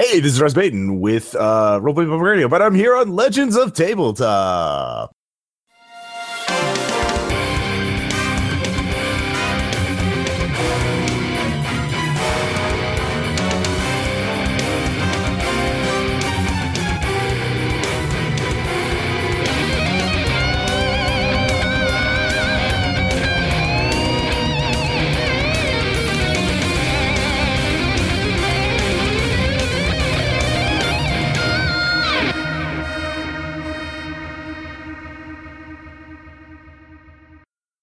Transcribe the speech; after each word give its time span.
Hey, 0.00 0.20
this 0.20 0.32
is 0.32 0.40
Ross 0.40 0.54
Payton 0.54 1.00
with 1.00 1.34
uh, 1.34 1.78
Roleplay 1.78 2.08
Public 2.08 2.22
Radio, 2.22 2.48
but 2.48 2.62
I'm 2.62 2.74
here 2.74 2.96
on 2.96 3.14
Legends 3.14 3.56
of 3.56 3.74
Tabletop. 3.74 5.12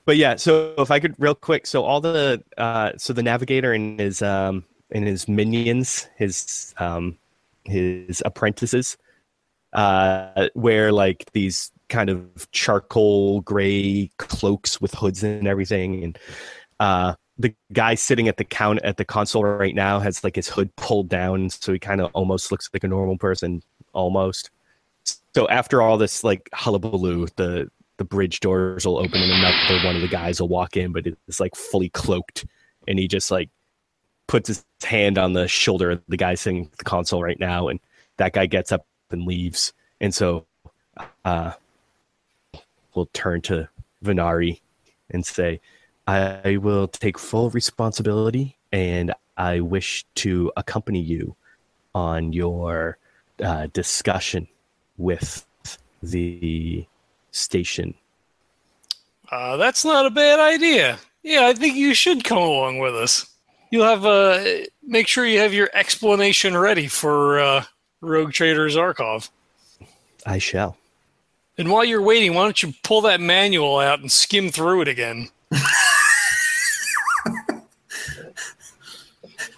But 0.09 0.17
yeah 0.17 0.35
so 0.35 0.73
if 0.79 0.89
i 0.89 0.99
could 0.99 1.13
real 1.19 1.35
quick 1.35 1.67
so 1.67 1.83
all 1.83 2.01
the 2.01 2.43
uh 2.57 2.91
so 2.97 3.13
the 3.13 3.21
navigator 3.21 3.73
and 3.73 3.99
his 3.99 4.23
um 4.23 4.65
and 4.89 5.05
his 5.05 5.27
minions 5.27 6.07
his 6.17 6.73
um 6.77 7.15
his 7.65 8.19
apprentices 8.25 8.97
uh 9.73 10.49
wear 10.55 10.91
like 10.91 11.31
these 11.33 11.71
kind 11.89 12.09
of 12.09 12.49
charcoal 12.51 13.41
gray 13.41 14.09
cloaks 14.17 14.81
with 14.81 14.95
hoods 14.95 15.23
and 15.23 15.47
everything 15.47 16.03
and 16.03 16.17
uh 16.79 17.13
the 17.37 17.53
guy 17.71 17.93
sitting 17.93 18.27
at 18.27 18.37
the 18.37 18.43
count 18.43 18.79
at 18.83 18.97
the 18.97 19.05
console 19.05 19.43
right 19.43 19.75
now 19.75 19.99
has 19.99 20.23
like 20.23 20.35
his 20.35 20.49
hood 20.49 20.75
pulled 20.75 21.07
down 21.07 21.51
so 21.51 21.71
he 21.71 21.77
kind 21.77 22.01
of 22.01 22.09
almost 22.15 22.51
looks 22.51 22.67
like 22.73 22.83
a 22.83 22.87
normal 22.87 23.17
person 23.19 23.61
almost. 23.93 24.49
So 25.35 25.47
after 25.49 25.83
all 25.83 25.97
this 25.97 26.23
like 26.23 26.49
hullabaloo 26.51 27.27
the 27.37 27.69
the 27.99 28.05
bridge 28.05 28.39
doors 28.39 28.85
will 28.85 28.97
open 28.97 29.21
and 29.21 29.31
another 29.31 29.85
one 29.85 29.95
of 29.95 30.01
the 30.01 30.07
guys 30.07 30.39
will 30.39 30.47
walk 30.47 30.77
in, 30.77 30.93
but 30.93 31.05
it's 31.05 31.39
like 31.39 31.53
fully 31.53 31.89
cloaked, 31.89 32.45
and 32.87 32.97
he 32.97 33.07
just 33.07 33.29
like 33.29 33.49
puts 34.25 34.47
his 34.47 34.65
hand 34.81 35.17
on 35.17 35.33
the 35.33 35.47
shoulder 35.47 35.91
of 35.91 36.01
the 36.07 36.17
guy 36.17 36.33
sitting 36.33 36.65
at 36.65 36.77
the 36.77 36.85
console 36.85 37.21
right 37.21 37.39
now, 37.39 37.67
and 37.67 37.81
that 38.17 38.31
guy 38.31 38.45
gets 38.45 38.71
up 38.71 38.85
and 39.11 39.25
leaves, 39.25 39.73
and 39.99 40.15
so 40.15 40.45
uh, 41.25 41.51
we'll 42.95 43.09
turn 43.13 43.41
to 43.41 43.67
Venari 44.03 44.61
and 45.09 45.25
say, 45.25 45.59
"I 46.07 46.57
will 46.57 46.87
take 46.87 47.19
full 47.19 47.49
responsibility, 47.49 48.57
and 48.71 49.13
I 49.35 49.59
wish 49.59 50.05
to 50.15 50.53
accompany 50.55 51.01
you 51.01 51.35
on 51.93 52.31
your 52.31 52.97
uh, 53.43 53.67
discussion 53.73 54.47
with 54.97 55.45
the 56.01 56.85
station. 57.31 57.93
Uh, 59.31 59.57
that's 59.57 59.85
not 59.85 60.05
a 60.05 60.09
bad 60.09 60.39
idea. 60.39 60.99
Yeah, 61.23 61.47
I 61.47 61.53
think 61.53 61.75
you 61.75 61.93
should 61.93 62.23
come 62.23 62.39
along 62.39 62.79
with 62.79 62.95
us. 62.95 63.29
You'll 63.71 63.85
have 63.85 64.05
uh, 64.05 64.43
make 64.81 65.07
sure 65.07 65.25
you 65.25 65.39
have 65.39 65.53
your 65.53 65.69
explanation 65.73 66.57
ready 66.57 66.87
for 66.87 67.39
uh, 67.39 67.63
Rogue 68.01 68.31
Trader 68.31 68.67
Zarkov. 68.67 69.29
I 70.25 70.39
shall. 70.39 70.77
And 71.57 71.69
while 71.69 71.85
you're 71.85 72.01
waiting, 72.01 72.33
why 72.33 72.43
don't 72.43 72.63
you 72.63 72.73
pull 72.83 73.01
that 73.01 73.19
manual 73.19 73.79
out 73.79 73.99
and 73.99 74.11
skim 74.11 74.49
through 74.49 74.81
it 74.81 74.87
again? 74.87 75.29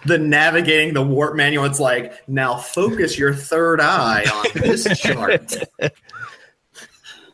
the 0.04 0.18
navigating 0.18 0.94
the 0.94 1.02
warp 1.02 1.36
manual. 1.36 1.64
It's 1.64 1.80
like 1.80 2.28
now 2.28 2.56
focus 2.56 3.18
your 3.18 3.32
third 3.34 3.80
eye 3.80 4.24
on 4.24 4.46
this 4.60 4.98
chart. 5.00 5.54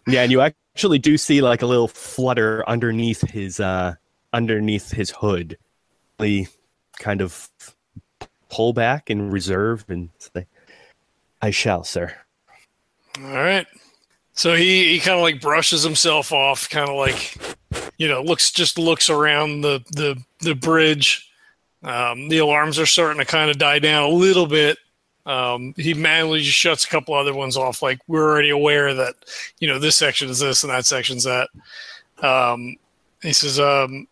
Yeah, 0.08 0.22
and 0.22 0.32
you 0.32 0.40
actually 0.40 0.98
do 0.98 1.18
see 1.18 1.42
like 1.42 1.62
a 1.62 1.66
little 1.66 1.88
flutter 1.88 2.68
underneath 2.68 3.20
his 3.28 3.60
uh 3.60 3.94
underneath 4.32 4.90
his 4.90 5.10
hood. 5.10 5.58
He 6.18 6.48
kind 6.98 7.20
of 7.20 7.48
pull 8.48 8.72
back 8.72 9.10
and 9.10 9.32
reserve 9.32 9.84
and 9.88 10.08
say, 10.18 10.46
I 11.40 11.50
shall, 11.50 11.84
sir. 11.84 12.14
All 13.22 13.32
right. 13.32 13.66
So 14.32 14.54
he, 14.54 14.92
he 14.92 15.00
kind 15.00 15.16
of 15.16 15.22
like 15.22 15.40
brushes 15.40 15.82
himself 15.82 16.32
off, 16.32 16.70
kind 16.70 16.88
of 16.88 16.96
like, 16.96 17.36
you 17.98 18.08
know, 18.08 18.22
looks 18.22 18.50
just 18.50 18.78
looks 18.78 19.10
around 19.10 19.60
the 19.60 19.80
the 19.92 20.22
the 20.40 20.54
bridge. 20.54 21.30
Um, 21.82 22.28
the 22.28 22.38
alarms 22.38 22.78
are 22.78 22.86
starting 22.86 23.20
to 23.20 23.24
kind 23.24 23.50
of 23.50 23.58
die 23.58 23.78
down 23.78 24.04
a 24.04 24.14
little 24.14 24.46
bit, 24.46 24.78
um, 25.28 25.74
he 25.76 25.92
manually 25.92 26.40
just 26.40 26.56
shuts 26.56 26.84
a 26.84 26.88
couple 26.88 27.14
other 27.14 27.34
ones 27.34 27.56
off. 27.56 27.82
Like 27.82 28.00
we're 28.08 28.28
already 28.28 28.48
aware 28.48 28.94
that 28.94 29.14
you 29.58 29.68
know 29.68 29.78
this 29.78 29.94
section 29.94 30.30
is 30.30 30.38
this 30.38 30.64
and 30.64 30.72
that 30.72 30.86
section's 30.86 31.24
that. 31.24 31.50
Um, 32.22 32.76
he 33.22 33.34
says, 33.34 33.60
um, 33.60 34.08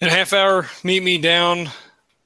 "In 0.00 0.08
a 0.08 0.10
half 0.10 0.32
hour, 0.32 0.68
meet 0.82 1.04
me 1.04 1.16
down 1.16 1.70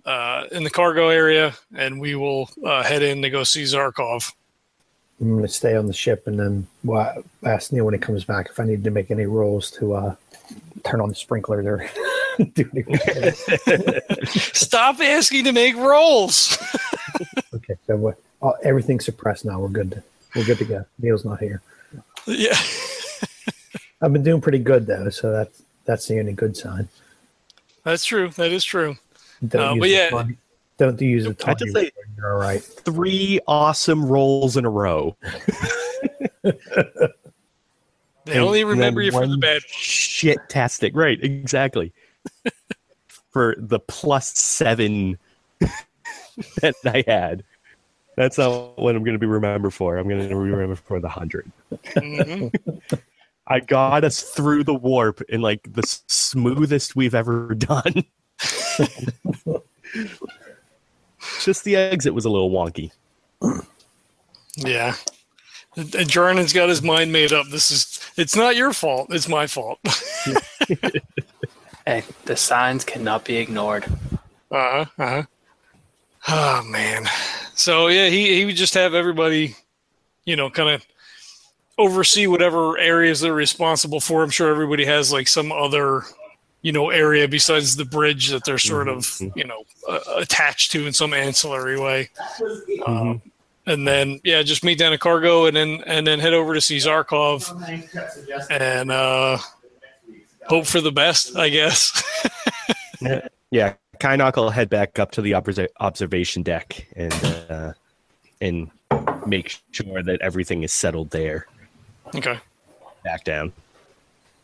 uh, 0.06 0.44
in 0.50 0.64
the 0.64 0.70
cargo 0.70 1.10
area, 1.10 1.54
and 1.76 2.00
we 2.00 2.14
will 2.14 2.48
uh, 2.64 2.82
head 2.82 3.02
in 3.02 3.20
to 3.20 3.28
go 3.28 3.44
see 3.44 3.64
Zarkov." 3.64 4.32
I'm 5.20 5.30
going 5.30 5.42
to 5.42 5.48
stay 5.48 5.76
on 5.76 5.86
the 5.86 5.92
ship, 5.92 6.26
and 6.26 6.40
then 6.40 6.66
well, 6.84 7.22
ask 7.44 7.70
Neil 7.70 7.84
when 7.84 7.94
he 7.94 8.00
comes 8.00 8.24
back 8.24 8.48
if 8.48 8.58
I 8.58 8.64
need 8.64 8.82
to 8.84 8.90
make 8.90 9.10
any 9.10 9.26
rolls 9.26 9.70
to 9.72 9.92
uh, 9.92 10.14
turn 10.84 11.02
on 11.02 11.10
the 11.10 11.14
sprinkler 11.14 11.62
there. 11.62 11.90
Stop 14.34 15.00
asking 15.00 15.44
to 15.44 15.52
make 15.52 15.76
rolls. 15.76 16.56
okay, 17.54 17.76
so 17.86 17.96
what? 17.96 18.18
Uh, 18.40 18.52
everything's 18.62 19.04
suppressed 19.04 19.44
now. 19.44 19.60
We're 19.60 19.68
good. 19.68 19.92
To, 19.92 20.02
we're 20.34 20.44
good 20.44 20.58
to 20.58 20.64
go. 20.64 20.84
Neil's 20.98 21.24
not 21.24 21.40
here. 21.40 21.62
Yeah. 22.26 22.56
I've 24.02 24.12
been 24.12 24.24
doing 24.24 24.40
pretty 24.40 24.58
good 24.58 24.86
though, 24.86 25.10
so 25.10 25.30
that's 25.30 25.62
that's 25.84 26.08
the 26.08 26.18
only 26.18 26.32
good 26.32 26.56
sign. 26.56 26.88
That's 27.84 28.04
true. 28.04 28.30
That 28.30 28.52
is 28.52 28.64
true. 28.64 28.96
Don't 29.46 29.78
uh, 29.78 29.80
but 29.80 29.88
yeah, 29.88 30.10
tawny, 30.10 30.36
don't 30.78 31.00
use 31.00 31.26
a 31.26 31.36
I 31.46 31.54
just 31.54 31.72
say 31.72 31.90
you're 32.16 32.34
all 32.34 32.40
right. 32.40 32.62
Three 32.62 33.40
awesome 33.46 34.04
rolls 34.04 34.56
in 34.56 34.64
a 34.64 34.70
row. 34.70 35.16
they 36.42 38.38
only 38.38 38.64
remember 38.64 39.02
you 39.02 39.12
for 39.12 39.26
the 39.26 39.36
bad. 39.36 39.62
Shit-tastic. 39.62 40.94
Right. 40.96 41.22
Exactly. 41.22 41.92
for 43.30 43.54
the 43.58 43.78
plus 43.78 44.36
seven 44.38 45.18
that 46.60 46.74
I 46.84 47.04
had. 47.06 47.44
That's 48.16 48.38
not 48.38 48.78
what 48.78 48.94
I'm 48.94 49.04
going 49.04 49.14
to 49.14 49.18
be 49.18 49.26
remembered 49.26 49.72
for. 49.72 49.96
I'm 49.96 50.08
going 50.08 50.20
to 50.20 50.28
be 50.28 50.34
remembered 50.34 50.78
for 50.78 51.00
the 51.00 51.08
100 51.08 51.50
mm-hmm. 51.70 52.96
I 53.46 53.60
got 53.60 54.04
us 54.04 54.22
through 54.22 54.64
the 54.64 54.74
warp 54.74 55.20
in 55.28 55.40
like 55.40 55.72
the 55.72 55.82
smoothest 56.06 56.94
we've 56.94 57.14
ever 57.14 57.54
done. 57.54 58.04
Just 61.42 61.64
the 61.64 61.76
exit 61.76 62.14
was 62.14 62.24
a 62.24 62.30
little 62.30 62.50
wonky. 62.50 62.92
Yeah. 64.56 64.94
And 65.76 66.08
Jarnan's 66.08 66.52
got 66.52 66.68
his 66.68 66.82
mind 66.82 67.12
made 67.12 67.32
up. 67.32 67.48
This 67.48 67.70
is 67.70 67.98
it's 68.16 68.36
not 68.36 68.56
your 68.56 68.72
fault. 68.72 69.12
It's 69.12 69.28
my 69.28 69.46
fault. 69.46 69.80
hey, 71.86 72.04
the 72.24 72.36
signs 72.36 72.84
cannot 72.84 73.24
be 73.24 73.36
ignored. 73.38 73.84
Uh-huh. 74.50 74.84
uh-huh. 74.98 75.22
Oh 76.28 76.62
man. 76.64 77.06
So 77.54 77.88
yeah, 77.88 78.08
he 78.08 78.36
he 78.36 78.44
would 78.44 78.56
just 78.56 78.74
have 78.74 78.94
everybody, 78.94 79.56
you 80.24 80.36
know, 80.36 80.50
kind 80.50 80.70
of 80.70 80.86
oversee 81.78 82.26
whatever 82.26 82.78
areas 82.78 83.20
they're 83.20 83.34
responsible 83.34 84.00
for. 84.00 84.22
I'm 84.22 84.30
sure 84.30 84.50
everybody 84.50 84.84
has 84.84 85.12
like 85.12 85.28
some 85.28 85.52
other, 85.52 86.02
you 86.62 86.72
know, 86.72 86.90
area 86.90 87.26
besides 87.26 87.76
the 87.76 87.84
bridge 87.84 88.28
that 88.28 88.44
they're 88.44 88.58
sort 88.58 88.88
of, 88.88 88.98
mm-hmm. 88.98 89.38
you 89.38 89.44
know, 89.44 89.64
uh, 89.88 90.00
attached 90.16 90.72
to 90.72 90.86
in 90.86 90.92
some 90.92 91.12
ancillary 91.12 91.78
way. 91.78 92.10
Mm-hmm. 92.40 92.82
Um, 92.90 93.22
and 93.66 93.86
then 93.86 94.20
yeah, 94.24 94.42
just 94.42 94.64
meet 94.64 94.78
down 94.78 94.92
at 94.92 95.00
cargo, 95.00 95.46
and 95.46 95.56
then 95.56 95.82
and 95.86 96.06
then 96.06 96.18
head 96.18 96.34
over 96.34 96.54
to 96.54 96.60
see 96.60 96.78
Zarkov, 96.78 97.48
and 98.50 98.90
uh, 98.90 99.38
hope 100.48 100.66
for 100.66 100.80
the 100.80 100.92
best, 100.92 101.36
I 101.36 101.48
guess. 101.48 102.02
yeah, 103.50 103.74
Kynok 104.02 104.34
will 104.34 104.50
head 104.50 104.68
back 104.68 104.98
up 104.98 105.12
to 105.12 105.22
the 105.22 105.34
observation 105.34 106.42
deck 106.42 106.88
and 106.96 107.46
uh, 107.48 107.72
and 108.40 108.68
make 109.24 109.60
sure 109.70 110.02
that 110.02 110.20
everything 110.20 110.64
is 110.64 110.72
settled 110.72 111.10
there. 111.10 111.46
Okay. 112.12 112.36
Back 113.04 113.22
down. 113.22 113.52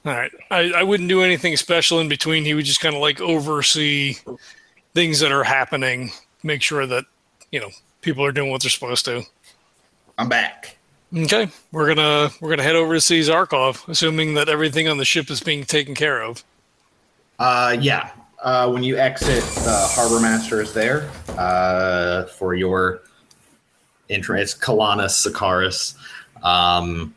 All 0.05 0.15
right. 0.15 0.31
I, 0.53 0.71
I 0.77 0.83
wouldn't 0.85 1.09
do 1.09 1.23
anything 1.23 1.57
special 1.57 1.99
in 1.99 2.09
between. 2.09 2.45
He 2.45 2.55
would 2.55 2.67
just 2.67 2.81
kind 2.81 2.95
of 2.95 3.01
like 3.01 3.21
oversee 3.21 4.15
things 4.95 5.19
that 5.19 5.33
are 5.33 5.43
happening, 5.43 6.13
make 6.45 6.63
sure 6.63 6.87
that, 6.87 7.05
you 7.51 7.59
know, 7.59 7.71
people 8.01 8.25
are 8.25 8.31
doing 8.31 8.53
what 8.53 8.63
they're 8.63 8.71
supposed 8.71 9.05
to. 9.07 9.25
I'm 10.19 10.29
back. 10.29 10.77
Okay. 11.13 11.49
We're 11.73 11.93
gonna 11.93 12.31
we're 12.41 12.51
gonna 12.51 12.63
head 12.63 12.77
over 12.77 12.95
to 12.95 13.01
see 13.01 13.21
Zarkov, 13.21 13.89
assuming 13.89 14.35
that 14.35 14.49
everything 14.49 14.87
on 14.87 14.99
the 14.99 15.05
ship 15.05 15.31
is 15.31 15.41
being 15.41 15.65
taken 15.65 15.97
care 15.97 16.23
of. 16.23 16.45
Uh 17.41 17.77
yeah 17.81 18.13
uh, 18.43 18.71
when 18.71 18.83
you 18.83 18.97
exit, 18.97 19.43
the 19.65 19.89
harbor 19.91 20.21
master 20.21 20.61
is 20.61 20.73
there 20.73 21.11
uh, 21.37 22.25
for 22.25 22.55
your 22.55 23.03
entrance 24.09 24.55
Kalanus 24.55 25.27
Sakaris. 25.27 25.95
Um, 26.45 27.15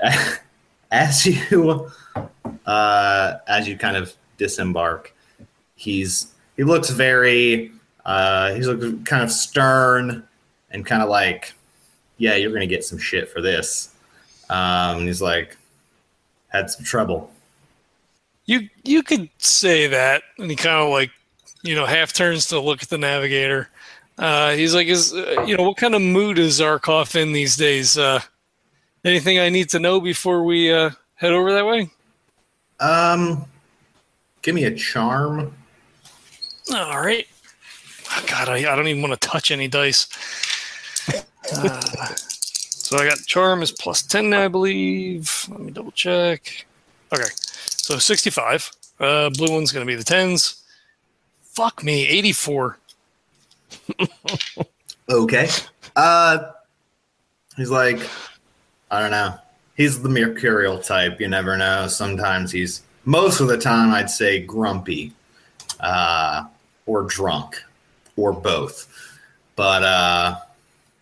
as 0.90 1.26
you 1.26 1.90
uh, 2.66 3.34
as 3.48 3.68
you 3.68 3.76
kind 3.76 3.96
of 3.96 4.14
disembark, 4.36 5.14
he's 5.74 6.32
he 6.56 6.64
looks 6.64 6.90
very 6.90 7.72
uh, 8.04 8.54
he's 8.54 8.68
looking 8.68 9.04
kind 9.04 9.22
of 9.22 9.32
stern 9.32 10.26
and 10.70 10.86
kind 10.86 11.02
of 11.02 11.08
like, 11.08 11.54
yeah, 12.18 12.36
you're 12.36 12.52
gonna 12.52 12.66
get 12.66 12.84
some 12.84 12.98
shit 12.98 13.28
for 13.28 13.40
this. 13.40 13.92
Um, 14.48 14.98
and 14.98 15.08
he's 15.08 15.22
like, 15.22 15.56
had 16.48 16.70
some 16.70 16.84
trouble. 16.84 17.32
You 18.46 18.68
you 18.84 19.02
could 19.02 19.28
say 19.38 19.88
that, 19.88 20.22
and 20.38 20.50
he 20.50 20.56
kind 20.56 20.76
of 20.76 20.90
like, 20.90 21.10
you 21.62 21.74
know, 21.74 21.84
half 21.84 22.12
turns 22.12 22.46
to 22.46 22.60
look 22.60 22.82
at 22.82 22.88
the 22.88 22.98
navigator. 22.98 23.68
Uh, 24.18 24.52
he's 24.52 24.74
like, 24.74 24.86
"Is 24.86 25.12
uh, 25.12 25.44
you 25.46 25.56
know 25.56 25.64
what 25.64 25.76
kind 25.76 25.94
of 25.94 26.00
mood 26.00 26.38
is 26.38 26.60
Zarkov 26.60 27.20
in 27.20 27.32
these 27.32 27.56
days? 27.56 27.98
Uh, 27.98 28.20
anything 29.04 29.38
I 29.38 29.48
need 29.48 29.68
to 29.70 29.80
know 29.80 30.00
before 30.00 30.44
we 30.44 30.72
uh, 30.72 30.90
head 31.16 31.32
over 31.32 31.52
that 31.52 31.66
way?" 31.66 31.90
Um, 32.78 33.44
give 34.42 34.54
me 34.54 34.64
a 34.64 34.74
charm. 34.74 35.52
All 36.74 37.00
right. 37.00 37.26
Oh, 38.10 38.24
God, 38.28 38.48
I, 38.48 38.72
I 38.72 38.76
don't 38.76 38.86
even 38.86 39.02
want 39.02 39.20
to 39.20 39.28
touch 39.28 39.50
any 39.50 39.66
dice. 39.68 40.08
Uh, 41.52 41.80
so 42.14 42.98
I 42.98 43.08
got 43.08 43.18
charm 43.26 43.62
is 43.62 43.72
plus 43.72 44.02
ten, 44.02 44.32
I 44.32 44.48
believe. 44.48 45.46
Let 45.50 45.60
me 45.60 45.72
double 45.72 45.92
check. 45.92 46.66
Okay, 47.12 47.30
so 47.68 47.98
sixty-five. 47.98 48.70
Uh, 48.98 49.30
blue 49.30 49.52
one's 49.52 49.72
gonna 49.72 49.86
be 49.86 49.94
the 49.94 50.04
tens. 50.04 50.62
Fuck 51.42 51.82
me, 51.82 52.06
eighty-four. 52.06 52.78
Okay. 55.08 55.48
Uh, 55.94 56.50
he's 57.56 57.70
like, 57.70 58.00
I 58.90 59.00
don't 59.00 59.10
know. 59.10 59.34
He's 59.76 60.02
the 60.02 60.08
mercurial 60.08 60.78
type. 60.78 61.20
You 61.20 61.28
never 61.28 61.56
know. 61.56 61.86
Sometimes 61.86 62.50
he's 62.50 62.82
most 63.04 63.40
of 63.40 63.48
the 63.48 63.58
time 63.58 63.92
I'd 63.92 64.10
say 64.10 64.40
grumpy, 64.40 65.12
uh, 65.80 66.44
or 66.86 67.04
drunk, 67.04 67.62
or 68.16 68.32
both. 68.32 68.92
But 69.54 69.82
uh, 69.84 70.36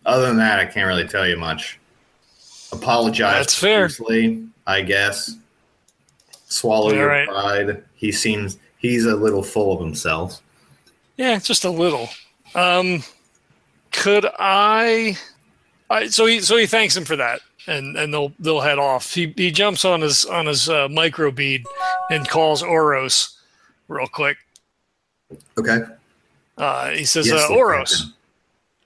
other 0.05 0.27
than 0.27 0.37
that, 0.39 0.59
I 0.59 0.67
can't 0.67 0.87
really 0.87 1.09
tell 1.09 1.27
you 1.27 1.37
much. 1.37 1.79
Apologize. 2.73 3.35
That's 3.35 3.59
fair. 3.59 3.89
I 4.67 4.83
guess. 4.83 5.37
Swallow 6.55 6.87
All 6.87 6.95
your 6.95 7.09
right. 7.09 7.29
pride. 7.29 7.83
He 7.97 8.13
seems 8.13 8.59
he's 8.79 9.05
a 9.07 9.17
little 9.17 9.43
full 9.43 9.73
of 9.73 9.81
himself. 9.81 10.41
Yeah, 11.17 11.39
just 11.39 11.65
a 11.65 11.71
little. 11.71 12.09
Um, 12.55 13.03
could 13.93 14.27
I? 14.39 15.17
I 15.91 16.09
so 16.09 16.27
he 16.27 16.41
so 16.41 16.57
he 16.57 16.67
thanks 16.67 16.97
him 16.97 17.05
for 17.05 17.17
that, 17.17 17.41
and 17.67 17.97
and 17.97 18.13
they'll 18.13 18.33
they'll 18.39 18.61
head 18.61 18.79
off. 18.79 19.13
He 19.13 19.33
he 19.37 19.51
jumps 19.51 19.85
on 19.85 20.01
his 20.01 20.25
on 20.25 20.47
his 20.47 20.69
uh, 20.69 20.89
micro 20.89 21.31
bead 21.31 21.65
and 22.11 22.29
calls 22.29 22.63
Oros 22.63 23.39
real 23.89 24.07
quick. 24.07 24.39
Okay. 25.59 25.81
Uh, 26.57 26.91
he 26.91 27.05
says, 27.05 27.27
Yes, 27.27 27.51
uh, 27.51 27.55
Oros. 27.55 28.13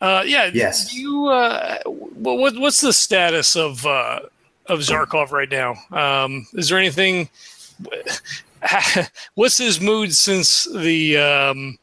Uh, 0.01 0.23
yeah. 0.25 0.51
Yes. 0.53 0.95
You. 0.95 1.27
Uh, 1.27 1.79
what, 1.85 2.39
what 2.39 2.59
what's 2.59 2.81
the 2.81 2.93
status 2.93 3.57
of 3.57 3.85
uh, 3.85 4.21
of 4.67 4.81
Zarkov 4.81 5.33
right 5.33 5.51
now? 5.51 5.75
Um, 5.93 6.47
is 6.55 6.69
there 6.69 6.79
anything? 6.79 7.29
What's 9.35 9.59
his 9.59 9.81
mood 9.81 10.15
since 10.15 10.65
the 10.75 11.17
um, 11.17 11.79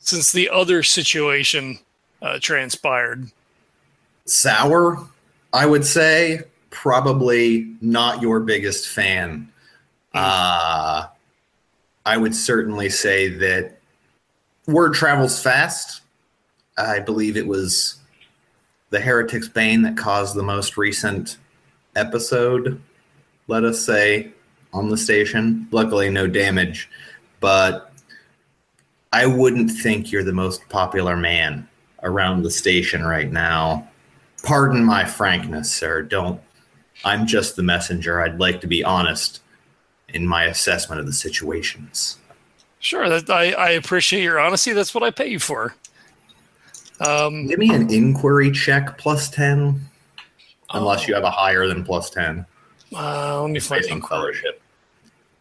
since 0.00 0.32
the 0.32 0.50
other 0.50 0.82
situation 0.82 1.78
uh, 2.22 2.38
transpired? 2.40 3.30
sour 4.28 5.08
i 5.52 5.66
would 5.66 5.84
say. 5.84 6.42
Probably 6.70 7.74
not 7.80 8.20
your 8.20 8.40
biggest 8.40 8.88
fan. 8.88 9.50
Uh 10.12 11.06
i 12.04 12.16
would 12.16 12.34
certainly 12.34 12.90
say 12.90 13.28
that 13.28 13.78
word 14.66 14.94
travels 14.94 15.42
fast. 15.42 16.02
I 16.76 17.00
believe 17.00 17.36
it 17.36 17.46
was 17.46 17.96
the 18.90 19.00
heretic's 19.00 19.48
bane 19.48 19.82
that 19.82 19.96
caused 19.96 20.36
the 20.36 20.42
most 20.42 20.76
recent 20.76 21.38
episode 21.96 22.80
let 23.48 23.64
us 23.64 23.84
say 23.84 24.30
on 24.78 24.88
the 24.88 24.96
station 24.96 25.66
luckily 25.70 26.08
no 26.10 26.26
damage 26.26 26.88
but 27.40 27.92
i 29.12 29.26
wouldn't 29.26 29.70
think 29.70 30.10
you're 30.10 30.24
the 30.24 30.32
most 30.32 30.66
popular 30.68 31.16
man 31.16 31.68
around 32.02 32.42
the 32.42 32.50
station 32.50 33.04
right 33.04 33.32
now 33.32 33.88
pardon 34.42 34.84
my 34.84 35.04
frankness, 35.04 35.72
sir. 35.72 36.02
Don't. 36.02 36.40
I'm 37.04 37.26
just 37.26 37.56
the 37.56 37.62
messenger. 37.62 38.20
I'd 38.20 38.40
like 38.40 38.60
to 38.62 38.66
be 38.66 38.82
honest 38.82 39.40
in 40.08 40.26
my 40.26 40.44
assessment 40.44 41.00
of 41.00 41.06
the 41.06 41.12
situations. 41.12 42.18
Sure, 42.80 43.08
that 43.08 43.30
I, 43.30 43.52
I 43.52 43.70
appreciate 43.70 44.22
your 44.22 44.40
honesty. 44.40 44.72
That's 44.72 44.94
what 44.94 45.02
I 45.02 45.10
pay 45.10 45.28
you 45.28 45.38
for. 45.38 45.74
Um, 47.00 47.46
Give 47.46 47.58
me 47.58 47.72
an 47.72 47.92
inquiry 47.92 48.50
check 48.50 48.98
plus 48.98 49.30
10, 49.30 49.80
unless 50.72 51.06
you 51.06 51.14
have 51.14 51.24
a 51.24 51.30
higher 51.30 51.66
than 51.68 51.84
plus 51.84 52.10
10 52.10 52.44
uh, 52.96 53.42
let 53.42 53.50
me 53.50 53.60
find 53.60 53.84
inquiry. 53.84 54.34
fellowship. 54.34 54.62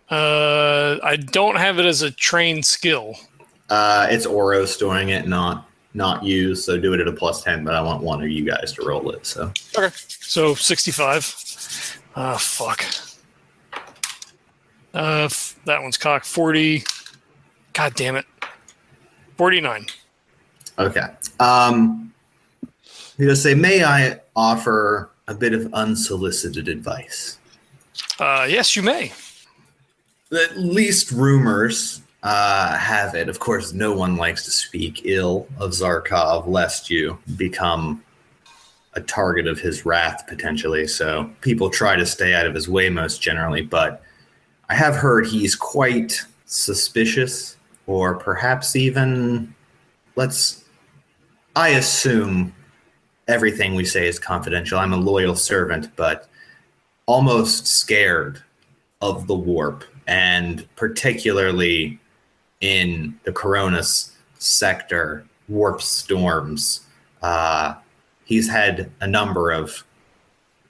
Uh, 0.09 0.97
I 1.03 1.17
don't 1.17 1.57
have 1.57 1.79
it 1.79 1.85
as 1.85 2.01
a 2.01 2.11
trained 2.11 2.65
skill. 2.65 3.15
Uh, 3.69 4.07
it's 4.09 4.25
Oros 4.25 4.77
doing 4.77 5.09
it, 5.09 5.27
not 5.27 5.69
not 5.93 6.23
you. 6.23 6.55
So 6.55 6.79
do 6.79 6.93
it 6.93 6.99
at 7.01 7.07
a 7.07 7.11
plus 7.11 7.43
10, 7.43 7.63
but 7.63 7.73
I 7.73 7.81
want 7.81 8.03
one 8.03 8.21
of 8.23 8.29
you 8.29 8.45
guys 8.45 8.71
to 8.73 8.85
roll 8.85 9.09
it. 9.11 9.25
So 9.25 9.51
Okay. 9.77 9.93
So 10.19 10.53
65. 10.55 11.99
Ah, 12.15 12.37
fuck. 12.37 12.85
Uh, 14.93 15.23
f- 15.25 15.59
that 15.65 15.81
one's 15.81 15.97
cock. 15.97 16.23
40. 16.23 16.83
God 17.73 17.93
damn 17.95 18.15
it. 18.15 18.25
49. 19.37 19.87
Okay. 20.79 21.01
Um, 21.39 22.13
he 23.17 23.25
does 23.25 23.41
say, 23.41 23.53
May 23.55 23.83
I 23.83 24.19
offer 24.35 25.09
a 25.27 25.33
bit 25.33 25.53
of 25.53 25.71
unsolicited 25.73 26.67
advice? 26.67 27.39
Uh, 28.19 28.47
yes, 28.49 28.75
you 28.75 28.83
may. 28.83 29.11
At 30.31 30.57
least 30.57 31.11
rumors 31.11 32.01
uh, 32.23 32.77
have 32.77 33.15
it. 33.15 33.29
Of 33.29 33.39
course, 33.39 33.71
no 33.71 33.93
one 33.93 34.17
likes 34.17 34.43
to 34.45 34.51
speak 34.51 35.01
ill 35.05 35.47
of 35.57 35.71
Zarkov, 35.71 36.47
lest 36.47 36.89
you 36.89 37.17
become 37.37 38.03
a 38.93 39.01
target 39.01 39.47
of 39.47 39.59
his 39.59 39.85
wrath 39.85 40.25
potentially. 40.27 40.87
So 40.87 41.29
people 41.41 41.69
try 41.69 41.95
to 41.95 42.05
stay 42.05 42.33
out 42.33 42.45
of 42.45 42.55
his 42.55 42.67
way 42.67 42.89
most 42.89 43.21
generally. 43.21 43.61
But 43.61 44.01
I 44.69 44.75
have 44.75 44.95
heard 44.95 45.27
he's 45.27 45.55
quite 45.55 46.19
suspicious, 46.45 47.55
or 47.85 48.15
perhaps 48.15 48.75
even, 48.75 49.53
let's, 50.15 50.65
I 51.55 51.69
assume 51.69 52.53
everything 53.29 53.75
we 53.75 53.85
say 53.85 54.07
is 54.07 54.19
confidential. 54.19 54.79
I'm 54.79 54.93
a 54.93 54.97
loyal 54.97 55.35
servant, 55.35 55.95
but 55.95 56.27
almost 57.05 57.67
scared 57.67 58.43
of 59.01 59.27
the 59.27 59.35
warp 59.35 59.85
and 60.07 60.67
particularly 60.75 61.99
in 62.61 63.19
the 63.23 63.31
Koronus 63.31 64.11
sector, 64.39 65.25
warp 65.47 65.81
storms. 65.81 66.81
Uh, 67.21 67.75
he's 68.25 68.49
had 68.49 68.91
a 69.01 69.07
number 69.07 69.51
of 69.51 69.83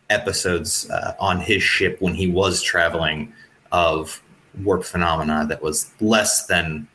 episodes 0.10 0.89
uh, 0.89 1.13
on 1.20 1.39
his 1.39 1.62
ship 1.62 2.01
when 2.01 2.13
he 2.13 2.27
was 2.27 2.62
traveling 2.62 3.34
of 3.72 4.22
warp 4.63 4.84
phenomena 4.84 5.46
that 5.48 5.62
was 5.62 5.91
less 6.00 6.48
than 6.48 6.88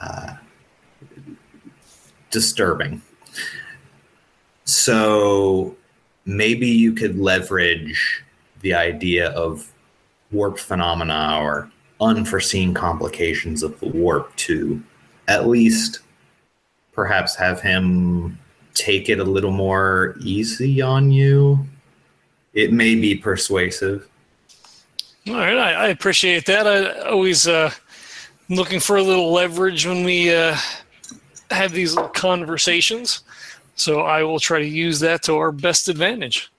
uh, 0.00 0.34
disturbing. 2.30 3.00
So 4.64 5.76
maybe 6.24 6.68
you 6.68 6.92
could 6.92 7.18
leverage 7.18 8.24
the 8.62 8.74
idea 8.74 9.30
of 9.30 9.73
warp 10.34 10.58
phenomena 10.58 11.38
or 11.40 11.70
unforeseen 12.00 12.74
complications 12.74 13.62
of 13.62 13.78
the 13.80 13.88
warp 13.88 14.34
to 14.36 14.82
at 15.28 15.46
least 15.46 16.00
perhaps 16.92 17.34
have 17.36 17.60
him 17.60 18.38
take 18.74 19.08
it 19.08 19.18
a 19.20 19.24
little 19.24 19.52
more 19.52 20.16
easy 20.20 20.82
on 20.82 21.10
you. 21.10 21.58
It 22.52 22.72
may 22.72 22.94
be 22.94 23.14
persuasive. 23.14 24.08
All 25.28 25.34
right. 25.34 25.56
I, 25.56 25.72
I 25.72 25.86
appreciate 25.88 26.44
that. 26.46 26.66
I 26.66 27.08
always 27.08 27.48
uh, 27.48 27.70
looking 28.48 28.80
for 28.80 28.96
a 28.96 29.02
little 29.02 29.32
leverage 29.32 29.86
when 29.86 30.04
we 30.04 30.34
uh, 30.34 30.56
have 31.50 31.72
these 31.72 31.96
conversations. 32.12 33.22
So 33.76 34.00
I 34.00 34.22
will 34.22 34.38
try 34.38 34.58
to 34.58 34.66
use 34.66 35.00
that 35.00 35.22
to 35.24 35.36
our 35.36 35.50
best 35.50 35.88
advantage. 35.88 36.50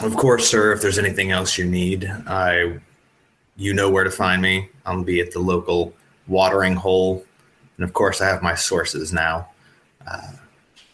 Of 0.00 0.16
course, 0.16 0.48
sir, 0.48 0.72
if 0.72 0.80
there's 0.80 0.98
anything 0.98 1.30
else 1.30 1.58
you 1.58 1.64
need, 1.66 2.10
I 2.26 2.78
you 3.56 3.74
know 3.74 3.90
where 3.90 4.04
to 4.04 4.10
find 4.10 4.40
me. 4.40 4.68
I'll 4.86 5.04
be 5.04 5.20
at 5.20 5.32
the 5.32 5.38
local 5.38 5.92
watering 6.26 6.74
hole. 6.74 7.24
And 7.76 7.84
of 7.84 7.92
course, 7.92 8.20
I 8.20 8.26
have 8.26 8.42
my 8.42 8.54
sources 8.54 9.12
now. 9.12 9.48
Uh, 10.06 10.32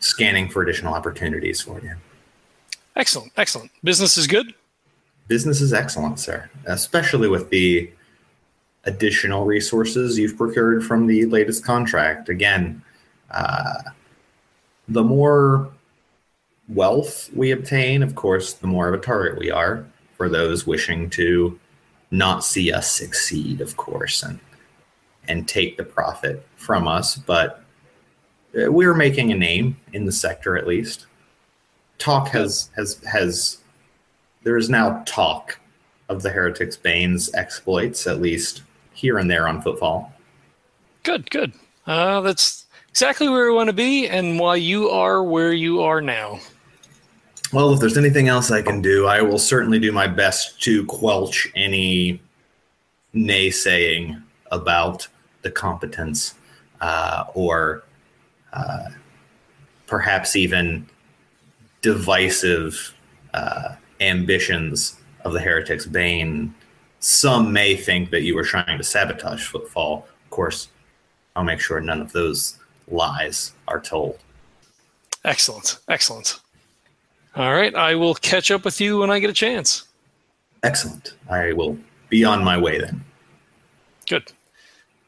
scanning 0.01 0.49
for 0.49 0.63
additional 0.63 0.95
opportunities 0.95 1.61
for 1.61 1.81
you. 1.81 1.95
Excellent, 2.97 3.33
excellent. 3.37 3.71
Business 3.83 4.17
is 4.17 4.27
good. 4.27 4.55
Business 5.29 5.61
is 5.61 5.73
excellent, 5.73 6.19
sir, 6.19 6.49
especially 6.67 7.29
with 7.29 7.51
the 7.51 7.91
additional 8.85 9.45
resources 9.45 10.19
you've 10.19 10.37
procured 10.37 10.85
from 10.85 11.07
the 11.07 11.27
latest 11.27 11.65
contract. 11.65 12.29
Again, 12.29 12.83
uh, 13.31 13.75
the 14.89 15.03
more 15.03 15.71
wealth 16.69 17.31
we 17.35 17.51
obtain, 17.51 18.03
of 18.03 18.15
course, 18.15 18.53
the 18.53 18.67
more 18.67 18.89
of 18.89 18.95
a 18.95 19.03
target 19.03 19.39
we 19.39 19.51
are 19.51 19.85
for 20.17 20.29
those 20.29 20.67
wishing 20.67 21.09
to 21.11 21.59
not 22.11 22.45
see 22.45 22.73
us 22.73 22.91
succeed, 22.91 23.61
of 23.61 23.77
course, 23.77 24.23
and 24.23 24.39
and 25.29 25.47
take 25.47 25.77
the 25.77 25.85
profit 25.85 26.47
from 26.57 26.89
us. 26.89 27.17
But 27.17 27.63
uh, 28.59 28.73
we're 28.73 28.95
making 28.95 29.31
a 29.31 29.37
name 29.37 29.77
in 29.93 30.07
the 30.07 30.13
sector, 30.13 30.57
at 30.57 30.67
least. 30.67 31.07
Talk 31.99 32.29
has 32.29 32.71
has 32.77 33.03
has 33.05 33.59
there 34.43 34.57
is 34.57 34.71
now 34.71 35.03
talk 35.07 35.59
of 36.09 36.23
the 36.23 36.31
Heretics 36.31 36.77
Bane's 36.77 37.33
exploits, 37.35 38.07
at 38.07 38.21
least 38.21 38.63
here 38.95 39.19
and 39.19 39.31
there 39.31 39.47
on 39.47 39.61
Footfall. 39.61 40.13
Good, 41.03 41.31
good. 41.31 41.53
Uh, 41.87 42.21
that's 42.23 42.67
exactly 42.89 43.29
where 43.29 43.47
we 43.47 43.55
want 43.55 43.69
to 43.69 43.75
be, 43.75 44.09
and 44.09 44.39
why 44.39 44.57
you 44.57 44.89
are 44.89 45.23
where 45.23 45.53
you 45.53 45.83
are 45.83 46.01
now. 46.01 46.41
Well, 47.51 47.73
if 47.73 47.81
there's 47.81 47.97
anything 47.97 48.29
else 48.29 48.51
I 48.51 48.61
can 48.61 48.83
do, 48.83 49.07
I 49.07 49.23
will 49.23 49.39
certainly 49.39 49.79
do 49.79 49.91
my 49.91 50.07
best 50.07 50.61
to 50.65 50.85
quelch 50.85 51.49
any 51.57 52.21
naysaying 53.15 54.23
about 54.51 55.09
the 55.43 55.51
competence 55.51 56.35
uh, 56.83 57.25
or 57.33 57.85
uh, 58.53 58.91
perhaps 59.87 60.37
even 60.37 60.87
divisive 61.81 62.95
uh, 63.33 63.77
ambitions 64.01 65.01
of 65.25 65.33
the 65.33 65.41
Heretics 65.41 65.87
Bane. 65.87 66.55
Some 67.01 67.51
may 67.53 67.77
think 67.77 68.11
that 68.11 68.23
you 68.23 68.35
were 68.35 68.45
trying 68.45 68.77
to 68.77 68.85
sabotage 68.85 69.47
Footfall. 69.47 70.07
Of 70.25 70.31
course, 70.31 70.69
I'll 71.35 71.45
make 71.45 71.61
sure 71.61 71.81
none 71.81 72.03
of 72.03 72.13
those 72.13 72.59
lies 72.89 73.53
are 73.67 73.81
told. 73.81 74.19
Excellent, 75.25 75.79
excellent. 75.89 76.41
All 77.39 77.55
right, 77.55 77.73
I 77.73 77.95
will 77.95 78.17
catch 78.17 78.51
up 78.51 78.65
with 78.65 78.81
you 78.81 78.99
when 78.99 79.11
I 79.11 79.21
get 79.21 79.31
a 79.31 79.35
chance. 79.35 79.87
Excellent. 80.65 81.15
I 81.31 81.53
will 81.53 81.79
be 82.09 82.25
on 82.25 82.43
my 82.43 82.59
way 82.59 82.81
then. 82.81 83.05
Good. 84.09 84.33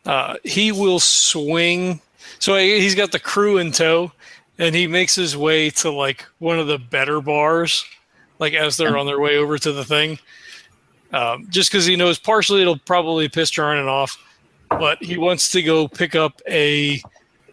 Uh, 0.07 0.37
he 0.45 0.71
will 0.71 1.01
swing. 1.01 2.01
So 2.39 2.57
he's 2.57 2.95
got 2.95 3.11
the 3.11 3.19
crew 3.19 3.59
in 3.59 3.73
tow, 3.73 4.13
and 4.59 4.77
he 4.77 4.87
makes 4.87 5.17
his 5.17 5.37
way 5.37 5.71
to 5.71 5.91
like 5.91 6.25
one 6.39 6.61
of 6.61 6.69
the 6.69 6.79
better 6.79 7.21
bars, 7.21 7.85
like 8.39 8.55
as 8.55 8.77
they're 8.77 8.97
on 8.97 9.07
their 9.07 9.19
way 9.19 9.37
over 9.37 9.59
to 9.59 9.73
the 9.73 9.85
thing. 9.85 10.21
Um, 11.13 11.49
just 11.51 11.73
because 11.73 11.85
he 11.85 11.97
knows 11.97 12.21
partially 12.21 12.63
it'll 12.63 12.79
probably 12.79 13.29
piss 13.29 13.51
Jarnan 13.51 13.89
off, 13.89 14.17
but 14.69 15.03
he 15.03 15.17
wants 15.17 15.51
to 15.51 15.63
go 15.63 15.89
pick 15.89 16.15
up 16.15 16.41
a 16.49 17.03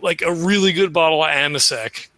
like 0.03 0.22
a 0.22 0.31
really 0.31 0.72
good 0.72 0.93
bottle 0.93 1.24
of 1.24 1.31
Amasec 1.31 2.10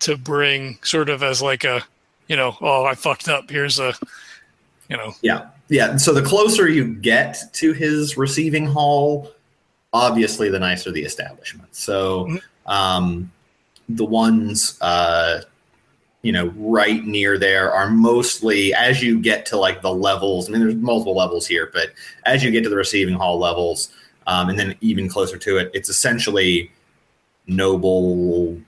to 0.00 0.16
bring, 0.16 0.78
sort 0.82 1.10
of 1.10 1.22
as 1.22 1.42
like 1.42 1.64
a, 1.64 1.84
you 2.28 2.36
know, 2.36 2.56
oh 2.60 2.84
I 2.84 2.94
fucked 2.94 3.28
up. 3.28 3.50
Here's 3.50 3.78
a, 3.78 3.94
you 4.88 4.96
know, 4.96 5.14
Yeah. 5.22 5.48
Yeah. 5.68 5.96
So 5.96 6.12
the 6.12 6.22
closer 6.22 6.68
you 6.68 6.94
get 6.94 7.38
to 7.54 7.72
his 7.72 8.16
receiving 8.16 8.66
hall, 8.66 9.32
obviously 9.92 10.48
the 10.48 10.58
nicer 10.58 10.92
the 10.92 11.02
establishment. 11.02 11.74
So 11.74 12.38
um, 12.66 13.32
the 13.88 14.04
ones, 14.04 14.78
uh, 14.80 15.42
you 16.22 16.32
know, 16.32 16.52
right 16.56 17.04
near 17.04 17.38
there 17.38 17.72
are 17.72 17.88
mostly 17.88 18.74
as 18.74 19.02
you 19.02 19.20
get 19.20 19.46
to 19.46 19.56
like 19.56 19.80
the 19.82 19.92
levels. 19.92 20.48
I 20.48 20.52
mean, 20.52 20.60
there's 20.60 20.74
multiple 20.74 21.16
levels 21.16 21.46
here, 21.46 21.70
but 21.72 21.92
as 22.24 22.42
you 22.42 22.50
get 22.50 22.64
to 22.64 22.68
the 22.68 22.76
receiving 22.76 23.14
hall 23.14 23.38
levels, 23.38 23.92
um, 24.26 24.48
and 24.48 24.58
then 24.58 24.74
even 24.80 25.08
closer 25.08 25.38
to 25.38 25.58
it, 25.58 25.70
it's 25.72 25.88
essentially 25.88 26.70
noble. 27.46 28.60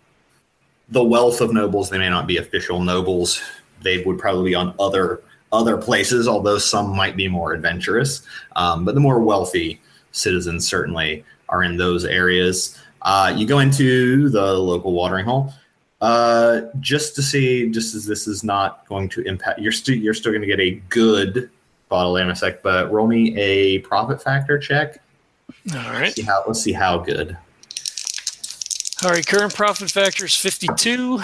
The 0.90 1.02
wealth 1.02 1.40
of 1.40 1.52
nobles. 1.52 1.90
They 1.90 1.98
may 1.98 2.08
not 2.08 2.26
be 2.26 2.38
official 2.38 2.80
nobles. 2.80 3.42
They 3.82 4.02
would 4.04 4.18
probably 4.18 4.50
be 4.50 4.54
on 4.54 4.74
other 4.78 5.22
other 5.50 5.78
places, 5.78 6.28
although 6.28 6.58
some 6.58 6.94
might 6.94 7.16
be 7.16 7.26
more 7.26 7.54
adventurous. 7.54 8.22
Um, 8.56 8.84
but 8.84 8.94
the 8.94 9.00
more 9.00 9.20
wealthy 9.20 9.80
citizens 10.12 10.68
certainly 10.68 11.24
are 11.48 11.62
in 11.62 11.76
those 11.76 12.04
areas. 12.04 12.78
Uh, 13.02 13.32
you 13.34 13.46
go 13.46 13.60
into 13.60 14.28
the 14.28 14.52
local 14.54 14.92
watering 14.92 15.24
hole 15.24 15.54
uh, 16.00 16.62
just 16.80 17.14
to 17.16 17.22
see, 17.22 17.70
just 17.70 17.94
as 17.94 18.06
this 18.06 18.28
is 18.28 18.44
not 18.44 18.86
going 18.86 19.08
to 19.10 19.22
impact, 19.22 19.60
you're 19.60 19.72
still 19.72 19.96
you're 19.96 20.14
still 20.14 20.32
going 20.32 20.42
to 20.42 20.46
get 20.46 20.60
a 20.60 20.80
good 20.88 21.50
bottle 21.88 22.16
of 22.16 22.26
Amasec, 22.26 22.62
but 22.62 22.90
roll 22.92 23.06
me 23.06 23.36
a 23.36 23.78
profit 23.80 24.22
factor 24.22 24.58
check. 24.58 25.00
all 25.74 25.78
right. 25.92 26.12
See 26.12 26.22
how 26.22 26.44
let's 26.46 26.60
see 26.60 26.72
how 26.72 26.98
good. 26.98 27.36
All 29.04 29.10
right, 29.10 29.24
current 29.24 29.54
profit 29.54 29.92
factor 29.92 30.24
is 30.24 30.34
52. 30.34 31.20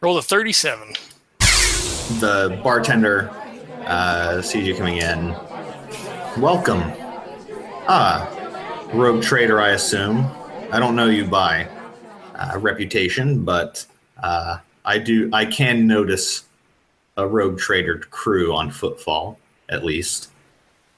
Roll 0.00 0.18
a 0.18 0.22
37. 0.22 0.94
the 2.18 2.60
bartender 2.64 3.30
uh, 3.86 4.42
sees 4.42 4.66
you 4.66 4.74
coming 4.74 4.96
in. 4.96 5.28
Welcome. 6.38 6.82
Ah, 7.86 8.28
rogue 8.92 9.22
trader, 9.22 9.60
I 9.60 9.70
assume. 9.70 10.28
I 10.72 10.80
don't 10.80 10.96
know 10.96 11.06
you 11.06 11.24
by 11.24 11.68
uh, 12.34 12.58
reputation, 12.58 13.44
but 13.44 13.86
uh, 14.20 14.58
I 14.84 14.98
do. 14.98 15.30
I 15.32 15.44
can 15.44 15.86
notice 15.86 16.44
a 17.16 17.28
rogue 17.28 17.58
trader 17.58 17.98
crew 18.10 18.52
on 18.56 18.72
Footfall, 18.72 19.38
at 19.68 19.84
least. 19.84 20.30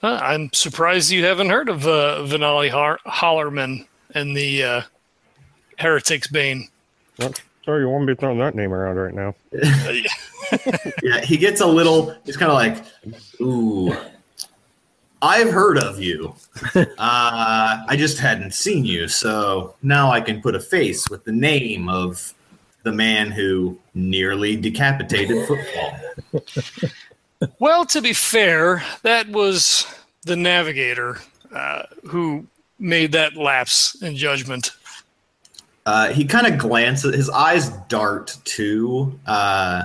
Uh, 0.03 0.19
I'm 0.23 0.50
surprised 0.55 1.11
you 1.11 1.25
haven't 1.27 1.50
heard 1.50 1.69
of 1.69 1.87
uh, 1.87 2.21
Vinali 2.27 2.71
Har- 2.71 3.00
Hollerman 3.07 3.87
and 4.15 4.35
the 4.35 4.62
uh, 4.62 4.83
Heretics 5.81 6.29
Bane. 6.29 6.69
Sorry, 7.65 7.83
you 7.83 7.89
won't 7.89 8.07
be 8.07 8.15
throwing 8.15 8.39
that 8.39 8.55
name 8.55 8.73
around 8.73 8.97
right 8.97 9.15
now. 9.15 9.35
Yeah, 11.03 11.21
he 11.21 11.37
gets 11.37 11.61
a 11.61 11.67
little. 11.67 12.17
He's 12.25 12.37
kind 12.37 12.51
of 12.51 12.57
like, 12.57 12.85
ooh. 13.41 13.97
I've 15.23 15.51
heard 15.51 15.79
of 15.79 16.01
you. 16.01 16.35
Uh, 16.75 17.85
I 17.89 17.97
just 17.97 18.19
hadn't 18.19 18.53
seen 18.53 18.85
you, 18.85 19.09
so 19.09 19.75
now 19.83 20.11
I 20.11 20.21
can 20.21 20.43
put 20.43 20.55
a 20.55 20.61
face 20.61 21.09
with 21.09 21.25
the 21.25 21.33
name 21.33 21.89
of 21.89 22.35
the 22.83 22.93
man 22.93 23.31
who 23.31 23.79
nearly 23.95 24.57
decapitated 24.57 25.47
Footfall. 25.47 26.01
Well, 27.59 27.87
to 27.87 28.03
be 28.03 28.13
fair, 28.13 28.83
that 29.03 29.29
was 29.31 29.87
the 30.25 30.37
navigator 30.37 31.21
uh, 31.55 31.85
who 32.07 32.47
made 32.79 33.13
that 33.13 33.35
lapse 33.37 34.01
in 34.03 34.15
judgment. 34.15 34.73
Uh, 35.87 36.13
he 36.13 36.25
kind 36.25 36.47
of 36.47 36.59
glances, 36.59 37.15
his 37.15 37.31
eyes 37.31 37.71
dart 37.89 38.37
to 38.45 39.19
uh, 39.27 39.85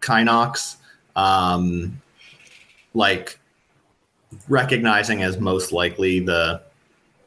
Kynok, 0.00 0.76
um, 1.16 2.00
like 2.94 3.38
recognizing 4.48 5.22
as 5.22 5.38
most 5.38 5.72
likely 5.72 6.20
the 6.20 6.62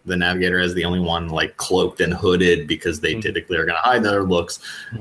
the 0.05 0.15
navigator 0.15 0.57
as 0.59 0.73
the 0.73 0.85
only 0.85 1.01
one 1.01 1.27
like 1.27 1.57
cloaked 1.57 1.99
and 1.99 2.13
hooded 2.13 2.65
because 2.65 3.01
they 3.01 3.13
Mhm. 3.15 3.21
typically 3.21 3.57
are 3.57 3.65
going 3.65 3.75
to 3.75 3.81
hide 3.81 4.03
their 4.03 4.23
looks 4.23 4.59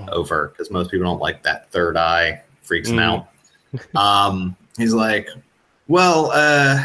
over 0.09 0.49
because 0.49 0.69
most 0.69 0.91
people 0.91 1.07
don't 1.07 1.21
like 1.21 1.45
that 1.45 1.71
third 1.71 1.97
eye 1.97 2.43
freaks 2.63 2.89
them 2.89 2.99
Mhm. 2.99 3.25
out. 3.95 3.95
Um, 3.95 4.57
he's 4.77 4.93
like, 4.93 5.29
well, 5.87 6.33
uh, 6.33 6.85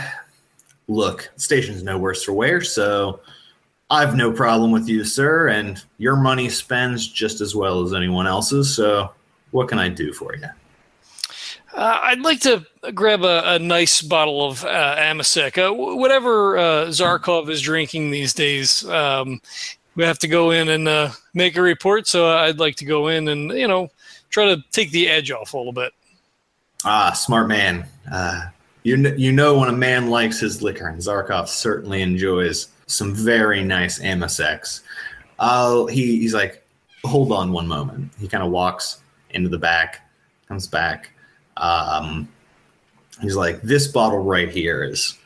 look, 0.88 1.32
station's 1.38 1.82
no 1.82 1.98
worse 1.98 2.22
for 2.24 2.34
wear, 2.34 2.62
so 2.62 3.22
I've 3.92 4.16
no 4.16 4.32
problem 4.32 4.72
with 4.72 4.88
you, 4.88 5.04
sir, 5.04 5.50
and 5.50 5.84
your 5.98 6.16
money 6.16 6.48
spends 6.48 7.06
just 7.06 7.42
as 7.42 7.54
well 7.54 7.84
as 7.84 7.94
anyone 7.94 8.26
else's. 8.26 8.74
So, 8.74 9.12
what 9.52 9.68
can 9.68 9.80
I 9.80 9.90
do 9.90 10.14
for 10.14 10.34
you? 10.34 10.48
Uh, 11.74 12.00
I'd 12.02 12.22
like 12.22 12.40
to 12.42 12.66
grab 12.94 13.26
a, 13.26 13.56
a 13.56 13.60
nice 13.60 14.02
bottle 14.02 14.46
of 14.46 14.64
uh, 14.64 14.96
Amasec. 14.98 15.58
Uh, 15.58 15.74
whatever 15.74 16.58
uh, 16.58 16.86
Zarkov 16.86 17.50
is 17.50 17.62
drinking 17.62 18.12
these 18.12 18.34
days, 18.34 18.88
um, 18.88 19.42
we 19.96 20.06
have 20.06 20.20
to 20.20 20.28
go 20.30 20.52
in 20.52 20.70
and 20.70 20.88
uh, 20.88 21.10
make 21.34 21.58
a 21.58 21.62
report. 21.62 22.08
So 22.08 22.30
I'd 22.30 22.60
like 22.60 22.78
to 22.78 22.86
go 22.86 23.10
in 23.10 23.28
and, 23.28 23.52
you 23.52 23.68
know, 23.68 23.90
try 24.30 24.46
to 24.46 24.64
take 24.72 24.92
the 24.92 25.10
edge 25.10 25.32
off 25.32 25.54
a 25.54 25.58
little 25.58 25.74
bit. 25.74 25.92
Ah, 26.86 27.12
smart 27.12 27.50
man. 27.50 27.86
You 28.84 29.02
kn- 29.02 29.20
you 29.20 29.32
know 29.32 29.60
when 29.60 29.70
a 29.70 29.74
man 29.74 30.10
likes 30.10 30.40
his 30.40 30.62
liquor, 30.62 30.88
and 30.88 31.00
Zarkov 31.00 31.48
certainly 31.48 32.02
enjoys 32.02 32.70
some 32.88 33.14
very 33.14 33.64
nice 33.64 34.00
Amasecs. 34.00 34.82
Uh, 35.40 35.86
he 35.86 36.20
he's 36.20 36.34
like, 36.34 36.64
hold 37.04 37.32
on 37.32 37.52
one 37.52 37.68
moment. 37.68 38.12
He 38.20 38.28
kind 38.28 38.44
of 38.44 38.52
walks 38.52 39.02
into 39.32 39.50
the 39.50 39.58
back, 39.58 40.10
comes 40.48 40.68
back. 40.68 41.12
Um, 41.58 42.28
he's 43.22 43.36
like, 43.36 43.62
this 43.62 43.88
bottle 43.88 44.24
right 44.24 44.50
here 44.50 44.84
is 44.84 45.18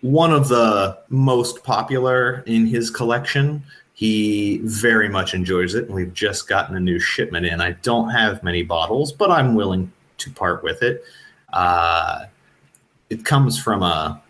one 0.00 0.32
of 0.32 0.48
the 0.48 0.98
most 1.08 1.64
popular 1.64 2.42
in 2.46 2.66
his 2.66 2.90
collection. 2.90 3.62
He 3.94 4.58
very 4.62 5.08
much 5.08 5.34
enjoys 5.34 5.74
it, 5.74 5.86
and 5.86 5.94
we've 5.94 6.14
just 6.14 6.48
gotten 6.48 6.76
a 6.76 6.80
new 6.80 7.00
shipment 7.00 7.46
in. 7.46 7.60
I 7.60 7.72
don't 7.82 8.10
have 8.10 8.42
many 8.44 8.62
bottles, 8.62 9.12
but 9.12 9.30
I'm 9.30 9.56
willing 9.56 9.90
to 10.18 10.30
part 10.30 10.62
with 10.62 10.82
it. 10.82 11.02
Uh, 11.52 12.26
it 13.10 13.24
comes 13.24 13.60
from 13.60 13.82
a 13.82 14.20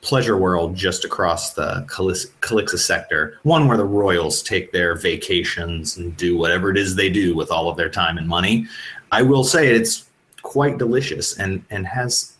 pleasure 0.00 0.36
world 0.36 0.76
just 0.76 1.04
across 1.04 1.54
the 1.54 1.84
Calis- 1.88 2.30
Calixis 2.40 2.80
sector, 2.80 3.38
one 3.42 3.66
where 3.66 3.76
the 3.76 3.84
royals 3.84 4.42
take 4.42 4.70
their 4.72 4.94
vacations 4.94 5.96
and 5.96 6.16
do 6.16 6.36
whatever 6.36 6.70
it 6.70 6.76
is 6.76 6.94
they 6.94 7.10
do 7.10 7.34
with 7.34 7.50
all 7.50 7.68
of 7.68 7.76
their 7.76 7.88
time 7.88 8.16
and 8.16 8.28
money. 8.28 8.66
I 9.10 9.22
will 9.22 9.44
say 9.44 9.68
it's 9.68 10.08
quite 10.42 10.78
delicious 10.78 11.36
and 11.38 11.64
and 11.70 11.86
has 11.86 12.34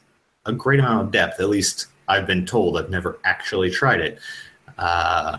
a 0.47 0.53
great 0.53 0.81
amount 0.81 1.03
of 1.03 1.11
depth. 1.11 1.41
At 1.41 1.49
least 1.49 1.87
I've 2.07 2.27
been 2.27 2.47
told. 2.47 2.79
I've 2.79 2.91
never 2.91 3.19
actually 3.25 3.71
tried 3.71 4.01
it. 4.01 4.19
Uh, 4.79 5.39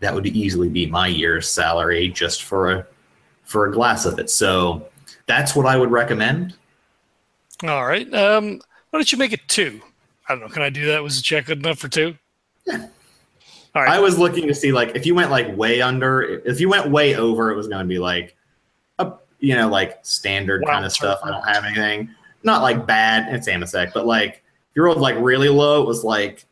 that 0.00 0.14
would 0.14 0.26
easily 0.26 0.68
be 0.68 0.86
my 0.86 1.08
year's 1.08 1.48
salary 1.48 2.08
just 2.08 2.44
for 2.44 2.72
a 2.72 2.86
for 3.42 3.66
a 3.66 3.72
glass 3.72 4.04
of 4.04 4.18
it. 4.18 4.30
So 4.30 4.88
that's 5.26 5.56
what 5.56 5.66
I 5.66 5.76
would 5.76 5.90
recommend. 5.90 6.54
All 7.64 7.84
right. 7.84 8.12
Um, 8.14 8.60
why 8.90 8.98
don't 8.98 9.10
you 9.10 9.18
make 9.18 9.32
it 9.32 9.40
two? 9.48 9.80
I 10.28 10.34
don't 10.34 10.40
know. 10.40 10.48
Can 10.48 10.62
I 10.62 10.70
do 10.70 10.86
that? 10.86 11.02
Was 11.02 11.16
the 11.16 11.22
check 11.22 11.46
good 11.46 11.58
enough 11.58 11.78
for 11.78 11.88
two? 11.88 12.16
Yeah. 12.66 12.86
All 13.74 13.82
right. 13.82 13.92
I 13.92 14.00
was 14.00 14.18
looking 14.18 14.48
to 14.48 14.54
see 14.54 14.72
like 14.72 14.96
if 14.96 15.06
you 15.06 15.14
went 15.14 15.30
like 15.30 15.54
way 15.56 15.80
under, 15.80 16.22
if 16.22 16.60
you 16.60 16.68
went 16.68 16.90
way 16.90 17.14
over, 17.16 17.50
it 17.50 17.56
was 17.56 17.68
going 17.68 17.80
to 17.80 17.88
be 17.88 17.98
like 17.98 18.36
a 18.98 19.12
you 19.40 19.54
know 19.54 19.68
like 19.68 19.98
standard 20.02 20.62
Wild 20.62 20.72
kind 20.72 20.84
of 20.84 20.92
stuff. 20.92 21.20
I 21.22 21.30
don't 21.30 21.46
have 21.46 21.64
anything, 21.64 22.10
not 22.42 22.62
like 22.62 22.86
bad. 22.86 23.32
It's 23.32 23.48
Amasec, 23.48 23.92
but 23.92 24.06
like 24.06 24.42
if 24.70 24.76
you 24.76 24.82
rolled 24.82 24.98
like 24.98 25.16
really 25.18 25.48
low, 25.48 25.82
it 25.82 25.86
was 25.86 26.02
like 26.02 26.46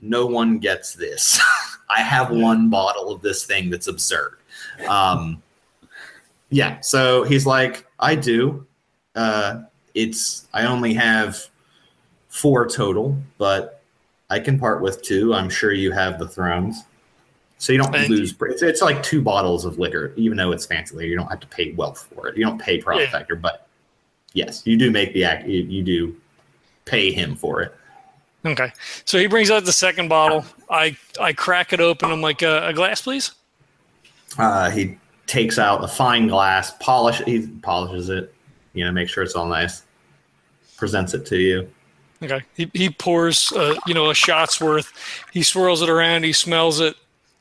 no 0.00 0.24
one 0.26 0.58
gets 0.58 0.94
this. 0.94 1.40
I 1.90 2.00
have 2.00 2.30
one 2.30 2.70
bottle 2.70 3.10
of 3.10 3.20
this 3.20 3.44
thing 3.44 3.68
that's 3.68 3.88
absurd. 3.88 4.38
Um, 4.88 5.42
yeah, 6.48 6.80
so 6.80 7.24
he's 7.24 7.44
like, 7.44 7.86
I 7.98 8.14
do. 8.14 8.66
Uh, 9.14 9.62
it's 9.94 10.46
I 10.54 10.66
only 10.66 10.94
have 10.94 11.49
four 12.30 12.66
total, 12.66 13.16
but 13.36 13.82
I 14.30 14.38
can 14.40 14.58
part 14.58 14.80
with 14.80 15.02
two. 15.02 15.34
I'm 15.34 15.50
sure 15.50 15.72
you 15.72 15.92
have 15.92 16.18
the 16.18 16.26
thrones. 16.26 16.84
So 17.58 17.72
you 17.74 17.78
don't 17.82 17.94
And- 17.94 18.08
lose. 18.08 18.34
It's, 18.40 18.62
it's 18.62 18.80
like 18.80 19.02
two 19.02 19.20
bottles 19.20 19.66
of 19.66 19.78
liquor, 19.78 20.14
even 20.16 20.38
though 20.38 20.52
it's 20.52 20.64
fancy 20.64 20.96
liquor. 20.96 21.08
You 21.08 21.16
don't 21.16 21.28
have 21.28 21.40
to 21.40 21.46
pay 21.48 21.72
wealth 21.72 22.08
for 22.14 22.28
it. 22.28 22.36
You 22.38 22.44
don't 22.44 22.58
pay 22.60 22.78
profit 22.80 23.02
Yeah. 23.02 23.10
factor, 23.10 23.36
but 23.36 23.66
yes, 24.32 24.62
you 24.64 24.78
do 24.78 24.90
make 24.90 25.12
the 25.12 25.24
act. 25.24 25.46
You, 25.46 25.62
you 25.64 25.82
do 25.82 26.16
pay 26.86 27.12
him 27.12 27.34
for 27.36 27.60
it. 27.60 27.74
Okay. 28.46 28.72
So 29.04 29.18
he 29.18 29.26
brings 29.26 29.50
out 29.50 29.66
the 29.66 29.72
second 29.72 30.08
bottle. 30.08 30.46
I 30.70 30.96
I 31.20 31.34
crack 31.34 31.74
it 31.74 31.80
open. 31.80 32.10
I'm 32.10 32.22
like, 32.22 32.42
uh, 32.42 32.62
a 32.64 32.72
glass, 32.72 33.02
please. 33.02 33.32
Uh, 34.38 34.70
he 34.70 34.96
takes 35.26 35.58
out 35.58 35.84
a 35.84 35.88
fine 35.88 36.26
glass, 36.28 36.72
polish. 36.80 37.20
He 37.26 37.46
polishes 37.46 38.08
it. 38.08 38.32
You 38.72 38.86
know, 38.86 38.92
make 38.92 39.10
sure 39.10 39.22
it's 39.22 39.34
all 39.34 39.44
nice. 39.46 39.82
Presents 40.78 41.12
it 41.12 41.26
to 41.26 41.36
you. 41.36 41.70
Okay. 42.22 42.42
He 42.56 42.70
he 42.74 42.90
pours, 42.90 43.50
uh, 43.52 43.74
you 43.86 43.94
know, 43.94 44.10
a 44.10 44.14
shot's 44.14 44.60
worth. 44.60 44.92
He 45.32 45.42
swirls 45.42 45.80
it 45.82 45.88
around. 45.88 46.24
He 46.24 46.32
smells 46.32 46.80
it. 46.80 46.94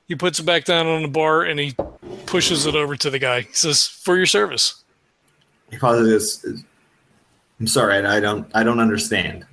He 0.07 0.15
puts 0.15 0.39
it 0.39 0.43
back 0.45 0.65
down 0.65 0.87
on 0.87 1.01
the 1.01 1.07
bar 1.07 1.43
and 1.43 1.59
he 1.59 1.75
pushes 2.25 2.65
it 2.65 2.75
over 2.75 2.95
to 2.95 3.09
the 3.09 3.19
guy. 3.19 3.41
He 3.41 3.53
says, 3.53 3.87
"For 3.87 4.15
your 4.17 4.25
service." 4.25 4.75
He 5.69 5.77
pauses. 5.77 6.63
I'm 7.59 7.67
sorry, 7.67 7.97
I 8.05 8.19
don't. 8.19 8.49
I 8.55 8.63
don't 8.63 8.79
understand. 8.79 9.45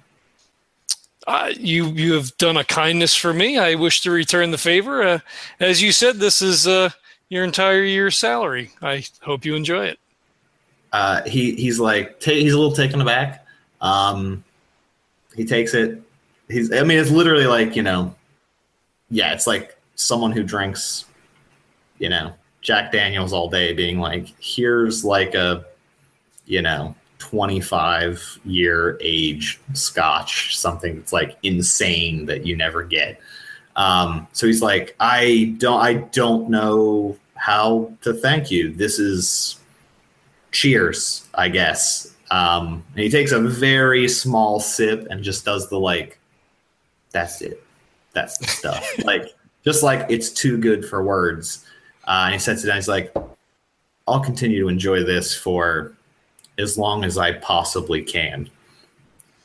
Uh, 1.26 1.50
you 1.58 1.86
you 1.88 2.12
have 2.14 2.36
done 2.38 2.56
a 2.56 2.62
kindness 2.64 3.14
for 3.16 3.34
me. 3.34 3.58
I 3.58 3.74
wish 3.74 4.00
to 4.02 4.12
return 4.12 4.52
the 4.52 4.58
favor. 4.58 5.02
Uh, 5.02 5.18
as 5.58 5.82
you 5.82 5.90
said, 5.90 6.16
this 6.18 6.40
is 6.40 6.68
uh, 6.68 6.90
your 7.28 7.42
entire 7.42 7.82
year's 7.82 8.16
salary. 8.16 8.70
I 8.80 9.04
hope 9.22 9.44
you 9.44 9.56
enjoy 9.56 9.86
it. 9.86 9.98
uh, 10.92 11.22
he 11.26 11.56
he's 11.56 11.80
like 11.80 12.20
ta 12.20 12.30
he's 12.30 12.52
a 12.54 12.56
little 12.58 12.76
taken 12.76 13.00
aback. 13.00 13.44
Um, 13.80 14.44
he 15.36 15.44
takes 15.44 15.74
it. 15.74 16.02
He's 16.48 16.72
I 16.72 16.82
mean 16.82 16.98
it's 16.98 17.10
literally 17.10 17.46
like 17.46 17.76
you 17.76 17.82
know, 17.82 18.14
yeah, 19.10 19.32
it's 19.32 19.46
like 19.46 19.76
someone 19.94 20.32
who 20.32 20.42
drinks, 20.42 21.04
you 21.98 22.08
know, 22.08 22.32
Jack 22.62 22.92
Daniels 22.92 23.32
all 23.32 23.48
day, 23.48 23.72
being 23.72 23.98
like, 23.98 24.32
here's 24.40 25.04
like 25.04 25.34
a, 25.34 25.64
you 26.46 26.62
know, 26.62 26.94
25 27.18 28.40
year 28.44 28.98
age 29.00 29.60
Scotch, 29.72 30.58
something 30.58 30.96
that's 30.96 31.12
like 31.12 31.38
insane 31.42 32.26
that 32.26 32.46
you 32.46 32.56
never 32.56 32.82
get. 32.82 33.20
Um, 33.76 34.26
so 34.32 34.46
he's 34.46 34.62
like, 34.62 34.96
I 35.00 35.54
don't 35.58 35.80
I 35.80 35.94
don't 35.94 36.48
know 36.48 37.16
how 37.34 37.92
to 38.02 38.14
thank 38.14 38.50
you. 38.50 38.72
This 38.72 38.98
is 38.98 39.60
cheers, 40.50 41.28
I 41.34 41.48
guess. 41.48 42.15
Um, 42.30 42.84
and 42.92 43.02
he 43.02 43.10
takes 43.10 43.32
a 43.32 43.40
very 43.40 44.08
small 44.08 44.60
sip 44.60 45.06
and 45.10 45.22
just 45.22 45.44
does 45.44 45.68
the 45.68 45.78
like, 45.78 46.18
that's 47.12 47.40
it. 47.40 47.62
That's 48.12 48.38
the 48.38 48.46
stuff. 48.46 48.86
like, 49.04 49.34
just 49.64 49.82
like 49.82 50.06
it's 50.08 50.30
too 50.30 50.58
good 50.58 50.84
for 50.84 51.02
words. 51.02 51.64
Uh, 52.04 52.22
and 52.24 52.34
he 52.34 52.38
sets 52.38 52.64
it 52.64 52.68
down. 52.68 52.76
He's 52.76 52.88
like, 52.88 53.14
I'll 54.08 54.20
continue 54.20 54.60
to 54.62 54.68
enjoy 54.68 55.02
this 55.02 55.34
for 55.34 55.94
as 56.58 56.78
long 56.78 57.04
as 57.04 57.18
I 57.18 57.32
possibly 57.32 58.02
can. 58.02 58.48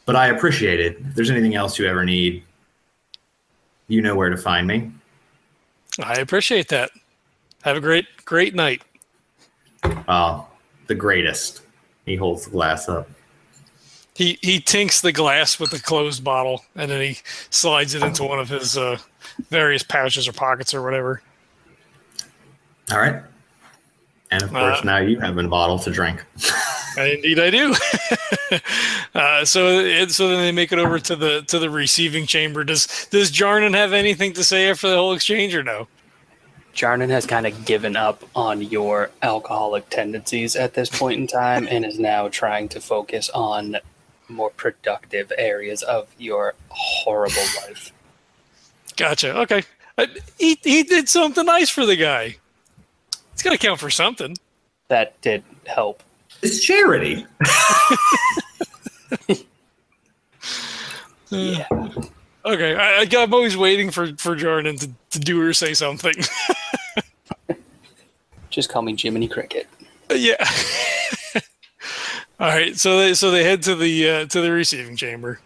But 0.06 0.16
I 0.16 0.28
appreciate 0.28 0.80
it. 0.80 0.98
If 1.00 1.16
there's 1.16 1.30
anything 1.30 1.56
else 1.56 1.78
you 1.78 1.88
ever 1.88 2.06
need, 2.06 2.44
you 3.88 4.02
know 4.02 4.16
where 4.16 4.30
to 4.30 4.38
find 4.38 4.68
me. 4.68 4.92
I 6.02 6.14
appreciate 6.16 6.70
that. 6.70 6.92
Have 7.64 7.78
a 7.78 7.82
great 7.82 8.06
great 8.26 8.56
night. 8.56 8.82
Uh, 9.84 10.44
the 10.88 10.96
greatest. 10.96 11.61
He 12.06 12.16
holds 12.16 12.46
the 12.46 12.52
glass 12.52 12.90
up. 12.90 13.10
He 14.14 14.38
he 14.42 14.60
tinks 14.60 15.02
the 15.02 15.12
glass 15.12 15.60
with 15.60 15.72
the 15.72 15.80
closed 15.80 16.24
bottle 16.24 16.66
and 16.76 16.92
then 16.92 17.02
he 17.02 17.18
slides 17.50 17.96
it 17.96 18.04
into 18.04 18.24
one 18.24 18.40
of 18.40 18.50
his 18.50 18.78
uh, 18.78 18.98
various 19.50 19.84
pouches 19.84 20.28
or 20.28 20.34
pockets 20.34 20.74
or 20.74 20.82
whatever. 20.84 21.22
All 22.92 23.00
right. 23.00 23.22
And 24.32 24.44
of 24.44 24.50
course, 24.52 24.80
Uh, 24.80 24.84
now 24.84 24.98
you 24.98 25.20
have 25.20 25.38
a 25.38 25.48
bottle 25.48 25.80
to 25.80 25.92
drink. 25.92 26.24
Indeed, 26.98 27.40
I 27.40 27.50
do. 27.50 27.76
uh, 29.16 29.46
so 29.46 29.80
it, 29.80 30.12
so 30.12 30.28
then 30.30 30.40
they 30.40 30.52
make 30.52 30.72
it 30.72 30.80
over 30.80 31.00
to 31.00 31.16
the 31.16 31.42
to 31.48 31.60
the 31.60 31.70
receiving 31.70 32.26
chamber. 32.26 32.64
Does 32.64 33.08
does 33.12 33.32
Jarnan 33.32 33.76
have 33.76 33.94
anything 33.94 34.34
to 34.34 34.44
say 34.44 34.70
after 34.70 34.90
the 34.90 34.96
whole 34.98 35.14
exchange 35.14 35.56
or 35.56 35.64
no? 35.64 35.88
Jarnan 36.74 37.10
has 37.10 37.26
kind 37.26 37.46
of 37.46 37.66
given 37.66 37.96
up 37.96 38.24
on 38.36 38.62
your 38.62 39.12
alcoholic 39.22 39.90
tendencies 39.90 40.56
at 40.56 40.74
this 40.74 40.90
point 40.90 41.20
in 41.20 41.28
time 41.28 41.68
and 41.70 41.86
is 41.86 42.00
now 42.00 42.28
trying 42.28 42.70
to 42.70 42.80
focus 42.80 43.30
on 43.32 43.78
more 44.30 44.50
productive 44.52 45.32
areas 45.38 45.84
of 45.84 46.08
your 46.18 46.56
horrible 46.70 47.44
life. 47.68 47.92
Gotcha. 48.96 49.38
Okay. 49.40 49.64
Uh, 49.98 50.08
he 50.40 50.58
he 50.64 50.84
did 50.84 51.10
something 51.10 51.46
nice 51.46 51.70
for 51.70 51.86
the 51.86 51.96
guy. 51.96 52.38
It's 53.34 53.44
gonna 53.44 53.58
count 53.58 53.80
for 53.80 53.90
something. 53.90 54.38
That 54.88 55.20
did 55.22 55.44
help. 55.66 56.04
It's 56.42 56.64
charity. 56.64 57.26
Yeah. 61.32 61.66
Okay. 62.46 62.76
I, 62.76 63.02
I, 63.02 63.08
I'm 63.18 63.34
always 63.34 63.56
waiting 63.56 63.92
for 63.92 64.08
for 64.18 64.36
Jarnan 64.36 64.80
to, 64.80 64.90
to 65.12 65.20
do 65.20 65.42
or 65.42 65.54
say 65.54 65.74
something. 65.74 66.14
Just 68.50 68.70
call 68.70 68.82
me 68.82 68.96
Jiminy 68.98 69.28
Cricket. 69.28 69.68
yeah. 70.10 70.36
All 72.40 72.48
right. 72.48 72.76
So 72.78 73.00
they 73.00 73.14
so 73.14 73.32
they 73.32 73.44
head 73.44 73.62
to 73.64 73.76
the 73.76 74.10
uh, 74.10 74.26
to 74.26 74.42
the 74.42 74.52
receiving 74.52 74.96
chamber. 74.96 75.40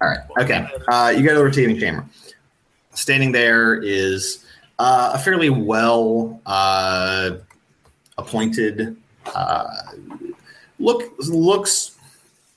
All 0.00 0.08
right. 0.08 0.18
Okay. 0.40 0.66
Uh, 0.88 1.12
you 1.16 1.22
go 1.22 1.30
to 1.30 1.38
the 1.38 1.44
receiving 1.44 1.78
chamber. 1.78 2.04
Standing 2.94 3.32
there 3.32 3.80
is 3.82 4.44
uh, 4.78 5.12
a 5.14 5.18
fairly 5.18 5.50
well 5.50 6.40
uh, 6.46 7.32
appointed. 8.18 8.96
Uh, 9.34 9.68
look 10.78 11.02
looks 11.28 11.96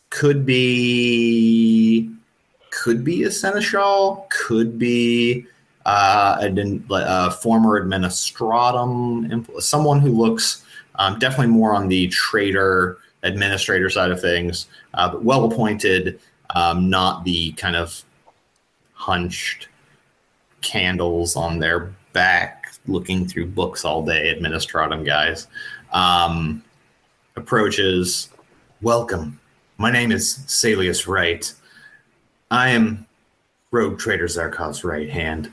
could 0.10 0.46
be 0.46 2.12
could 2.72 3.04
be 3.04 3.24
a 3.24 3.32
seneschal, 3.32 4.28
could 4.30 4.80
be 4.80 5.46
uh, 5.86 6.38
a, 6.42 6.80
a 6.92 7.32
former 7.32 7.86
administratum, 7.86 9.62
someone 9.62 10.00
who 10.00 10.12
looks 10.12 10.66
um, 10.96 11.20
definitely 11.20 11.48
more 11.48 11.74
on 11.74 11.88
the 11.88 12.08
trader 12.08 12.98
administrator 13.24 13.90
side 13.90 14.12
of 14.12 14.20
things, 14.20 14.68
uh, 14.96 15.10
but 15.10 15.24
well 15.24 15.46
appointed, 15.46 16.20
um, 16.56 16.90
not 16.90 17.24
the 17.24 17.52
kind 17.54 17.76
of 17.76 18.04
hunched 18.94 19.68
candles 20.62 21.36
on 21.36 21.60
their 21.60 21.94
back 22.14 22.74
looking 22.88 23.28
through 23.28 23.46
books 23.46 23.86
all 23.86 24.04
day 24.04 24.36
administratum 24.36 25.06
guys. 25.06 25.48
Um, 25.92 26.64
approaches, 27.36 28.30
welcome. 28.82 29.40
My 29.78 29.92
name 29.92 30.12
is 30.12 30.40
Salius 30.48 31.08
Wright. 31.08 31.52
I 32.52 32.72
am 32.72 33.08
Rogue 33.72 33.98
Trader 33.98 34.26
Zarkov's 34.26 34.84
right 34.84 35.10
hand. 35.10 35.50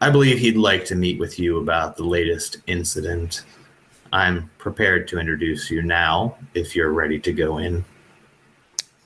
I 0.00 0.08
believe 0.08 0.38
he'd 0.38 0.56
like 0.56 0.86
to 0.86 0.94
meet 0.94 1.18
with 1.18 1.38
you 1.38 1.58
about 1.58 1.98
the 1.98 2.04
latest 2.04 2.56
incident. 2.66 3.44
I'm 4.10 4.50
prepared 4.56 5.06
to 5.08 5.18
introduce 5.18 5.70
you 5.70 5.82
now 5.82 6.38
if 6.54 6.74
you're 6.74 6.92
ready 6.92 7.18
to 7.20 7.32
go 7.32 7.58
in. 7.58 7.84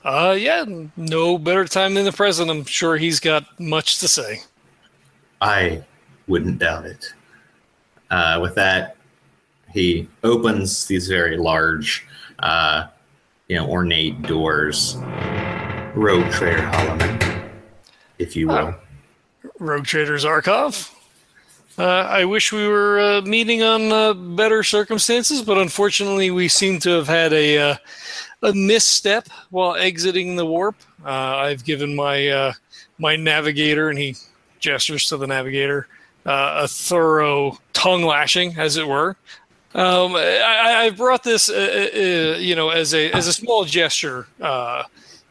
Uh, 0.05 0.37
yeah, 0.39 0.65
no 0.97 1.39
better 1.39 1.65
time 1.65 1.95
than 1.95 2.05
the 2.05 2.13
present. 2.13 2.49
I'm 2.51 2.65
sure 2.65 2.97
he's 2.97 3.19
got 3.19 3.59
much 3.59 3.99
to 3.99 4.09
say. 4.09 4.43
I 5.41 5.85
wouldn't 6.29 6.61
doubt 6.61 6.87
it. 6.87 7.13
Uh, 8.11 8.39
with 8.41 8.55
that, 8.55 8.97
he 9.73 10.09
opens 10.23 10.87
these 10.87 11.09
very 11.09 11.37
large, 11.37 12.07
uh, 12.39 12.87
you 13.49 13.57
know, 13.57 13.69
ornate 13.69 14.23
doors. 14.23 14.97
Rogue 15.95 16.31
Trader 16.31 16.63
Holloman, 16.63 17.51
if 18.19 18.37
you 18.37 18.49
will. 18.49 18.75
Rogue 19.59 19.85
Trader 19.85 20.15
Zarkov. 20.15 20.95
Uh, 21.79 21.85
I 21.85 22.25
wish 22.25 22.53
we 22.53 22.69
were 22.69 23.01
uh, 23.01 23.21
meeting 23.23 23.63
on 23.63 23.91
uh, 23.91 24.13
better 24.13 24.63
circumstances, 24.63 25.43
but 25.43 25.59
unfortunately, 25.59 26.31
we 26.31 26.49
seem 26.49 26.79
to 26.81 26.91
have 26.91 27.09
had 27.09 27.33
a 27.33 27.59
uh, 27.59 27.77
a 28.43 28.53
misstep 28.53 29.29
while 29.51 29.75
exiting 29.75 30.37
the 30.37 30.47
warp. 30.47 30.77
Uh, 31.05 31.09
I've 31.09 31.65
given 31.65 31.97
my 31.97 32.29
uh, 32.29 32.53
my 32.99 33.17
navigator, 33.17 33.89
and 33.89 33.99
he 33.99 34.17
gestures 34.61 35.07
to 35.07 35.17
the 35.17 35.27
navigator, 35.27 35.89
uh, 36.27 36.61
a 36.63 36.69
thorough 36.69 37.59
tongue 37.73 38.05
lashing, 38.05 38.59
as 38.59 38.77
it 38.77 38.87
were. 38.87 39.17
Um, 39.75 40.17
I, 40.17 40.87
I 40.87 40.91
brought 40.91 41.23
this, 41.23 41.49
uh, 41.49 41.55
uh, 41.55 41.99
uh, 41.99 42.39
you 42.39 42.55
know, 42.57 42.71
as 42.71 42.93
a 42.93 43.11
as 43.13 43.27
a 43.27 43.33
small 43.33 43.65
gesture. 43.65 44.27
Uh, 44.41 44.85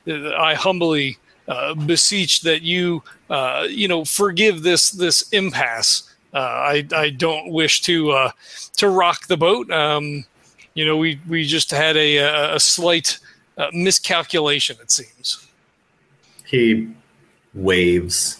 I 0.09 0.53
humbly 0.53 1.17
uh, 1.47 1.73
beseech 1.73 2.41
that 2.41 2.61
you, 2.61 3.03
uh, 3.29 3.67
you 3.69 3.87
know, 3.87 4.05
forgive 4.05 4.63
this 4.63 4.91
this 4.91 5.29
impasse. 5.29 6.03
Uh, 6.33 6.37
I 6.37 6.87
I 6.95 7.09
don't 7.09 7.51
wish 7.51 7.81
to 7.81 8.11
uh, 8.11 8.31
to 8.77 8.89
rock 8.89 9.27
the 9.27 9.37
boat. 9.37 9.71
Um, 9.71 10.25
you 10.73 10.85
know, 10.85 10.97
we 10.97 11.19
we 11.27 11.45
just 11.45 11.71
had 11.71 11.97
a 11.97 12.53
a, 12.55 12.59
slight 12.59 13.19
uh, 13.57 13.67
miscalculation. 13.73 14.77
It 14.81 14.91
seems. 14.91 15.45
He 16.45 16.89
waves 17.53 18.39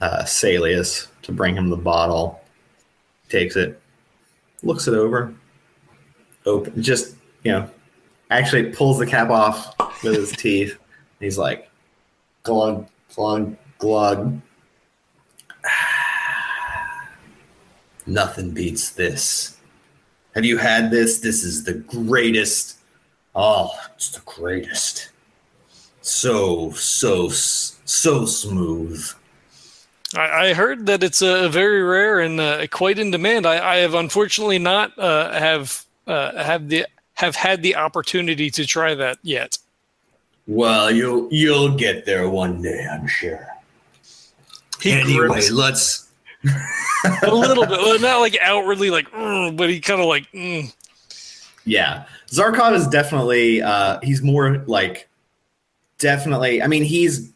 uh, 0.00 0.22
Salius 0.22 1.08
to 1.22 1.32
bring 1.32 1.56
him 1.56 1.70
the 1.70 1.76
bottle, 1.76 2.40
takes 3.28 3.56
it, 3.56 3.80
looks 4.62 4.86
it 4.86 4.94
over, 4.94 5.34
open, 6.44 6.80
just, 6.82 7.16
you 7.42 7.52
know, 7.52 7.70
actually 8.30 8.70
pulls 8.72 8.98
the 8.98 9.06
cap 9.06 9.30
off 9.30 9.74
with 10.02 10.14
his 10.14 10.32
teeth. 10.36 10.78
He's 11.20 11.38
like, 11.38 11.70
glug, 12.42 12.88
glug, 13.14 13.56
glug. 13.78 14.40
Nothing 18.06 18.50
beats 18.52 18.90
this. 18.90 19.56
Have 20.34 20.44
you 20.44 20.58
had 20.58 20.90
this? 20.90 21.20
This 21.20 21.42
is 21.42 21.64
the 21.64 21.74
greatest. 21.74 22.78
Oh, 23.34 23.70
it's 23.94 24.10
the 24.10 24.20
greatest. 24.20 25.10
So, 26.02 26.70
so, 26.72 27.28
so 27.28 28.26
smooth. 28.26 29.04
I, 30.14 30.54
heard 30.54 30.86
that 30.86 31.02
it's 31.02 31.20
uh, 31.20 31.48
very 31.48 31.82
rare 31.82 32.20
and 32.20 32.38
uh, 32.38 32.66
quite 32.68 32.98
in 32.98 33.10
demand. 33.10 33.44
I, 33.44 33.74
I 33.74 33.76
have 33.78 33.94
unfortunately 33.94 34.58
not 34.58 34.96
uh, 34.98 35.32
have 35.32 35.84
uh, 36.06 36.42
have 36.42 36.68
the 36.68 36.86
have 37.14 37.34
had 37.34 37.62
the 37.62 37.74
opportunity 37.74 38.50
to 38.50 38.64
try 38.66 38.94
that 38.94 39.18
yet. 39.22 39.58
Well, 40.46 40.90
you'll 40.90 41.28
you'll 41.32 41.76
get 41.76 42.04
there 42.04 42.28
one 42.28 42.62
day, 42.62 42.86
I'm 42.90 43.06
sure. 43.06 43.46
He 44.80 44.92
anyway, 44.92 45.28
grips 45.28 45.50
let's. 45.50 46.08
a 47.22 47.34
little 47.34 47.66
bit, 47.66 47.78
well, 47.78 47.98
not 47.98 48.20
like 48.20 48.38
outwardly 48.40 48.90
like, 48.90 49.10
"Mm," 49.10 49.56
but 49.56 49.68
he 49.68 49.80
kind 49.80 50.00
of 50.00 50.06
like. 50.06 50.30
Mm. 50.32 50.72
Yeah, 51.64 52.04
Zarkov 52.28 52.74
is 52.74 52.86
definitely. 52.86 53.60
uh 53.62 53.98
He's 54.02 54.22
more 54.22 54.58
like, 54.66 55.08
definitely. 55.98 56.62
I 56.62 56.68
mean, 56.68 56.84
he's 56.84 57.32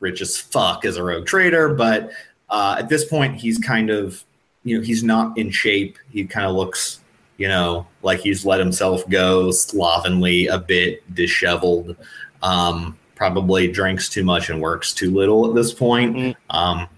rich 0.00 0.22
as 0.22 0.38
fuck 0.38 0.86
as 0.86 0.96
a 0.96 1.02
rogue 1.02 1.26
trader, 1.26 1.74
but 1.74 2.10
uh 2.48 2.76
at 2.78 2.88
this 2.88 3.04
point, 3.04 3.36
he's 3.36 3.58
kind 3.58 3.90
of, 3.90 4.24
you 4.64 4.78
know, 4.78 4.82
he's 4.82 5.04
not 5.04 5.36
in 5.36 5.50
shape. 5.50 5.98
He 6.10 6.24
kind 6.24 6.46
of 6.46 6.56
looks, 6.56 7.00
you 7.36 7.48
know, 7.48 7.86
like 8.02 8.20
he's 8.20 8.46
let 8.46 8.60
himself 8.60 9.06
go 9.10 9.50
slovenly, 9.50 10.46
a 10.46 10.58
bit 10.58 11.02
disheveled. 11.14 11.96
Um, 12.44 12.96
probably 13.14 13.68
drinks 13.68 14.08
too 14.08 14.24
much 14.24 14.50
and 14.50 14.60
works 14.60 14.92
too 14.92 15.10
little 15.10 15.48
at 15.48 15.54
this 15.54 15.72
point. 15.72 16.16
Mm. 16.16 16.36
Um, 16.50 16.88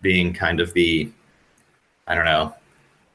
being 0.00 0.32
kind 0.32 0.60
of 0.60 0.72
the, 0.72 1.10
I 2.06 2.14
don't 2.14 2.24
know, 2.24 2.54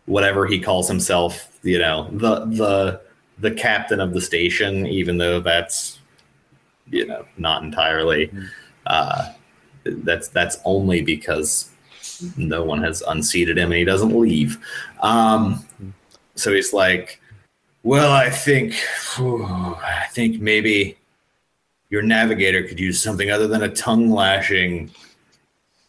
whatever 0.05 0.45
he 0.45 0.59
calls 0.59 0.87
himself, 0.87 1.57
you 1.63 1.79
know, 1.79 2.09
the 2.11 2.45
the 2.45 3.01
the 3.39 3.51
captain 3.51 3.99
of 3.99 4.13
the 4.13 4.21
station, 4.21 4.85
even 4.85 5.17
though 5.17 5.39
that's 5.39 5.99
you 6.89 7.05
know 7.07 7.25
not 7.37 7.63
entirely. 7.63 8.31
Uh, 8.85 9.31
that's 9.85 10.27
that's 10.27 10.57
only 10.65 11.01
because 11.01 11.69
no 12.37 12.63
one 12.63 12.83
has 12.83 13.01
unseated 13.07 13.57
him 13.57 13.71
and 13.71 13.79
he 13.79 13.85
doesn't 13.85 14.17
leave. 14.17 14.57
Um, 15.01 15.65
so 16.35 16.53
he's 16.53 16.73
like, 16.73 17.21
"Well, 17.83 18.11
I 18.11 18.29
think, 18.29 18.73
whew, 19.15 19.45
I 19.45 20.07
think 20.11 20.41
maybe 20.41 20.97
your 21.93 22.01
navigator 22.01 22.63
could 22.63 22.79
use 22.79 22.99
something 22.99 23.29
other 23.29 23.47
than 23.47 23.61
a 23.61 23.69
tongue 23.69 24.09
lashing." 24.09 24.89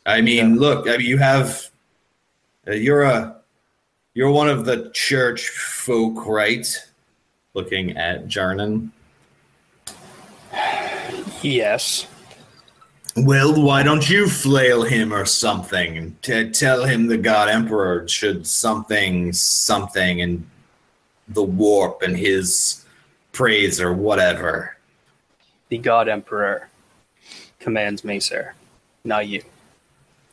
I 0.04 0.20
mean, 0.20 0.56
look, 0.56 0.86
I 0.86 0.98
mean, 0.98 1.08
you 1.08 1.16
have, 1.16 1.70
uh, 2.68 2.72
you're 2.72 3.04
a, 3.04 3.36
you're 4.12 4.30
one 4.30 4.50
of 4.50 4.66
the 4.66 4.90
church 4.92 5.48
folk, 5.48 6.26
right? 6.26 6.66
Looking 7.54 7.96
at 7.96 8.26
Jarnan. 8.26 8.90
Yes. 11.40 12.06
Well, 13.16 13.62
why 13.62 13.82
don't 13.82 14.10
you 14.10 14.28
flail 14.28 14.82
him 14.82 15.14
or 15.14 15.24
something 15.24 15.96
and 15.96 16.20
t- 16.22 16.50
tell 16.50 16.84
him 16.84 17.06
the 17.06 17.16
God 17.16 17.48
Emperor 17.48 18.06
should 18.08 18.46
something, 18.46 19.32
something 19.32 20.18
in 20.18 20.44
the 21.28 21.42
warp 21.42 22.02
and 22.02 22.16
his 22.16 22.84
praise 23.32 23.80
or 23.80 23.94
whatever. 23.94 24.73
The 25.74 25.78
God 25.78 26.08
Emperor 26.08 26.68
commands 27.58 28.04
me, 28.04 28.20
sir. 28.20 28.54
Not 29.02 29.26
you. 29.26 29.42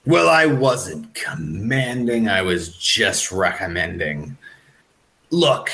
Well, 0.05 0.29
I 0.29 0.45
wasn't 0.45 1.15
commanding, 1.15 2.29
I 2.29 2.43
was 2.43 2.77
just 2.77 3.31
recommending. 3.31 4.37
Look, 5.31 5.71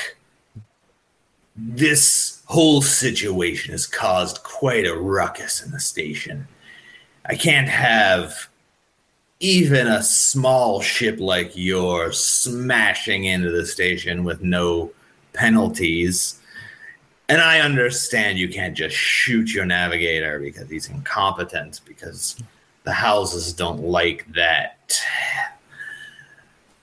this 1.54 2.40
whole 2.46 2.80
situation 2.80 3.72
has 3.72 3.86
caused 3.86 4.42
quite 4.42 4.86
a 4.86 4.96
ruckus 4.96 5.62
in 5.62 5.70
the 5.70 5.80
station. 5.80 6.48
I 7.26 7.34
can't 7.34 7.68
have 7.68 8.48
even 9.40 9.86
a 9.86 10.02
small 10.02 10.80
ship 10.80 11.20
like 11.20 11.54
yours 11.54 12.18
smashing 12.18 13.24
into 13.26 13.50
the 13.50 13.66
station 13.66 14.24
with 14.24 14.40
no 14.40 14.92
penalties. 15.34 16.37
And 17.28 17.42
I 17.42 17.60
understand 17.60 18.38
you 18.38 18.48
can't 18.48 18.74
just 18.76 18.96
shoot 18.96 19.52
your 19.52 19.66
navigator 19.66 20.38
because 20.38 20.70
he's 20.70 20.88
incompetent, 20.88 21.80
because 21.84 22.36
the 22.84 22.92
houses 22.92 23.52
don't 23.52 23.82
like 23.82 24.26
that. 24.32 24.98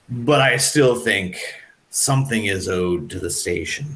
But 0.08 0.40
I 0.40 0.56
still 0.56 0.94
think 0.94 1.40
something 1.90 2.44
is 2.44 2.68
owed 2.68 3.10
to 3.10 3.18
the 3.18 3.30
station. 3.30 3.86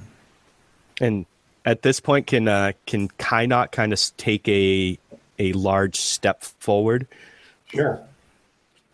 And 1.01 1.25
at 1.65 1.83
this 1.83 2.01
point, 2.01 2.27
can 2.27 2.49
uh, 2.49 2.73
can 2.87 3.09
Kynok 3.11 3.71
kind 3.71 3.93
of 3.93 4.01
take 4.17 4.49
a 4.49 4.99
a 5.39 5.53
large 5.53 5.97
step 5.97 6.43
forward 6.43 7.07
Sure. 7.67 8.01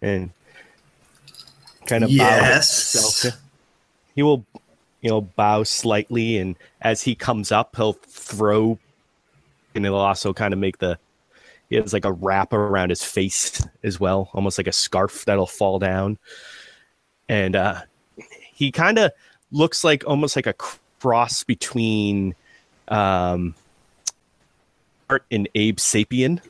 and 0.02 0.30
kind 1.86 2.04
of 2.04 2.10
Yes. 2.10 3.26
He 4.14 4.22
will, 4.22 4.44
you 5.06 5.12
know, 5.12 5.20
bow 5.20 5.62
slightly, 5.62 6.36
and 6.38 6.56
as 6.82 7.00
he 7.00 7.14
comes 7.14 7.52
up, 7.52 7.76
he'll 7.76 7.92
throw, 7.92 8.76
and 9.76 9.86
it'll 9.86 10.00
also 10.00 10.32
kind 10.32 10.52
of 10.52 10.58
make 10.58 10.78
the. 10.78 10.98
He 11.70 11.76
has 11.76 11.92
like 11.92 12.04
a 12.04 12.10
wrap 12.10 12.52
around 12.52 12.90
his 12.90 13.04
face 13.04 13.64
as 13.84 14.00
well, 14.00 14.30
almost 14.34 14.58
like 14.58 14.66
a 14.66 14.72
scarf 14.72 15.24
that'll 15.24 15.46
fall 15.46 15.78
down, 15.78 16.18
and 17.28 17.54
uh, 17.54 17.82
he 18.52 18.72
kind 18.72 18.98
of 18.98 19.12
looks 19.52 19.84
like 19.84 20.02
almost 20.08 20.34
like 20.34 20.48
a 20.48 20.54
cross 20.98 21.44
between 21.44 22.34
um, 22.88 23.54
Art 25.08 25.24
and 25.30 25.48
Abe 25.54 25.76
Sapien. 25.76 26.40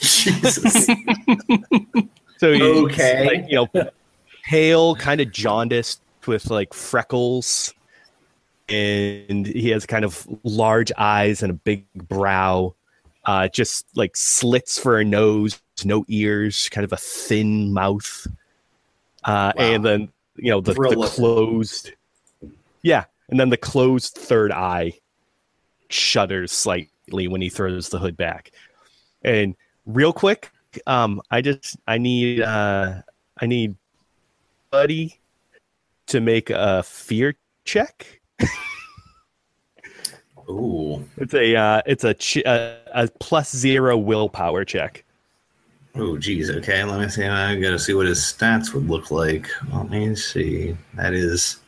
Jesus. 0.00 0.88
So 2.38 2.52
he's 2.54 2.62
Okay. 2.62 3.24
like 3.24 3.44
you 3.48 3.68
know, 3.72 3.90
pale, 4.42 4.96
kind 4.96 5.20
of 5.20 5.30
jaundiced 5.30 6.00
with 6.26 6.50
like 6.50 6.74
freckles, 6.74 7.72
and 8.68 9.46
he 9.46 9.70
has 9.70 9.86
kind 9.86 10.04
of 10.04 10.26
large 10.44 10.92
eyes 10.98 11.42
and 11.42 11.50
a 11.50 11.54
big 11.54 11.86
brow. 11.94 12.74
Uh, 13.24 13.46
just 13.48 13.86
like 13.94 14.16
slits 14.16 14.80
for 14.80 14.98
a 14.98 15.04
nose, 15.04 15.60
no 15.84 16.04
ears, 16.08 16.68
kind 16.70 16.84
of 16.84 16.92
a 16.92 16.96
thin 16.96 17.72
mouth, 17.72 18.26
Uh, 19.24 19.52
Wow. 19.56 19.64
And 19.64 19.84
then 19.84 20.08
you 20.36 20.50
know 20.50 20.60
the, 20.60 20.74
the 20.74 21.08
closed, 21.14 21.92
yeah, 22.82 23.04
and 23.28 23.38
then 23.38 23.50
the 23.50 23.56
closed 23.56 24.14
third 24.14 24.50
eye 24.50 24.98
shudders 25.88 26.50
slightly 26.50 27.28
when 27.28 27.40
he 27.40 27.48
throws 27.48 27.90
the 27.90 27.98
hood 27.98 28.16
back. 28.16 28.50
And 29.22 29.54
real 29.86 30.12
quick, 30.12 30.50
um, 30.86 31.20
I 31.30 31.42
just 31.42 31.76
I 31.86 31.98
need 31.98 32.40
uh, 32.40 33.02
I 33.40 33.46
need 33.46 33.76
Buddy 34.70 35.20
to 36.12 36.20
make 36.20 36.50
a 36.50 36.82
fear 36.82 37.34
check. 37.64 38.20
Ooh. 40.48 41.04
It's 41.16 41.34
a 41.34 41.56
uh, 41.56 41.82
it's 41.86 42.04
a, 42.04 42.14
ch- 42.14 42.44
a 42.44 42.78
a 42.94 43.08
plus 43.20 43.54
zero 43.54 43.96
willpower 43.96 44.64
check. 44.64 45.04
Oh, 45.94 46.18
geez. 46.18 46.50
Okay, 46.50 46.84
let 46.84 47.00
me 47.00 47.08
see. 47.08 47.24
I 47.24 47.56
gotta 47.56 47.78
see 47.78 47.94
what 47.94 48.06
his 48.06 48.18
stats 48.18 48.74
would 48.74 48.88
look 48.88 49.10
like. 49.10 49.48
Let 49.72 49.90
me 49.90 50.14
see. 50.14 50.76
That 50.94 51.14
is. 51.14 51.58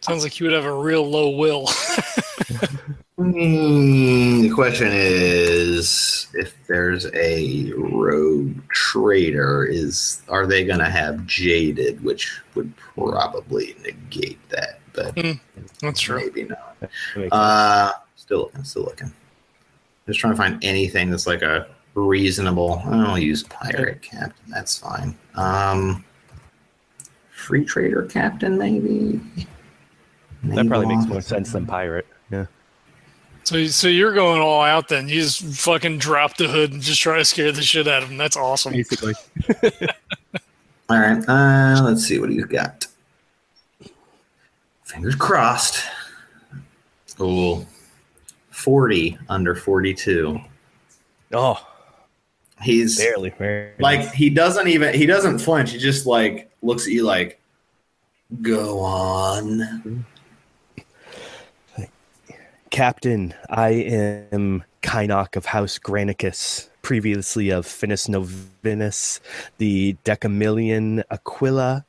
Sounds 0.00 0.22
like 0.22 0.38
you 0.40 0.46
would 0.46 0.54
have 0.54 0.64
a 0.64 0.74
real 0.74 1.08
low 1.08 1.30
will. 1.30 1.68
Hmm, 3.20 4.40
the 4.40 4.50
question 4.54 4.88
is, 4.90 6.26
if 6.32 6.54
there's 6.66 7.06
a 7.12 7.70
rogue 7.76 8.56
trader, 8.70 9.66
is 9.66 10.22
are 10.30 10.46
they 10.46 10.64
gonna 10.64 10.88
have 10.88 11.26
jaded, 11.26 12.02
which 12.02 12.40
would 12.54 12.74
probably 12.76 13.76
negate 13.82 14.38
that, 14.48 14.80
but 14.94 15.14
That's 15.82 16.00
true. 16.00 16.16
maybe 16.16 16.44
not. 16.44 16.80
That 16.80 16.90
makes 17.14 17.28
Uh, 17.32 17.92
still 18.16 18.38
looking, 18.38 18.64
still 18.64 18.84
looking. 18.84 19.12
Just 20.06 20.18
trying 20.18 20.32
to 20.32 20.36
find 20.38 20.64
anything 20.64 21.10
that's 21.10 21.26
like 21.26 21.42
a 21.42 21.68
reasonable. 21.94 22.80
I'll 22.86 23.18
use 23.18 23.42
pirate 23.42 24.00
captain. 24.00 24.32
That's 24.48 24.78
fine. 24.78 25.14
Um, 25.34 26.06
free 27.32 27.66
trader 27.66 28.04
captain, 28.06 28.56
maybe. 28.56 29.20
sense. 29.36 30.54
that 30.56 30.68
probably 30.68 30.86
makes 30.86 31.04
more 31.06 31.20
sense 31.20 31.52
than 31.52 31.66
pirate. 31.66 32.06
Yeah. 33.40 33.44
So, 33.44 33.66
so 33.66 33.88
you're 33.88 34.14
going 34.14 34.40
all 34.40 34.62
out 34.62 34.88
then. 34.88 35.08
You 35.08 35.20
just 35.20 35.42
fucking 35.42 35.98
drop 35.98 36.36
the 36.36 36.48
hood 36.48 36.72
and 36.72 36.82
just 36.82 37.00
try 37.00 37.18
to 37.18 37.24
scare 37.24 37.52
the 37.52 37.62
shit 37.62 37.88
out 37.88 38.02
of 38.02 38.10
him. 38.10 38.16
That's 38.16 38.36
awesome. 38.36 38.72
Basically. 38.72 39.14
All 40.88 40.98
right. 40.98 41.28
Uh, 41.28 41.82
let's 41.84 42.04
see 42.04 42.18
what 42.18 42.30
he's 42.30 42.44
got. 42.46 42.86
Fingers 44.84 45.14
crossed. 45.14 45.84
Oh, 47.18 47.66
40 48.50 49.18
under 49.28 49.54
42. 49.54 50.40
Oh, 51.32 51.64
He's 52.62 52.98
barely. 52.98 53.30
Very 53.30 53.72
like 53.78 54.12
he 54.12 54.28
doesn't 54.28 54.68
even 54.68 54.94
he 54.94 55.06
doesn't 55.06 55.38
flinch. 55.38 55.72
He 55.72 55.78
just 55.78 56.06
like 56.06 56.50
looks 56.62 56.86
at 56.86 56.92
you 56.92 57.04
like, 57.04 57.40
go 58.42 58.80
on. 58.80 60.04
Captain, 62.70 63.34
I 63.48 63.70
am 64.32 64.62
Kynok 64.82 65.34
of 65.34 65.46
House 65.46 65.76
Granicus, 65.76 66.68
previously 66.82 67.50
of 67.50 67.66
Finis 67.66 68.06
Novinus, 68.06 69.18
the 69.58 69.96
Decamillion 70.04 71.02
Aquila, 71.10 71.84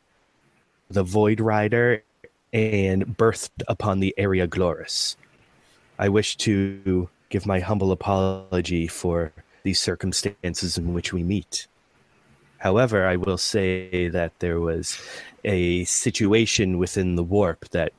the 0.89 1.03
Void 1.03 1.39
Rider, 1.39 2.03
and 2.51 3.15
birthed 3.15 3.61
upon 3.67 3.99
the 3.99 4.15
Area 4.17 4.47
Gloris. 4.47 5.15
I 5.99 6.09
wish 6.09 6.35
to 6.37 7.07
give 7.29 7.45
my 7.45 7.59
humble 7.59 7.91
apology 7.91 8.87
for 8.87 9.31
these 9.61 9.79
circumstances 9.79 10.79
in 10.79 10.93
which 10.93 11.13
we 11.13 11.21
meet. 11.21 11.67
However, 12.57 13.05
I 13.05 13.17
will 13.17 13.37
say 13.37 14.09
that 14.09 14.39
there 14.39 14.59
was 14.59 14.99
a 15.45 15.83
situation 15.83 16.79
within 16.79 17.15
the 17.15 17.23
warp 17.23 17.69
that 17.69 17.93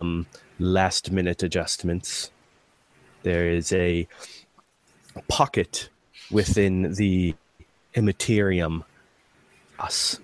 um, 0.00 0.26
last 0.58 1.10
minute 1.10 1.42
adjustments. 1.42 2.30
There 3.22 3.48
is 3.48 3.72
a 3.72 4.06
pocket 5.28 5.88
within 6.30 6.94
the 6.94 7.34
immaterium, 7.94 8.84
us, 9.78 10.20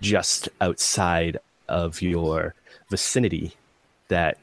just 0.00 0.48
outside 0.60 1.38
of 1.68 2.00
your 2.00 2.54
vicinity, 2.90 3.54
that 4.08 4.38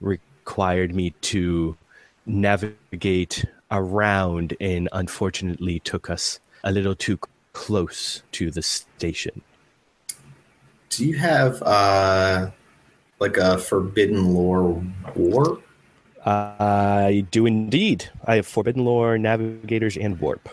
required 0.00 0.94
me 0.94 1.10
to 1.20 1.76
navigate 2.26 3.44
around 3.70 4.56
and 4.60 4.88
unfortunately 4.92 5.78
took 5.80 6.08
us 6.10 6.40
a 6.62 6.72
little 6.72 6.94
too 6.94 7.18
close 7.52 8.22
to 8.32 8.50
the 8.50 8.62
station. 8.62 9.42
Do 10.90 11.04
you 11.04 11.16
have 11.18 11.62
uh 11.62 12.50
like 13.24 13.36
a 13.38 13.56
forbidden 13.58 14.34
lore 14.34 14.84
war? 15.14 15.58
I 16.26 17.26
do 17.30 17.44
indeed. 17.46 18.10
I 18.24 18.36
have 18.36 18.46
Forbidden 18.46 18.84
Lore, 18.84 19.18
Navigators, 19.18 19.96
and 19.98 20.18
Warp. 20.20 20.48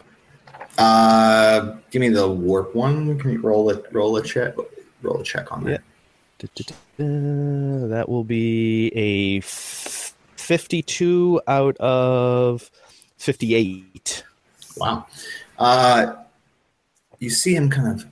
Uh, 0.77 1.77
give 1.91 2.01
me 2.01 2.10
the 2.10 2.27
warp 2.27 2.75
one. 2.75 3.17
Can 3.19 3.31
you 3.31 3.41
roll 3.41 3.69
a 3.71 3.81
roll 3.91 4.17
a 4.17 4.23
check? 4.23 4.55
Roll 5.01 5.21
a 5.21 5.23
check 5.23 5.51
on 5.51 5.63
that. 5.65 5.81
Da-da-da-da. 6.39 7.88
That 7.88 8.10
will 8.10 8.23
be 8.25 8.91
a 8.95 9.38
f- 9.39 10.13
52 10.36 11.41
out 11.47 11.77
of 11.77 12.69
58. 13.17 14.23
Wow. 14.75 15.05
Uh, 15.57 16.15
you 17.19 17.29
see 17.29 17.55
him 17.55 17.69
kind 17.69 17.88
of. 18.01 18.05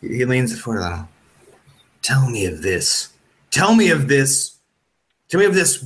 He 0.00 0.24
leans 0.24 0.58
forward. 0.58 0.82
uh, 0.82 1.04
Tell 2.00 2.30
me 2.30 2.46
of 2.46 2.62
this. 2.62 3.11
Tell 3.52 3.76
me 3.76 3.90
of 3.90 4.08
this. 4.08 4.56
Tell 5.28 5.38
me 5.38 5.46
of 5.46 5.54
this 5.54 5.84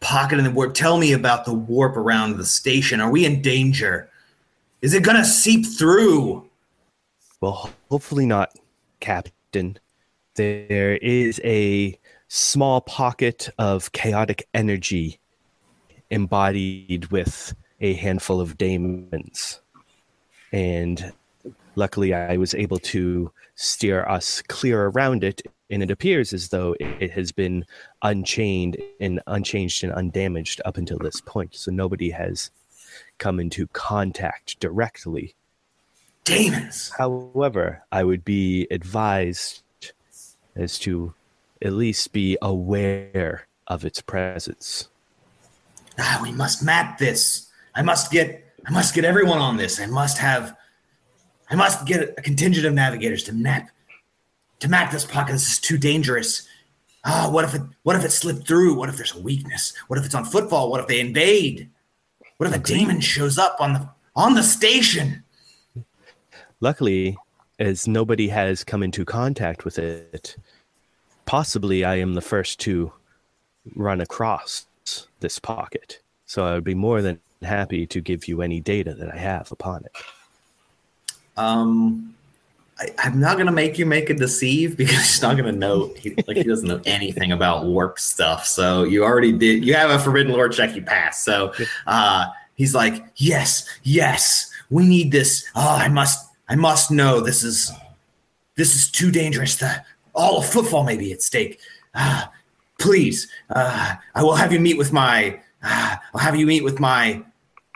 pocket 0.00 0.38
in 0.38 0.44
the 0.44 0.50
warp. 0.50 0.74
Tell 0.74 0.98
me 0.98 1.12
about 1.12 1.44
the 1.46 1.54
warp 1.54 1.96
around 1.96 2.36
the 2.36 2.44
station. 2.44 3.00
Are 3.00 3.10
we 3.10 3.24
in 3.24 3.42
danger? 3.42 4.08
Is 4.82 4.94
it 4.94 5.02
gonna 5.02 5.24
seep 5.24 5.66
through? 5.66 6.48
Well, 7.40 7.70
hopefully 7.90 8.26
not, 8.26 8.54
Captain. 9.00 9.78
There 10.34 10.96
is 10.96 11.40
a 11.44 11.98
small 12.28 12.82
pocket 12.82 13.48
of 13.58 13.90
chaotic 13.92 14.46
energy 14.52 15.18
embodied 16.10 17.06
with 17.06 17.54
a 17.80 17.94
handful 17.94 18.40
of 18.40 18.58
daemons. 18.58 19.60
And 20.52 21.12
luckily, 21.74 22.12
I 22.12 22.36
was 22.36 22.54
able 22.54 22.78
to 22.80 23.32
steer 23.54 24.04
us 24.04 24.42
clear 24.42 24.86
around 24.88 25.24
it. 25.24 25.40
And 25.68 25.82
it 25.82 25.90
appears 25.90 26.32
as 26.32 26.48
though 26.48 26.76
it 26.78 27.10
has 27.10 27.32
been 27.32 27.64
unchained 28.02 28.76
and 29.00 29.20
unchanged 29.26 29.82
and 29.82 29.92
undamaged 29.92 30.60
up 30.64 30.76
until 30.76 30.98
this 30.98 31.20
point. 31.20 31.54
So 31.56 31.72
nobody 31.72 32.10
has 32.10 32.50
come 33.18 33.40
into 33.40 33.66
contact 33.68 34.60
directly 34.60 35.34
Demons. 36.26 36.90
However, 36.98 37.84
I 37.92 38.02
would 38.02 38.24
be 38.24 38.66
advised 38.72 39.62
as 40.56 40.76
to 40.80 41.14
at 41.62 41.72
least 41.72 42.12
be 42.12 42.36
aware 42.42 43.46
of 43.68 43.84
its 43.84 44.00
presence. 44.00 44.88
Ah, 45.98 46.18
we 46.20 46.32
must 46.32 46.64
map 46.64 46.98
this. 46.98 47.48
I 47.76 47.82
must 47.82 48.10
get. 48.10 48.42
I 48.66 48.72
must 48.72 48.92
get 48.92 49.04
everyone 49.04 49.38
on 49.38 49.56
this. 49.56 49.80
I 49.80 49.86
must 49.86 50.18
have. 50.18 50.56
I 51.48 51.54
must 51.54 51.86
get 51.86 52.14
a 52.18 52.22
contingent 52.22 52.66
of 52.66 52.74
navigators 52.74 53.22
to 53.24 53.32
map. 53.32 53.70
To 54.60 54.68
map 54.68 54.90
this 54.90 55.04
pocket. 55.04 55.32
This 55.32 55.52
is 55.52 55.58
too 55.58 55.78
dangerous. 55.78 56.48
Ah, 57.04 57.28
what 57.30 57.44
if 57.44 57.54
it? 57.54 57.62
What 57.82 57.96
if 57.96 58.04
it 58.04 58.10
slipped 58.10 58.48
through? 58.48 58.74
What 58.74 58.88
if 58.88 58.96
there's 58.96 59.14
a 59.14 59.20
weakness? 59.20 59.74
What 59.88 59.98
if 59.98 60.04
it's 60.04 60.14
on 60.14 60.24
footfall? 60.24 60.70
What 60.70 60.80
if 60.80 60.86
they 60.86 61.00
invade? 61.00 61.70
What 62.38 62.48
if 62.48 62.56
a 62.56 62.58
demon 62.58 63.00
shows 63.00 63.38
up 63.38 63.56
on 63.60 63.74
the 63.74 63.88
on 64.14 64.34
the 64.34 64.42
station? 64.42 65.22
Luckily, 66.60 67.16
as 67.58 67.86
nobody 67.86 68.28
has 68.28 68.64
come 68.64 68.82
into 68.82 69.04
contact 69.04 69.64
with 69.64 69.78
it, 69.78 70.36
possibly 71.26 71.84
I 71.84 71.96
am 71.96 72.14
the 72.14 72.20
first 72.22 72.60
to 72.60 72.92
run 73.74 74.00
across 74.00 74.66
this 75.20 75.38
pocket. 75.38 76.00
So 76.24 76.44
I 76.44 76.54
would 76.54 76.64
be 76.64 76.74
more 76.74 77.02
than 77.02 77.20
happy 77.42 77.86
to 77.86 78.00
give 78.00 78.26
you 78.26 78.42
any 78.42 78.60
data 78.60 78.94
that 78.94 79.12
I 79.12 79.16
have 79.16 79.52
upon 79.52 79.84
it. 79.84 79.92
Um, 81.36 82.15
I, 82.78 82.88
I'm 82.98 83.18
not 83.18 83.38
gonna 83.38 83.52
make 83.52 83.78
you 83.78 83.86
make 83.86 84.10
a 84.10 84.14
deceive 84.14 84.76
because 84.76 84.96
he's 84.96 85.22
not 85.22 85.36
gonna 85.36 85.52
know. 85.52 85.92
He, 85.98 86.14
like 86.26 86.36
he 86.36 86.42
doesn't 86.42 86.68
know 86.68 86.80
anything 86.86 87.32
about 87.32 87.64
warp 87.64 87.98
stuff. 87.98 88.46
So 88.46 88.84
you 88.84 89.04
already 89.04 89.32
did. 89.32 89.64
You 89.64 89.74
have 89.74 89.90
a 89.90 89.98
forbidden 89.98 90.32
lore 90.32 90.48
check. 90.48 90.74
You 90.74 90.82
passed. 90.82 91.24
So 91.24 91.52
uh, 91.86 92.26
he's 92.54 92.74
like, 92.74 93.04
yes, 93.16 93.68
yes, 93.82 94.50
we 94.70 94.86
need 94.86 95.12
this. 95.12 95.46
Oh, 95.54 95.76
I 95.76 95.88
must, 95.88 96.28
I 96.48 96.56
must 96.56 96.90
know. 96.90 97.20
This 97.20 97.42
is, 97.42 97.70
this 98.56 98.74
is 98.74 98.90
too 98.90 99.10
dangerous. 99.10 99.56
The 99.56 99.84
all 100.14 100.38
of 100.38 100.46
footfall 100.46 100.84
may 100.84 100.96
be 100.96 101.12
at 101.12 101.22
stake. 101.22 101.60
Ah, 101.94 102.32
please, 102.78 103.28
uh, 103.50 103.94
I 104.14 104.22
will 104.22 104.34
have 104.34 104.52
you 104.52 104.60
meet 104.60 104.78
with 104.78 104.92
my. 104.92 105.40
Uh, 105.62 105.96
I'll 106.14 106.20
have 106.20 106.36
you 106.36 106.46
meet 106.46 106.62
with 106.62 106.78
my, 106.78 107.22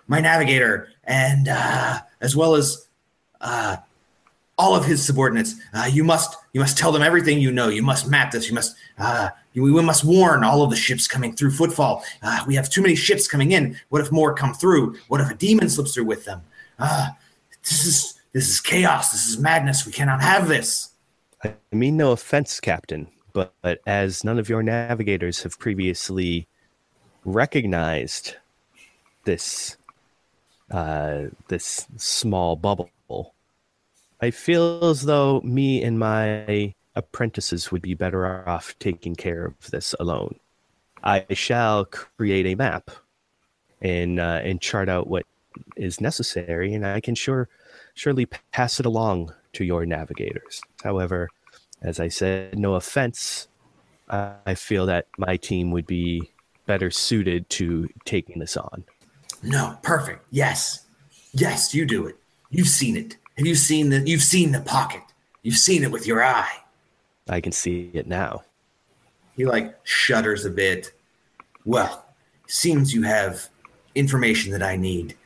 my 0.07 0.21
navigator, 0.21 0.89
and 1.05 1.49
uh, 1.49 2.01
as 2.21 2.37
well 2.37 2.55
as 2.55 2.87
uh, 3.41 3.77
all 4.61 4.77
of 4.77 4.85
his 4.85 5.03
subordinates. 5.03 5.55
Uh, 5.73 5.89
you 5.91 6.05
must 6.05 6.37
you 6.53 6.61
must 6.61 6.77
tell 6.77 6.93
them 6.93 7.03
everything 7.03 7.41
you 7.41 7.51
know. 7.51 7.69
You 7.69 7.83
must 7.83 8.09
map 8.09 8.31
this. 8.31 8.47
You 8.49 8.55
must 8.55 8.77
uh, 8.99 9.31
you, 9.55 9.63
we 9.63 9.83
must 9.83 10.05
warn 10.05 10.45
all 10.45 10.63
of 10.63 10.71
the 10.71 10.77
ships 10.77 11.09
coming 11.09 11.33
through 11.33 11.53
Footfall. 11.53 12.05
Uh, 12.23 12.45
we 12.47 12.55
have 12.57 12.69
too 12.69 12.83
many 12.83 12.95
ships 12.95 13.27
coming 13.27 13.53
in. 13.53 13.77
What 13.89 14.03
if 14.03 14.13
more 14.13 14.35
come 14.35 14.53
through? 14.53 14.97
What 15.09 15.23
if 15.23 15.31
a 15.31 15.35
demon 15.35 15.71
slips 15.71 15.95
through 15.95 16.05
with 16.05 16.27
them? 16.27 16.43
Uh, 16.79 17.09
this 17.63 17.87
is 17.87 18.21
this 18.33 18.51
is 18.51 18.61
chaos. 18.61 19.11
This 19.13 19.27
is 19.27 19.39
madness. 19.39 19.87
We 19.87 19.93
cannot 19.93 20.21
have 20.21 20.47
this. 20.47 20.91
I 21.43 21.55
mean 21.73 21.97
no 21.97 22.13
offense, 22.13 22.61
Captain, 22.61 23.09
but, 23.33 23.55
but 23.63 23.81
as 23.87 24.25
none 24.25 24.39
of 24.39 24.51
your 24.51 24.63
navigators 24.63 25.43
have 25.43 25.59
previously 25.59 26.47
recognized 27.25 28.37
this 29.25 29.79
uh, 30.71 31.29
this 31.49 31.87
small 31.97 32.57
bubble, 32.57 32.91
I 34.23 34.31
feel 34.31 34.85
as 34.85 35.03
though 35.03 35.41
me 35.43 35.83
and 35.83 35.99
my 35.99 36.75
apprentices 36.95 37.71
would 37.73 37.83
be 37.83 37.95
better 37.95 38.49
off 38.49 38.75
taking 38.79 39.15
care 39.15 39.47
of 39.47 39.71
this 39.71 39.95
alone. 39.99 40.39
I 41.03 41.25
shall 41.31 41.87
create 41.87 42.47
a 42.47 42.55
map 42.55 42.91
and 43.81 44.21
uh, 44.21 44.41
and 44.45 44.61
chart 44.61 44.89
out 44.89 45.07
what 45.07 45.25
is 45.77 46.01
necessary, 46.01 46.75
and 46.75 46.87
I 46.87 47.01
can 47.01 47.15
sure 47.15 47.49
surely 47.95 48.27
pass 48.53 48.79
it 48.79 48.87
along 48.87 49.33
to 49.55 49.65
your 49.65 49.87
navigators. 49.87 50.61
However, 50.85 51.29
as 51.83 51.99
I 51.99 52.09
said, 52.09 52.59
no 52.59 52.75
offense, 52.75 53.49
I 54.11 54.55
feel 54.55 54.87
that 54.87 55.07
my 55.17 55.37
team 55.37 55.71
would 55.71 55.87
be 55.87 56.31
better 56.67 56.91
suited 56.91 57.49
to 57.51 57.89
taking 58.05 58.39
this 58.39 58.57
on. 58.57 58.85
No, 59.43 59.79
perfect. 59.83 60.25
Yes, 60.31 60.87
yes, 61.33 61.75
you 61.75 61.87
do 61.87 62.07
it. 62.07 62.17
You've 62.51 62.69
seen 62.69 62.97
it. 62.97 63.17
Have 63.41 63.47
you 63.47 63.55
seen 63.55 63.89
the? 63.89 64.07
You've 64.07 64.23
seen 64.23 64.53
the 64.53 64.61
pocket. 64.61 65.01
You've 65.41 65.57
seen 65.57 65.83
it 65.83 65.91
with 65.91 66.07
your 66.07 66.23
eye. 66.23 66.59
I 67.27 67.41
can 67.41 67.53
see 67.53 67.91
it 67.95 68.07
now. 68.07 68.43
He 69.35 69.47
like 69.47 69.75
shudders 69.83 70.45
a 70.45 70.51
bit. 70.51 70.93
Well, 71.65 72.05
seems 72.49 72.93
you 72.93 73.03
have 73.05 73.49
information 73.95 74.53
that 74.53 74.63
I 74.63 74.77
need. 74.77 75.17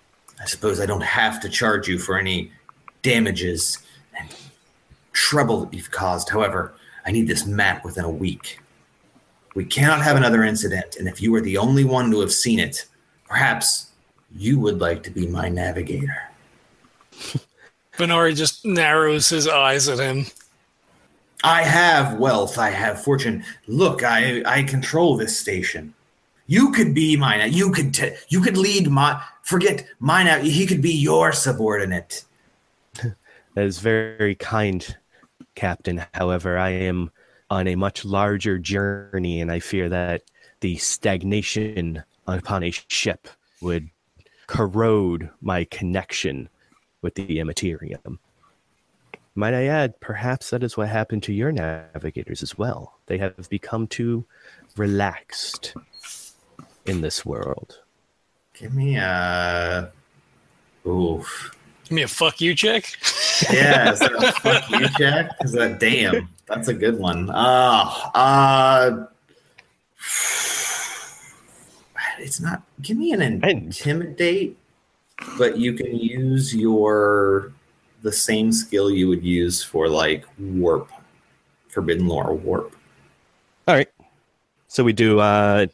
I 0.41 0.45
suppose 0.45 0.79
I 0.79 0.87
don't 0.87 1.03
have 1.03 1.41
to 1.41 1.49
charge 1.49 1.89
you 1.89 1.99
for 1.99 2.17
any 2.17 2.53
damages 3.03 3.79
and 4.17 4.29
trouble 5.13 5.65
that 5.65 5.75
you've 5.75 5.91
caused. 5.91 6.29
However, 6.29 6.73
I 7.05 7.11
need 7.11 7.27
this 7.27 7.47
map 7.47 7.85
within 7.85 8.05
a 8.05 8.09
week. 8.09 8.61
We 9.57 9.65
cannot 9.65 10.03
have 10.03 10.17
another 10.17 10.45
incident, 10.45 10.95
and 11.01 11.09
if 11.09 11.21
you 11.21 11.35
are 11.35 11.41
the 11.41 11.59
only 11.59 11.83
one 11.83 12.13
to 12.13 12.21
have 12.21 12.33
seen 12.33 12.61
it, 12.61 12.87
perhaps 13.27 13.91
you 14.37 14.61
would 14.61 14.81
like 14.81 15.03
to 15.03 15.11
be 15.11 15.27
my 15.27 15.49
navigator. 15.49 16.31
Benari 17.97 18.37
just 18.37 18.65
narrows 18.65 19.29
his 19.29 19.47
eyes 19.47 19.89
at 19.89 19.99
him. 19.99 20.27
I 21.45 21.63
have 21.63 22.19
wealth, 22.19 22.59
I 22.59 22.71
have 22.71 23.03
fortune. 23.03 23.45
Look, 23.67 24.03
I 24.03 24.43
I 24.47 24.63
control 24.63 25.17
this 25.17 25.39
station. 25.39 25.95
You 26.47 26.73
could 26.73 26.95
be 26.95 27.17
mine. 27.17 27.53
You 27.53 27.71
could 27.71 27.95
t- 27.95 28.15
you 28.29 28.41
could 28.41 28.57
lead 28.57 28.91
my 28.91 29.23
forget 29.43 29.87
mine. 30.01 30.45
He 30.45 30.67
could 30.67 30.83
be 30.83 30.95
your 30.95 31.33
subordinate. 31.33 32.25
That 33.55 33.67
is 33.67 33.79
very 33.79 34.35
kind, 34.35 34.97
Captain. 35.55 36.05
However, 36.13 36.59
I 36.59 36.71
am 36.71 37.13
on 37.51 37.69
a 37.69 37.77
much 37.77 38.05
larger 38.05 38.59
journey, 38.59 39.41
and 39.41 39.53
I 39.53 39.61
fear 39.61 39.89
that 39.91 40.23
the 40.59 40.75
stagnation 40.75 42.03
upon 42.27 42.65
a 42.65 42.73
ship 42.73 43.29
would 43.63 43.91
corrode 44.49 45.31
my 45.41 45.63
connection 45.67 46.49
with 47.05 47.15
the 47.15 47.39
immaterium. 47.39 48.19
Might 49.35 49.53
I 49.53 49.67
add, 49.67 50.01
perhaps 50.01 50.51
that 50.51 50.65
is 50.65 50.77
what 50.77 50.89
happened 50.89 51.23
to 51.25 51.35
your 51.35 51.53
navigators 51.53 52.43
as 52.43 52.57
well. 52.57 52.99
They 53.07 53.19
have 53.19 53.49
become 53.51 53.87
too 53.87 54.25
relaxed 54.77 55.75
in 56.87 57.03
this 57.03 57.27
world. 57.27 57.81
Give 58.55 58.75
me 58.75 58.97
a 58.97 59.93
oof. 60.87 61.55
Give 61.85 61.93
me 61.93 62.03
a 62.03 62.09
fuck 62.09 62.41
you 62.41 62.55
check. 62.55 62.85
Yeah, 63.53 63.93
is 63.93 63.99
that 63.99 64.15
a 64.15 64.33
fuck 64.41 64.71
you 64.71 64.89
check? 64.97 65.31
Is 65.43 65.53
that 65.53 65.79
damn? 65.79 66.31
That's 66.47 66.69
a 66.69 66.75
good 66.75 66.99
one. 66.99 67.29
Uh, 67.29 67.91
uh 68.15 69.05
it's 72.19 72.41
not 72.41 72.63
give 72.81 72.97
me 72.97 73.13
an 73.13 73.21
intimidate, 73.21 74.57
but 75.39 75.57
you 75.57 75.75
can 75.75 75.97
use 75.97 76.55
your 76.55 77.53
the 78.03 78.13
same 78.13 78.53
skill 78.53 78.91
you 78.91 79.09
would 79.09 79.25
use 79.25 79.63
for 79.63 79.89
like 79.89 80.25
warp, 80.39 80.91
forbidden 81.69 82.07
lore 82.07 82.35
warp. 82.35 82.75
All 83.67 83.75
right. 83.75 83.89
So 84.69 84.85
we 84.85 84.93
do. 84.93 85.21
uh 85.21 85.67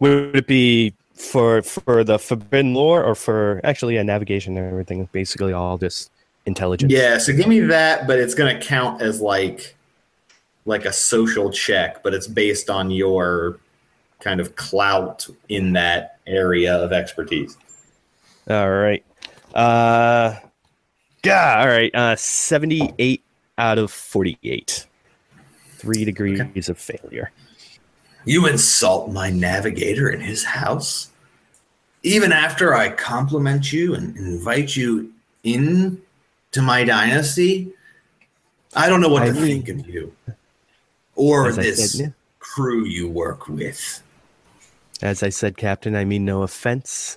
Would 0.00 0.36
it 0.36 0.46
be 0.46 0.94
for 1.14 1.62
for 1.62 2.04
the 2.04 2.18
forbidden 2.18 2.74
lore 2.74 3.02
or 3.04 3.14
for 3.14 3.60
actually 3.64 3.94
yeah, 3.94 4.02
navigation 4.02 4.56
and 4.56 4.70
everything? 4.70 5.08
Basically, 5.12 5.52
all 5.52 5.78
just 5.78 6.10
intelligence. 6.46 6.92
Yeah. 6.92 7.18
So 7.18 7.32
give 7.32 7.46
me 7.46 7.60
that, 7.60 8.06
but 8.06 8.18
it's 8.18 8.34
gonna 8.34 8.60
count 8.60 9.00
as 9.00 9.20
like 9.20 9.76
like 10.66 10.84
a 10.84 10.92
social 10.92 11.50
check, 11.50 12.02
but 12.02 12.12
it's 12.12 12.26
based 12.26 12.68
on 12.68 12.90
your 12.90 13.58
kind 14.20 14.40
of 14.40 14.54
clout 14.56 15.26
in 15.48 15.72
that 15.72 16.18
area 16.26 16.74
of 16.76 16.92
expertise. 16.92 17.56
All 18.48 18.70
right. 18.70 19.04
Uh, 19.54 20.36
yeah. 21.24 21.60
All 21.60 21.68
right. 21.68 21.94
Uh, 21.94 22.16
seventy-eight 22.16 23.22
out 23.58 23.78
of 23.78 23.90
forty-eight. 23.90 24.86
Three 25.72 26.04
degrees 26.04 26.40
okay. 26.40 26.70
of 26.70 26.78
failure. 26.78 27.30
You 28.26 28.46
insult 28.46 29.10
my 29.10 29.30
navigator 29.30 30.10
in 30.10 30.20
his 30.20 30.44
house, 30.44 31.10
even 32.02 32.32
after 32.32 32.74
I 32.74 32.90
compliment 32.90 33.72
you 33.72 33.94
and 33.94 34.14
invite 34.16 34.76
you 34.76 35.12
in 35.42 36.02
to 36.52 36.60
my 36.60 36.84
dynasty. 36.84 37.72
I 38.76 38.88
don't 38.88 39.00
know 39.00 39.08
what 39.08 39.22
I 39.22 39.28
to 39.28 39.32
mean, 39.32 39.62
think 39.62 39.68
of 39.70 39.88
you 39.88 40.14
or 41.14 41.50
this 41.50 41.92
said, 41.92 42.00
yeah. 42.00 42.12
crew 42.40 42.84
you 42.84 43.08
work 43.08 43.48
with. 43.48 44.02
As 45.00 45.22
I 45.22 45.30
said, 45.30 45.56
Captain, 45.56 45.96
I 45.96 46.04
mean 46.04 46.26
no 46.26 46.42
offense. 46.42 47.16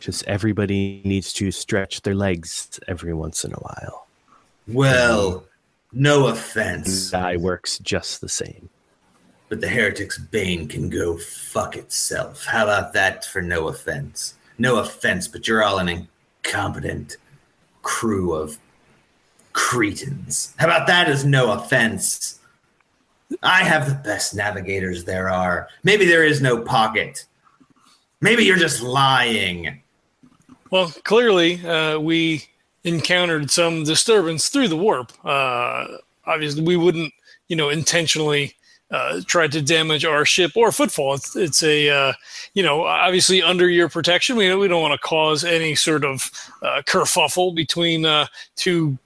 Just 0.00 0.26
everybody 0.26 1.02
needs 1.04 1.32
to 1.34 1.50
stretch 1.50 2.02
their 2.02 2.14
legs 2.14 2.80
every 2.88 3.12
once 3.12 3.44
in 3.44 3.52
a 3.52 3.58
while. 3.58 4.06
Well, 4.66 5.44
no 5.92 6.28
offense. 6.28 7.12
I 7.12 7.36
works 7.36 7.78
just 7.78 8.20
the 8.20 8.28
same. 8.28 8.70
But 9.48 9.60
the 9.60 9.68
heretic's 9.68 10.16
bane 10.18 10.68
can 10.68 10.88
go 10.88 11.18
fuck 11.18 11.76
itself. 11.76 12.46
How 12.46 12.64
about 12.64 12.92
that 12.94 13.24
for 13.24 13.42
no 13.42 13.68
offense? 13.68 14.34
No 14.58 14.78
offense, 14.78 15.28
but 15.28 15.46
you're 15.46 15.62
all 15.62 15.78
an 15.78 16.08
incompetent 16.44 17.16
crew 17.82 18.34
of 18.34 18.58
cretins. 19.52 20.54
How 20.56 20.66
about 20.66 20.86
that 20.86 21.08
as 21.08 21.24
no 21.24 21.52
offense? 21.52 22.38
I 23.42 23.64
have 23.64 23.88
the 23.88 23.94
best 23.94 24.34
navigators 24.34 25.04
there 25.04 25.28
are. 25.28 25.68
Maybe 25.82 26.04
there 26.04 26.24
is 26.24 26.40
no 26.40 26.62
pocket. 26.62 27.26
Maybe 28.20 28.44
you're 28.44 28.56
just 28.56 28.82
lying. 28.82 29.82
Well, 30.70 30.92
clearly, 31.04 31.66
uh, 31.66 31.98
we 31.98 32.44
encountered 32.84 33.50
some 33.50 33.84
disturbance 33.84 34.48
through 34.48 34.68
the 34.68 34.76
warp. 34.76 35.12
Uh, 35.24 35.86
obviously, 36.26 36.62
we 36.62 36.76
wouldn't, 36.76 37.12
you 37.48 37.56
know, 37.56 37.70
intentionally 37.70 38.54
uh, 38.90 39.20
try 39.26 39.46
to 39.48 39.60
damage 39.60 40.04
our 40.04 40.24
ship 40.24 40.52
or 40.56 40.72
footfall. 40.72 41.14
It's, 41.14 41.36
it's 41.36 41.62
a, 41.62 41.88
uh, 41.88 42.12
you 42.54 42.62
know, 42.62 42.84
obviously 42.84 43.42
under 43.42 43.68
your 43.68 43.88
protection. 43.88 44.36
We, 44.36 44.54
we 44.54 44.68
don't 44.68 44.82
want 44.82 44.92
to 44.92 45.06
cause 45.06 45.44
any 45.44 45.74
sort 45.74 46.04
of 46.04 46.30
uh, 46.62 46.82
kerfuffle 46.86 47.54
between 47.54 48.06
uh, 48.06 48.26
two 48.56 48.96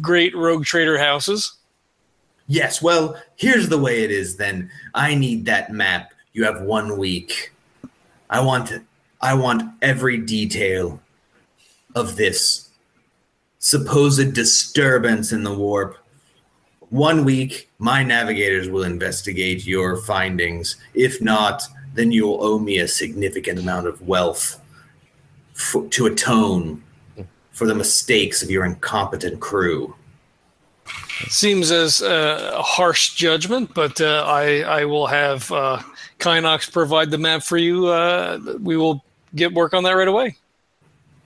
great 0.00 0.34
rogue 0.36 0.64
trader 0.64 0.98
houses. 0.98 1.54
Yes, 2.46 2.82
well, 2.82 3.16
here's 3.36 3.68
the 3.68 3.78
way 3.78 4.02
it 4.02 4.10
is 4.10 4.36
then. 4.36 4.70
I 4.94 5.14
need 5.14 5.44
that 5.46 5.72
map. 5.72 6.12
You 6.32 6.44
have 6.44 6.62
one 6.62 6.98
week. 6.98 7.52
I 8.28 8.40
want 8.40 8.72
I 9.22 9.34
want 9.34 9.70
every 9.82 10.16
detail 10.16 11.00
of 11.94 12.16
this 12.16 12.70
supposed 13.58 14.32
disturbance 14.32 15.32
in 15.32 15.42
the 15.42 15.52
warp. 15.52 15.98
One 16.88 17.24
week, 17.24 17.68
my 17.78 18.02
navigators 18.02 18.68
will 18.68 18.84
investigate 18.84 19.66
your 19.66 19.98
findings. 19.98 20.76
If 20.94 21.20
not, 21.20 21.62
then 21.94 22.10
you'll 22.10 22.42
owe 22.42 22.58
me 22.58 22.78
a 22.78 22.88
significant 22.88 23.58
amount 23.58 23.86
of 23.86 24.00
wealth 24.08 24.60
to 25.90 26.06
atone 26.06 26.82
for 27.52 27.66
the 27.66 27.74
mistakes 27.74 28.42
of 28.42 28.50
your 28.50 28.64
incompetent 28.64 29.40
crew. 29.40 29.94
Seems 31.28 31.70
as 31.70 32.00
uh, 32.00 32.52
a 32.54 32.62
harsh 32.62 33.14
judgment, 33.14 33.74
but 33.74 34.00
uh, 34.00 34.24
I 34.26 34.60
I 34.60 34.84
will 34.86 35.06
have 35.06 35.52
uh, 35.52 35.82
Kynok 36.18 36.72
provide 36.72 37.10
the 37.10 37.18
map 37.18 37.42
for 37.42 37.58
you. 37.58 37.88
Uh, 37.88 38.38
we 38.58 38.78
will 38.78 39.04
get 39.34 39.52
work 39.52 39.74
on 39.74 39.82
that 39.84 39.92
right 39.92 40.08
away. 40.08 40.36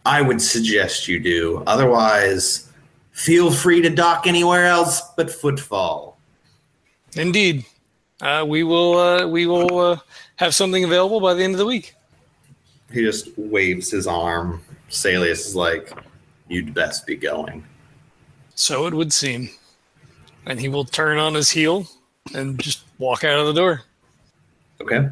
I 0.07 0.21
would 0.21 0.41
suggest 0.41 1.09
you 1.09 1.19
do. 1.19 1.63
Otherwise, 1.67 2.71
feel 3.13 3.51
free 3.51 3.81
to 3.83 3.91
dock 3.91 4.27
anywhere 4.27 4.67
else 4.67 5.01
but 5.17 5.31
Footfall. 5.31 6.19
Indeed, 7.17 7.65
uh, 8.21 8.45
we 8.47 8.65
will. 8.65 8.99
Uh, 8.99 9.27
we 9.27 9.47
will 9.47 9.79
uh, 9.79 9.99
have 10.37 10.55
something 10.55 10.85
available 10.85 11.21
by 11.21 11.35
the 11.35 11.43
end 11.43 11.55
of 11.55 11.59
the 11.59 11.67
week. 11.67 11.95
He 12.93 13.03
just 13.03 13.29
waves 13.37 13.91
his 13.91 14.07
arm. 14.07 14.61
Salius 14.91 15.47
is 15.47 15.57
like, 15.57 15.93
"You'd 16.49 16.75
best 16.75 17.07
be 17.07 17.17
going." 17.17 17.65
So 18.57 18.87
it 18.87 18.95
would 18.95 19.13
seem, 19.13 19.51
and 20.47 20.61
he 20.61 20.69
will 20.69 20.85
turn 20.85 21.19
on 21.19 21.35
his 21.35 21.51
heel 21.51 21.87
and 22.35 22.59
just 22.59 22.85
walk 22.99 23.25
out 23.25 23.39
of 23.39 23.47
the 23.47 23.53
door. 23.53 23.83
Okay. 24.81 25.09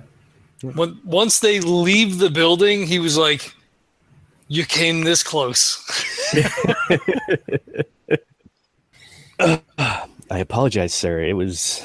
When, 0.63 1.01
once 1.05 1.41
they 1.41 1.61
leave 1.61 2.19
the 2.19 2.31
building, 2.31 2.87
he 2.87 2.99
was 2.99 3.17
like, 3.19 3.55
"You 4.49 4.65
came 4.65 5.03
this 5.03 5.23
close." 5.23 5.79
I 9.39 10.39
apologize, 10.39 10.95
sir. 10.95 11.23
It 11.23 11.35
was 11.35 11.85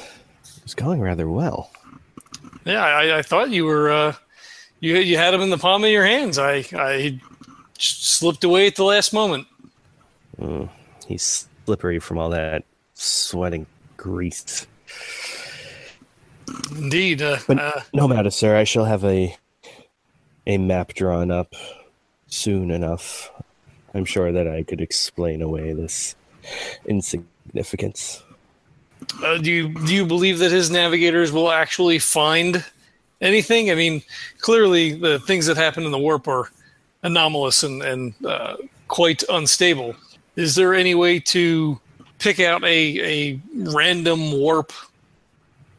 it 0.57 0.63
was 0.63 0.75
going 0.75 1.01
rather 1.01 1.27
well. 1.27 1.71
yeah, 2.65 2.83
I, 2.83 3.17
I 3.19 3.21
thought 3.21 3.49
you 3.49 3.65
were. 3.65 3.89
Uh, 3.89 4.13
you 4.79 4.97
you 4.97 5.17
had 5.17 5.33
him 5.33 5.41
in 5.41 5.49
the 5.49 5.57
palm 5.57 5.83
of 5.83 5.89
your 5.89 6.05
hands. 6.05 6.37
I 6.37 6.63
I 6.73 7.19
slipped 7.77 8.43
away 8.43 8.67
at 8.67 8.75
the 8.75 8.83
last 8.83 9.11
moment. 9.11 9.47
Mm, 10.39 10.69
he's 11.07 11.47
slippery 11.65 11.99
from 11.99 12.17
all 12.17 12.29
that 12.29 12.63
sweating 12.93 13.65
grease. 13.97 14.67
Indeed. 16.71 17.21
Uh, 17.21 17.37
But- 17.47 17.59
uh, 17.59 17.81
No 17.93 18.07
matter, 18.07 18.29
sir. 18.29 18.55
I 18.55 18.63
shall 18.63 18.85
have 18.85 19.03
a 19.03 19.35
a 20.45 20.57
map 20.57 20.93
drawn 20.93 21.29
up 21.29 21.53
soon 22.27 22.71
enough. 22.71 23.29
I'm 23.93 24.05
sure 24.05 24.31
that 24.31 24.47
I 24.47 24.63
could 24.63 24.79
explain 24.79 25.41
away 25.41 25.73
this 25.73 26.15
insignificance. 26.85 28.23
Uh, 29.23 29.37
do 29.37 29.51
you 29.51 29.69
do 29.85 29.93
you 29.93 30.05
believe 30.05 30.39
that 30.39 30.51
his 30.51 30.69
navigators 30.71 31.31
will 31.31 31.51
actually 31.51 31.99
find 31.99 32.63
anything? 33.21 33.69
I 33.71 33.75
mean, 33.75 34.01
clearly 34.39 34.93
the 34.93 35.19
things 35.19 35.45
that 35.47 35.57
happen 35.57 35.83
in 35.83 35.91
the 35.91 35.97
warp 35.99 36.27
are 36.27 36.49
anomalous 37.03 37.63
and 37.63 37.81
and 37.83 38.13
uh, 38.25 38.55
quite 38.87 39.23
unstable. 39.29 39.95
Is 40.35 40.55
there 40.55 40.73
any 40.73 40.95
way 40.95 41.19
to 41.19 41.79
pick 42.19 42.39
out 42.39 42.63
a 42.63 43.33
a 43.35 43.41
random 43.73 44.31
warp 44.31 44.71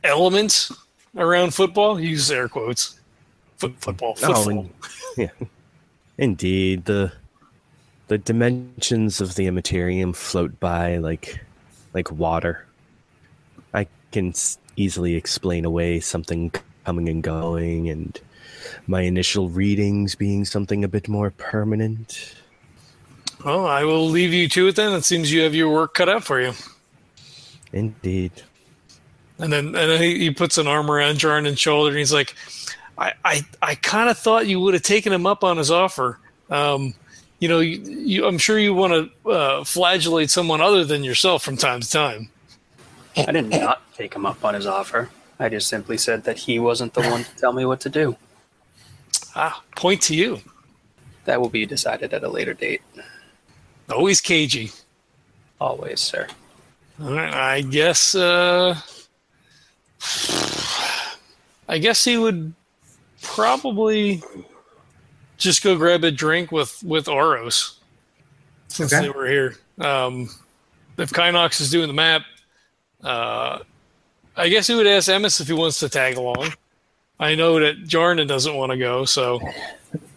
element 0.05 0.70
around 1.16 1.55
football? 1.55 2.01
Use 2.01 2.30
air 2.30 2.49
quotes. 2.49 2.99
Foot, 3.57 3.74
football. 3.80 4.14
Football. 4.14 4.70
yeah. 5.16 5.30
Indeed, 6.16 6.84
the 6.84 7.12
the 8.09 8.18
dimensions 8.18 9.20
of 9.20 9.34
the 9.34 9.46
Immaterium 9.46 10.12
float 10.12 10.59
by 10.61 10.96
like 10.99 11.40
like 11.94 12.11
water. 12.11 12.66
I 13.74 13.86
can 14.12 14.30
s- 14.30 14.59
easily 14.76 15.14
explain 15.14 15.64
away 15.64 16.01
something 16.01 16.53
coming 16.84 17.09
and 17.09 17.22
going, 17.22 17.88
and 17.88 18.18
my 18.86 19.03
initial 19.03 19.49
readings 19.49 20.14
being 20.14 20.44
something 20.44 20.84
a 20.84 20.88
bit 20.88 21.09
more 21.09 21.30
permanent. 21.30 22.34
Well, 23.44 23.66
I 23.66 23.84
will 23.84 24.09
leave 24.09 24.32
you 24.32 24.49
to 24.49 24.68
it 24.68 24.76
then. 24.76 24.92
It 24.94 25.05
seems 25.05 25.32
you 25.32 25.42
have 25.42 25.55
your 25.55 25.72
work 25.72 25.94
cut 25.94 26.09
out 26.09 26.24
for 26.24 26.40
you. 26.40 26.55
Indeed. 27.72 28.32
And 29.39 29.53
then 29.53 29.66
and 29.66 29.74
then 29.74 30.01
he, 30.01 30.18
he 30.18 30.30
puts 30.30 30.59
an 30.59 30.66
arm 30.66 30.91
around 30.91 31.18
Jarnan's 31.18 31.61
shoulder 31.61 31.91
and 31.91 31.99
he's 31.99 32.12
like, 32.12 32.34
I 32.97 33.12
I, 33.24 33.43
I 33.62 33.74
kind 33.76 34.11
of 34.11 34.18
thought 34.18 34.47
you 34.47 34.61
would 34.61 34.74
have 34.74 34.82
taken 34.82 35.12
him 35.12 35.26
up 35.26 35.45
on 35.45 35.57
his 35.57 35.70
offer. 35.70 36.18
Um, 36.51 36.95
you 37.39 37.49
know, 37.49 37.61
you, 37.61 37.78
you, 37.78 38.26
I'm 38.26 38.39
sure 38.39 38.59
you 38.59 38.74
want 38.74 39.12
to 39.24 39.30
uh, 39.30 39.64
flagellate 39.64 40.30
someone 40.30 40.61
other 40.61 40.84
than 40.84 41.05
yourself 41.05 41.43
from 41.43 41.57
time 41.57 41.80
to 41.80 41.89
time. 41.89 42.30
I 43.16 43.30
did 43.30 43.49
not 43.49 43.82
take 43.95 44.14
him 44.14 44.26
up 44.26 44.45
on 44.45 44.55
his 44.55 44.66
offer. 44.66 45.11
I 45.39 45.49
just 45.49 45.68
simply 45.68 45.99
said 45.99 46.24
that 46.24 46.36
he 46.36 46.59
wasn't 46.59 46.95
the 46.95 47.03
one 47.03 47.22
to 47.22 47.36
tell 47.36 47.53
me 47.53 47.64
what 47.64 47.80
to 47.82 47.89
do. 47.89 48.16
Ah, 49.36 49.62
point 49.76 50.03
to 50.03 50.16
you. 50.16 50.41
That 51.26 51.41
will 51.41 51.49
be 51.49 51.64
decided 51.64 52.12
at 52.12 52.24
a 52.24 52.28
later 52.28 52.55
date. 52.55 52.82
Always 53.89 54.20
cagey. 54.20 54.72
Always, 55.61 56.01
sir. 56.01 56.26
All 57.01 57.12
right, 57.12 57.32
I 57.32 57.61
guess. 57.61 58.14
Uh, 58.14 58.76
I 61.68 61.78
guess 61.78 62.05
he 62.05 62.16
would 62.16 62.55
probably 63.22 64.22
just 65.36 65.62
go 65.62 65.76
grab 65.76 66.05
a 66.05 66.11
drink 66.11 66.51
with 66.53 66.82
with 66.82 67.09
Oros 67.09 67.78
since 68.68 68.92
Okay. 68.92 69.03
they 69.07 69.11
were 69.11 69.26
here. 69.28 69.57
Um, 69.78 70.28
if 70.96 71.11
Kynok 71.11 71.61
is 71.61 71.70
doing 71.70 71.86
the 71.88 71.92
map, 71.94 72.22
uh, 73.05 73.61
I 74.36 74.49
guess 74.49 74.66
he 74.66 74.74
would 74.74 74.86
ask 74.86 75.09
Emis 75.09 75.40
if 75.40 75.46
he 75.46 75.53
wants 75.53 75.78
to 75.80 75.88
tag 75.88 76.16
along. 76.16 76.53
I 77.20 77.34
know 77.34 77.59
that 77.61 77.84
Jarnan 77.84 78.28
doesn't 78.28 78.55
want 78.55 78.70
to 78.72 78.78
go, 78.78 79.05
so 79.05 79.40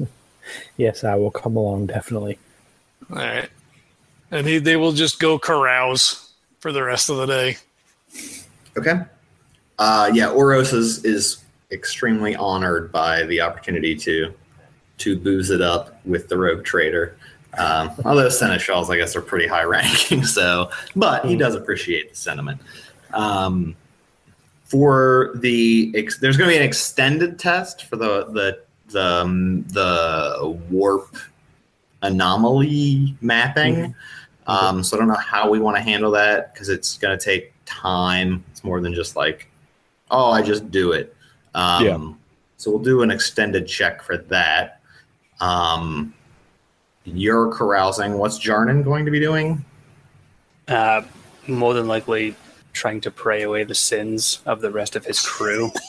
Yes, 0.78 1.04
I 1.04 1.16
will 1.16 1.32
come 1.32 1.56
along 1.56 1.88
definitely. 1.88 2.38
All 3.10 3.18
right, 3.18 3.50
And 4.32 4.48
he, 4.48 4.58
they 4.60 4.76
will 4.78 4.92
just 4.94 5.20
go 5.20 5.38
carouse 5.38 6.34
for 6.60 6.72
the 6.72 6.82
rest 6.84 7.10
of 7.10 7.18
the 7.18 7.26
day. 7.26 7.58
Okay. 8.78 9.02
Uh, 9.82 10.12
yeah, 10.14 10.30
Oros 10.30 10.74
is, 10.74 11.04
is 11.04 11.44
extremely 11.72 12.36
honored 12.36 12.92
by 12.92 13.24
the 13.24 13.42
opportunity 13.42 13.96
to 13.96 14.32
to 15.00 15.18
booze 15.18 15.50
it 15.50 15.60
up 15.60 16.00
with 16.06 16.28
the 16.28 16.38
rogue 16.38 16.64
trader. 16.64 17.18
Um, 17.58 17.90
although 18.06 18.30
Seneschals, 18.30 18.92
I 18.92 18.98
guess, 18.98 19.16
are 19.16 19.24
pretty 19.24 19.48
high 19.48 19.64
ranking, 19.78 20.24
so 20.24 20.70
but 20.96 21.26
he 21.26 21.36
does 21.36 21.56
appreciate 21.56 22.12
the 22.12 22.16
sentiment. 22.16 22.62
Um, 23.16 23.76
for 24.66 25.32
the 25.38 25.92
ex- 25.96 26.20
there's 26.20 26.38
going 26.38 26.52
to 26.52 26.54
be 26.54 26.62
an 26.62 26.68
extended 26.68 27.40
test 27.40 27.86
for 27.86 27.96
the 27.96 28.26
the 28.26 28.62
the 28.90 29.04
um, 29.04 29.64
the 29.70 30.60
warp 30.70 31.18
anomaly 32.04 33.16
mapping. 33.20 33.96
Um, 34.46 34.84
so 34.84 34.96
I 34.96 35.00
don't 35.00 35.08
know 35.08 35.16
how 35.16 35.50
we 35.50 35.60
want 35.60 35.76
to 35.78 35.82
handle 35.82 36.12
that 36.12 36.54
because 36.54 36.70
it's 36.70 37.00
going 37.00 37.18
to 37.18 37.26
take 37.26 37.52
time. 37.66 38.44
It's 38.52 38.64
more 38.64 38.80
than 38.80 38.94
just 38.94 39.16
like, 39.16 39.51
oh, 40.12 40.32
I 40.32 40.42
just 40.42 40.70
do 40.70 40.92
it. 40.92 41.16
Um, 41.56 41.86
Yeah. 41.86 42.12
So 42.58 42.70
we'll 42.70 42.84
do 42.84 43.02
an 43.02 43.10
extended 43.10 43.68
check 43.68 44.04
for 44.04 44.18
that. 44.18 44.82
Um, 45.40 46.14
you're 47.06 47.52
carousing. 47.52 48.20
What's 48.20 48.38
Jarnan 48.38 48.84
going 48.84 49.06
to 49.06 49.12
be 49.12 49.20
doing? 49.20 49.66
Uh, 50.68 51.02
more 51.48 51.74
than 51.74 51.88
likely 51.88 52.36
trying 52.74 53.02
to 53.02 53.10
pray 53.10 53.42
away 53.42 53.64
the 53.64 53.74
sins 53.74 54.42
of 54.46 54.62
the 54.62 54.70
rest 54.70 54.96
of 54.96 55.06
his 55.06 55.20
crew. 55.20 55.72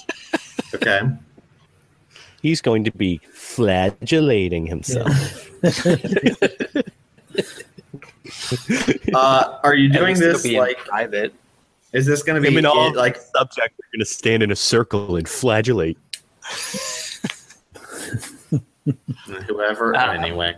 Okay. 0.75 1.03
He's 2.41 2.63
going 2.63 2.85
to 2.85 2.91
be 2.93 3.21
flagellating 3.35 4.67
himself. 4.67 5.51
uh, 9.15 9.59
are 9.63 9.75
you 9.75 9.91
doing 9.91 10.19
this 10.19 10.47
like? 10.47 10.79
private. 10.79 11.35
Is 11.93 12.07
this 12.07 12.23
going 12.23 12.41
to 12.41 12.47
Him 12.47 12.55
be 12.55 12.59
and 12.59 12.67
all 12.67 12.89
it- 12.89 12.97
like? 12.97 13.17
subjects 13.17 13.79
are 13.79 13.89
going 13.93 14.01
to 14.01 14.05
stand 14.07 14.43
in 14.43 14.51
a 14.51 14.57
circle 14.57 15.17
and 15.17 15.29
flagellate. 15.29 15.99
Whoever. 19.47 19.95
Uh, 19.95 20.13
anyway, 20.13 20.57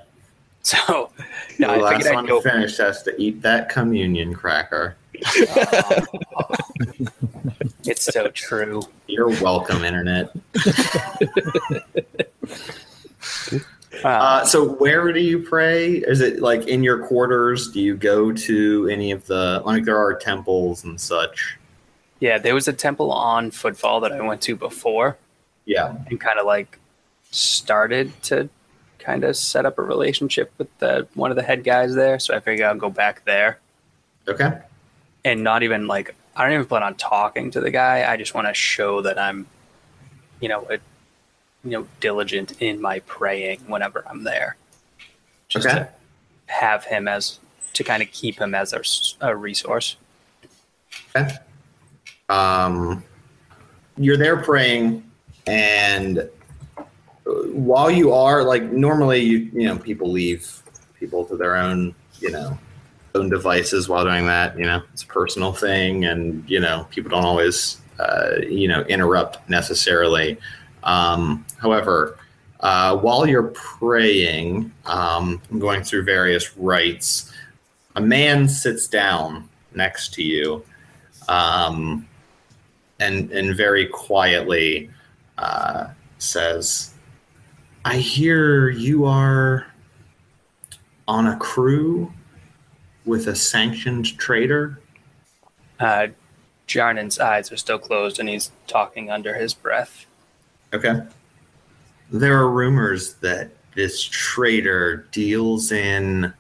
So, 0.63 1.11
the 1.59 1.67
I 1.69 1.77
last 1.77 1.97
figured 1.99 2.15
one 2.15 2.25
I'd 2.25 2.29
to 2.29 2.41
finish 2.41 2.77
has 2.79 3.03
to 3.03 3.15
eat 3.21 3.43
that 3.43 3.69
communion 3.69 4.35
cracker. 4.35 4.97
It's 7.87 8.05
so 8.07 8.29
true. 8.29 8.81
You're 9.09 9.29
welcome, 9.29 9.85
internet. 9.85 10.31
Uh, 14.05 14.09
Uh, 14.09 14.45
so 14.45 14.69
where 14.75 15.13
do 15.13 15.21
you 15.21 15.39
pray? 15.39 15.93
Is 15.95 16.21
it 16.21 16.41
like 16.41 16.69
in 16.69 16.83
your 16.85 17.07
quarters? 17.07 17.71
Do 17.71 17.81
you 17.81 17.97
go 17.97 18.33
to 18.33 18.89
any 18.89 19.11
of 19.13 19.27
the 19.27 19.63
like 19.65 19.85
there 19.85 19.97
are 19.99 20.15
temples 20.15 20.85
and 20.85 21.01
such? 21.01 21.57
yeah, 22.21 22.39
there 22.39 22.55
was 22.55 22.69
a 22.69 22.73
temple 22.73 23.13
on 23.13 23.51
Footfall 23.51 24.01
that 24.01 24.13
I 24.13 24.21
went 24.23 24.41
to 24.43 24.57
before 24.57 25.19
Yeah. 25.67 25.95
and 26.09 26.19
kind 26.19 26.39
of 26.39 26.47
like 26.47 26.79
started 27.33 28.13
to 28.25 28.49
kind 28.99 29.25
of 29.25 29.37
set 29.37 29.67
up 29.67 29.79
a 29.79 29.83
relationship 29.83 30.51
with 30.57 30.69
the 30.79 31.07
one 31.15 31.31
of 31.31 31.37
the 31.37 31.43
head 31.43 31.65
guys 31.65 31.95
there. 31.95 32.19
So 32.19 32.35
I 32.35 32.41
figured 32.41 32.67
I'll 32.67 32.77
go 32.77 32.89
back 32.89 33.25
there 33.27 33.59
Okay. 34.29 34.59
and 35.25 35.43
not 35.45 35.63
even 35.65 35.87
like 35.87 36.15
I 36.37 36.45
don't 36.45 36.55
even 36.55 36.65
plan 36.67 36.83
on 36.83 36.95
talking 36.95 37.51
to 37.51 37.61
the 37.61 37.71
guy. 37.71 38.11
I 38.11 38.17
just 38.17 38.33
want 38.35 38.47
to 38.49 38.55
show 38.55 39.03
that 39.03 39.19
I'm, 39.19 39.47
you 40.41 40.49
know, 40.49 40.67
a, 40.71 40.79
you 41.65 41.71
know, 41.71 41.87
diligent 42.01 42.61
in 42.61 42.81
my 42.81 43.01
praying 43.01 43.61
whenever 43.67 44.05
I'm 44.09 44.25
there. 44.25 44.57
Just 45.49 45.67
Okay. 45.67 45.77
to 45.79 45.89
have 46.47 46.85
him 46.85 47.09
as 47.09 47.39
to 47.73 47.83
kind 47.85 48.03
of 48.03 48.11
keep 48.13 48.39
him 48.39 48.55
as 48.55 48.75
a 49.21 49.37
resource. 49.37 49.97
Okay. 51.17 51.35
Um, 52.29 53.03
you're 53.97 54.17
there 54.17 54.37
praying, 54.37 55.05
and 55.47 56.29
uh, 56.77 56.83
while 57.53 57.91
you 57.91 58.13
are 58.13 58.43
like 58.45 58.65
normally, 58.65 59.21
you 59.21 59.39
you 59.53 59.67
know, 59.69 59.77
people 59.77 60.11
leave 60.11 60.63
people 60.99 61.25
to 61.27 61.37
their 61.37 61.57
own, 61.57 61.95
you 62.21 62.31
know, 62.31 62.59
own 63.15 63.29
devices 63.29 63.89
while 63.89 64.05
doing 64.05 64.27
that. 64.27 64.59
You 64.59 64.65
know, 64.65 64.83
it's 64.93 65.03
a 65.03 65.07
personal 65.07 65.53
thing, 65.53 66.05
and 66.05 66.49
you 66.49 66.61
know, 66.61 66.87
people 66.91 67.11
don't 67.11 67.25
always, 67.25 67.81
uh, 67.99 68.37
you 68.49 68.69
know, 68.69 68.83
interrupt 68.83 69.49
necessarily. 69.49 70.39
Um, 70.85 71.45
however, 71.59 72.19
uh, 72.61 72.97
while 72.99 73.27
you're 73.27 73.53
praying, 73.55 74.73
um, 74.87 75.41
going 75.59 75.83
through 75.83 76.05
various 76.05 76.57
rites, 76.57 77.33
a 77.97 78.01
man 78.01 78.49
sits 78.49 78.87
down 78.87 79.49
next 79.75 80.15
to 80.15 80.23
you, 80.23 80.65
um, 81.29 82.09
and 83.01 83.31
and 83.33 83.57
very 83.57 83.87
quietly 83.87 84.91
uh, 85.39 85.89
says, 86.19 86.95
"I 87.85 87.97
hear 87.97 88.71
you 88.71 89.05
are." 89.05 89.67
on 91.07 91.27
a 91.27 91.37
crew 91.37 92.13
with 93.05 93.27
a 93.27 93.35
sanctioned 93.35 94.19
trader? 94.19 94.81
Uh, 95.79 96.09
Jarnan's 96.67 97.19
eyes 97.19 97.53
are 97.53 97.57
still 97.57 97.79
closed 97.79 98.19
and 98.19 98.29
he's 98.29 98.51
talking 98.67 99.11
under 99.11 99.35
his 99.35 99.53
breath. 99.53 100.07
Okay. 100.75 101.01
There 102.11 102.37
are 102.37 102.51
rumors 102.51 103.15
that 103.15 103.51
this 103.77 104.03
trader 104.03 105.07
deals 105.13 105.71
in 105.71 106.35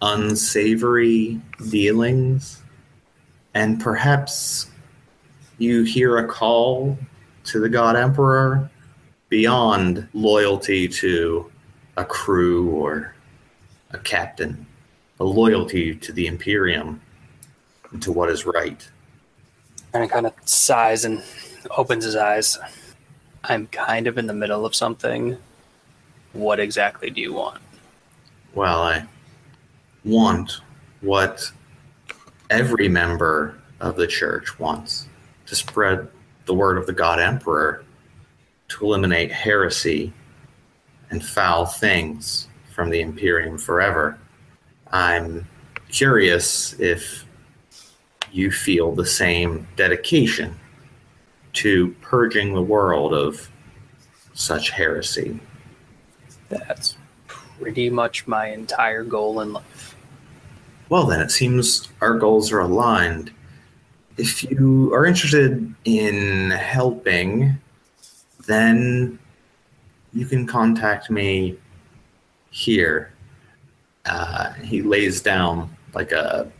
unsavory 0.00 1.42
dealings, 1.68 2.62
and 3.52 3.78
perhaps 3.78 4.70
you 5.58 5.82
hear 5.82 6.16
a 6.16 6.26
call 6.26 6.98
to 7.44 7.60
the 7.60 7.68
God 7.68 7.96
Emperor 7.96 8.70
beyond 9.28 10.08
loyalty 10.14 10.88
to 10.88 11.52
a 11.98 12.04
crew 12.04 12.70
or 12.70 13.14
a 13.90 13.98
captain, 13.98 14.66
a 15.20 15.24
loyalty 15.24 15.94
to 15.96 16.12
the 16.12 16.26
Imperium 16.26 16.98
and 17.92 18.02
to 18.02 18.10
what 18.10 18.30
is 18.30 18.46
right. 18.46 18.88
And 19.92 20.02
he 20.02 20.08
kind 20.08 20.24
of 20.24 20.32
sighs 20.46 21.04
and 21.04 21.22
opens 21.76 22.04
his 22.04 22.16
eyes. 22.16 22.58
I'm 23.46 23.66
kind 23.68 24.06
of 24.06 24.16
in 24.16 24.26
the 24.26 24.34
middle 24.34 24.64
of 24.64 24.74
something. 24.74 25.36
What 26.32 26.58
exactly 26.58 27.10
do 27.10 27.20
you 27.20 27.34
want? 27.34 27.60
Well, 28.54 28.82
I 28.82 29.06
want 30.04 30.60
what 31.02 31.50
every 32.50 32.88
member 32.88 33.60
of 33.80 33.96
the 33.96 34.06
church 34.06 34.58
wants 34.58 35.08
to 35.46 35.54
spread 35.54 36.08
the 36.46 36.54
word 36.54 36.78
of 36.78 36.86
the 36.86 36.92
God 36.92 37.20
Emperor, 37.20 37.84
to 38.68 38.84
eliminate 38.84 39.30
heresy 39.30 40.12
and 41.10 41.24
foul 41.24 41.66
things 41.66 42.48
from 42.72 42.90
the 42.90 43.00
Imperium 43.00 43.58
forever. 43.58 44.18
I'm 44.90 45.46
curious 45.90 46.78
if 46.80 47.24
you 48.32 48.50
feel 48.50 48.92
the 48.92 49.06
same 49.06 49.68
dedication 49.76 50.58
to 51.54 51.94
purging 52.00 52.54
the 52.54 52.62
world 52.62 53.14
of 53.14 53.50
such 54.34 54.70
heresy. 54.70 55.40
That's 56.48 56.96
pretty 57.26 57.90
much 57.90 58.26
my 58.26 58.48
entire 58.48 59.04
goal 59.04 59.40
in 59.40 59.52
life. 59.52 59.96
Well, 60.88 61.06
then, 61.06 61.20
it 61.20 61.30
seems 61.30 61.88
our 62.00 62.18
goals 62.18 62.52
are 62.52 62.60
aligned. 62.60 63.32
If 64.16 64.44
you 64.44 64.92
are 64.94 65.06
interested 65.06 65.74
in 65.84 66.50
helping, 66.50 67.58
then 68.46 69.18
you 70.12 70.26
can 70.26 70.46
contact 70.46 71.10
me 71.10 71.56
here. 72.50 73.12
Uh, 74.04 74.52
he 74.52 74.82
lays 74.82 75.20
down 75.20 75.74
like 75.94 76.12
a 76.12 76.50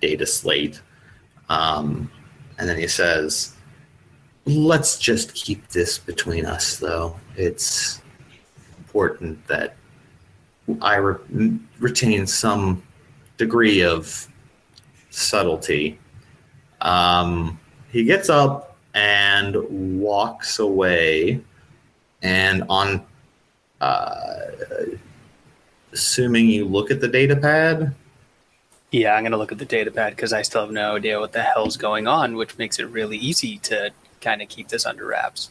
data 0.00 0.26
slate. 0.26 0.80
Um, 1.48 2.10
and 2.58 2.68
then 2.68 2.76
he 2.76 2.86
says, 2.86 3.54
Let's 4.48 4.98
just 4.98 5.34
keep 5.34 5.68
this 5.68 5.98
between 5.98 6.46
us, 6.46 6.78
though. 6.78 7.14
It's 7.36 8.00
important 8.78 9.46
that 9.46 9.76
I 10.80 10.96
re- 10.96 11.58
retain 11.78 12.26
some 12.26 12.82
degree 13.36 13.82
of 13.82 14.26
subtlety. 15.10 15.98
Um, 16.80 17.60
he 17.92 18.04
gets 18.04 18.30
up 18.30 18.74
and 18.94 20.00
walks 20.00 20.60
away, 20.60 21.42
and 22.22 22.64
on 22.70 23.04
uh, 23.82 24.46
assuming 25.92 26.48
you 26.48 26.64
look 26.64 26.90
at 26.90 27.02
the 27.02 27.08
data 27.08 27.36
pad. 27.36 27.94
Yeah, 28.92 29.12
I'm 29.12 29.24
going 29.24 29.32
to 29.32 29.36
look 29.38 29.52
at 29.52 29.58
the 29.58 29.66
data 29.66 29.90
pad 29.90 30.16
because 30.16 30.32
I 30.32 30.40
still 30.40 30.62
have 30.62 30.70
no 30.70 30.96
idea 30.96 31.20
what 31.20 31.32
the 31.32 31.42
hell's 31.42 31.76
going 31.76 32.06
on, 32.06 32.34
which 32.34 32.56
makes 32.56 32.78
it 32.78 32.84
really 32.84 33.18
easy 33.18 33.58
to 33.58 33.90
kind 34.20 34.42
of 34.42 34.48
keep 34.48 34.68
this 34.68 34.86
under 34.86 35.06
wraps. 35.06 35.50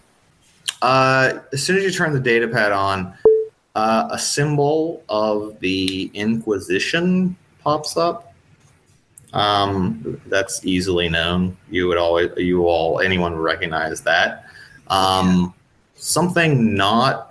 Uh, 0.81 1.39
as 1.53 1.63
soon 1.63 1.77
as 1.77 1.83
you 1.83 1.91
turn 1.91 2.13
the 2.13 2.19
data 2.19 2.47
pad 2.47 2.71
on, 2.71 3.15
uh, 3.75 4.07
a 4.11 4.19
symbol 4.19 5.03
of 5.09 5.59
the 5.59 6.09
Inquisition 6.13 7.35
pops 7.63 7.97
up. 7.97 8.33
Um, 9.33 10.21
that's 10.27 10.65
easily 10.65 11.09
known. 11.09 11.57
You 11.69 11.87
would 11.87 11.97
always, 11.97 12.31
you 12.37 12.65
all, 12.65 13.01
anyone 13.01 13.33
would 13.33 13.41
recognize 13.41 14.01
that. 14.01 14.45
Um, 14.87 15.53
something 15.95 16.75
not 16.75 17.27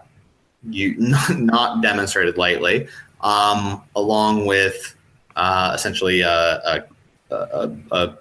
you 0.70 0.94
not, 0.98 1.38
not 1.38 1.82
demonstrated 1.82 2.36
lightly, 2.36 2.88
um, 3.20 3.82
along 3.94 4.46
with 4.46 4.94
uh, 5.36 5.72
essentially 5.74 6.20
a, 6.22 6.30
a, 6.30 6.84
a, 7.30 7.76
a, 7.92 8.18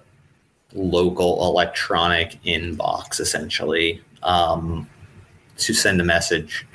local 0.76 1.48
electronic 1.48 2.40
inbox, 2.44 3.18
essentially 3.18 4.00
um, 4.22 4.88
to 5.56 5.72
send 5.72 6.00
a 6.00 6.04
message, 6.04 6.66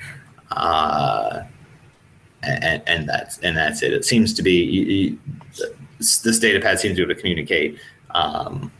uh, 0.50 1.42
and, 2.42 2.82
and 2.86 3.08
that's 3.08 3.38
and 3.38 3.56
that's 3.56 3.82
it. 3.82 3.92
It 3.92 4.04
seems 4.04 4.34
to 4.34 4.42
be 4.42 4.62
you, 4.64 4.82
you, 4.82 5.18
this 5.98 6.38
data 6.38 6.60
pad 6.60 6.80
seems 6.80 6.96
to 6.96 6.96
be 6.96 7.02
able 7.02 7.14
to 7.14 7.20
communicate 7.20 7.78
um, 8.10 8.72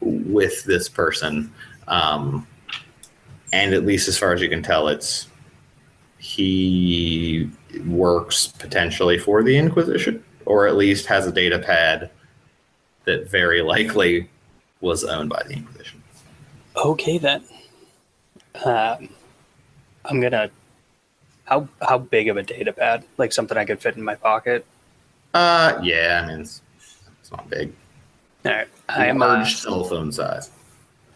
with 0.00 0.64
this 0.64 0.88
person. 0.88 1.52
Um, 1.88 2.46
and 3.52 3.74
at 3.74 3.84
least 3.84 4.08
as 4.08 4.18
far 4.18 4.32
as 4.32 4.40
you 4.40 4.48
can 4.48 4.62
tell, 4.62 4.88
it's 4.88 5.28
he 6.18 7.50
works 7.86 8.46
potentially 8.46 9.18
for 9.18 9.42
the 9.42 9.56
Inquisition, 9.56 10.24
or 10.46 10.66
at 10.66 10.76
least 10.76 11.06
has 11.06 11.26
a 11.26 11.32
data 11.32 11.58
pad 11.58 12.10
that 13.04 13.30
very 13.30 13.62
likely 13.62 14.28
was 14.80 15.04
owned 15.04 15.30
by 15.30 15.42
the 15.46 15.54
Inquisition. 15.54 16.02
Okay 16.76 17.18
then. 17.18 17.42
Um, 18.64 19.08
I'm 20.04 20.20
gonna. 20.20 20.50
How 21.44 21.68
how 21.86 21.98
big 21.98 22.28
of 22.28 22.36
a 22.36 22.42
data 22.42 22.72
pad? 22.72 23.04
Like 23.18 23.32
something 23.32 23.56
I 23.58 23.64
could 23.64 23.80
fit 23.80 23.96
in 23.96 24.02
my 24.02 24.14
pocket? 24.14 24.64
Uh, 25.34 25.78
yeah. 25.82 26.22
I 26.24 26.28
mean, 26.28 26.40
it's, 26.40 26.62
it's 27.20 27.30
not 27.30 27.48
big. 27.48 27.72
All 28.44 28.52
right. 28.52 28.68
I 28.88 29.06
am 29.06 29.22
uh, 29.22 29.26
large 29.26 29.56
cell 29.56 29.84
phone 29.84 30.12
size. 30.12 30.50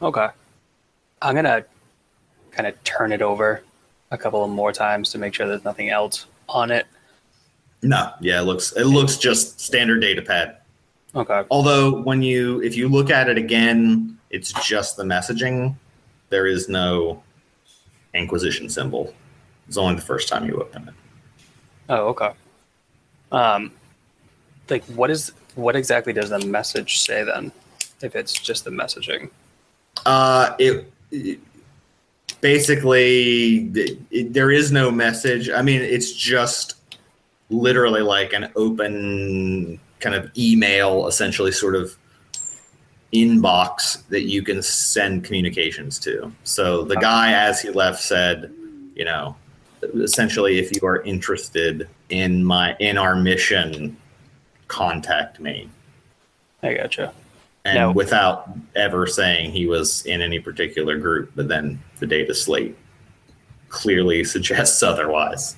okay. 0.03 0.28
I'm 1.22 1.34
gonna 1.34 1.64
kind 2.51 2.66
of 2.66 2.82
turn 2.84 3.12
it 3.12 3.22
over 3.22 3.62
a 4.11 4.18
couple 4.18 4.45
of 4.45 4.51
more 4.51 4.72
times 4.72 5.11
to 5.11 5.18
make 5.18 5.34
sure 5.34 5.47
there's 5.47 5.64
nothing 5.64 5.91
else 5.91 6.26
on 6.49 6.70
it. 6.70 6.87
No, 7.82 8.12
yeah, 8.20 8.41
it 8.41 8.45
looks 8.45 8.72
it 8.72 8.84
looks 8.84 9.16
just 9.16 9.61
standard 9.61 10.01
data 10.01 10.22
pad. 10.22 10.59
Okay. 11.16 11.44
Although 11.50 12.02
when 12.02 12.20
you 12.22 12.62
if 12.62 12.76
you 12.76 12.88
look 12.88 13.10
at 13.10 13.28
it 13.28 13.38
again, 13.38 14.18
it's 14.30 14.52
just 14.64 14.96
the 14.96 15.02
messaging. 15.02 15.74
There 16.28 16.46
is 16.46 16.68
no 16.68 17.22
Inquisition 18.14 18.68
symbol. 18.68 19.14
It's 19.68 19.76
only 19.76 19.94
the 19.96 20.02
first 20.02 20.28
time 20.28 20.46
you 20.46 20.56
open 20.60 20.88
it. 20.88 20.94
Oh, 21.88 22.08
okay. 22.08 22.32
Um, 23.32 23.72
like 24.68 24.84
what 24.84 25.10
is 25.10 25.32
what 25.54 25.76
exactly 25.76 26.12
does 26.12 26.30
the 26.30 26.40
message 26.40 27.00
say 27.00 27.24
then? 27.24 27.52
If 28.02 28.14
it's 28.14 28.32
just 28.32 28.64
the 28.64 28.70
messaging. 28.70 29.30
Uh, 30.04 30.54
it, 30.58 30.92
it 31.10 31.40
basically 32.40 33.70
it, 33.74 33.98
it, 34.10 34.32
there 34.32 34.50
is 34.50 34.70
no 34.70 34.90
message. 34.90 35.48
I 35.48 35.62
mean, 35.62 35.80
it's 35.80 36.12
just 36.12 36.74
literally 37.48 38.02
like 38.02 38.32
an 38.32 38.50
open 38.56 39.80
kind 40.01 40.14
of 40.14 40.30
email, 40.36 41.07
essentially, 41.07 41.53
sort 41.53 41.74
of 41.74 41.97
inbox 43.12 44.07
that 44.09 44.24
you 44.24 44.42
can 44.42 44.62
send 44.62 45.24
communications 45.24 45.99
to. 46.01 46.32
So 46.44 46.84
the 46.84 46.97
guy, 46.97 47.32
as 47.32 47.61
he 47.62 47.70
left, 47.70 48.03
said, 48.03 48.53
you 48.94 49.05
know, 49.05 49.36
essentially, 49.82 50.59
if 50.59 50.74
you 50.74 50.86
are 50.86 51.03
interested 51.03 51.88
in 52.09 52.44
my 52.44 52.76
in 52.78 52.99
our 52.99 53.16
mission, 53.16 53.97
contact 54.68 55.40
me. 55.40 55.68
I 56.62 56.74
gotcha. 56.74 57.12
And 57.64 57.76
Now- 57.76 57.92
without 57.92 58.51
ever 58.74 59.07
saying 59.07 59.53
he 59.53 59.66
was 59.66 60.05
in 60.07 60.22
any 60.22 60.38
particular 60.38 60.99
group, 60.99 61.32
but 61.34 61.49
then 61.49 61.80
the 61.99 62.07
data 62.07 62.34
slate 62.34 62.76
clearly 63.68 64.24
suggests 64.34 64.82
otherwise. 64.82 65.57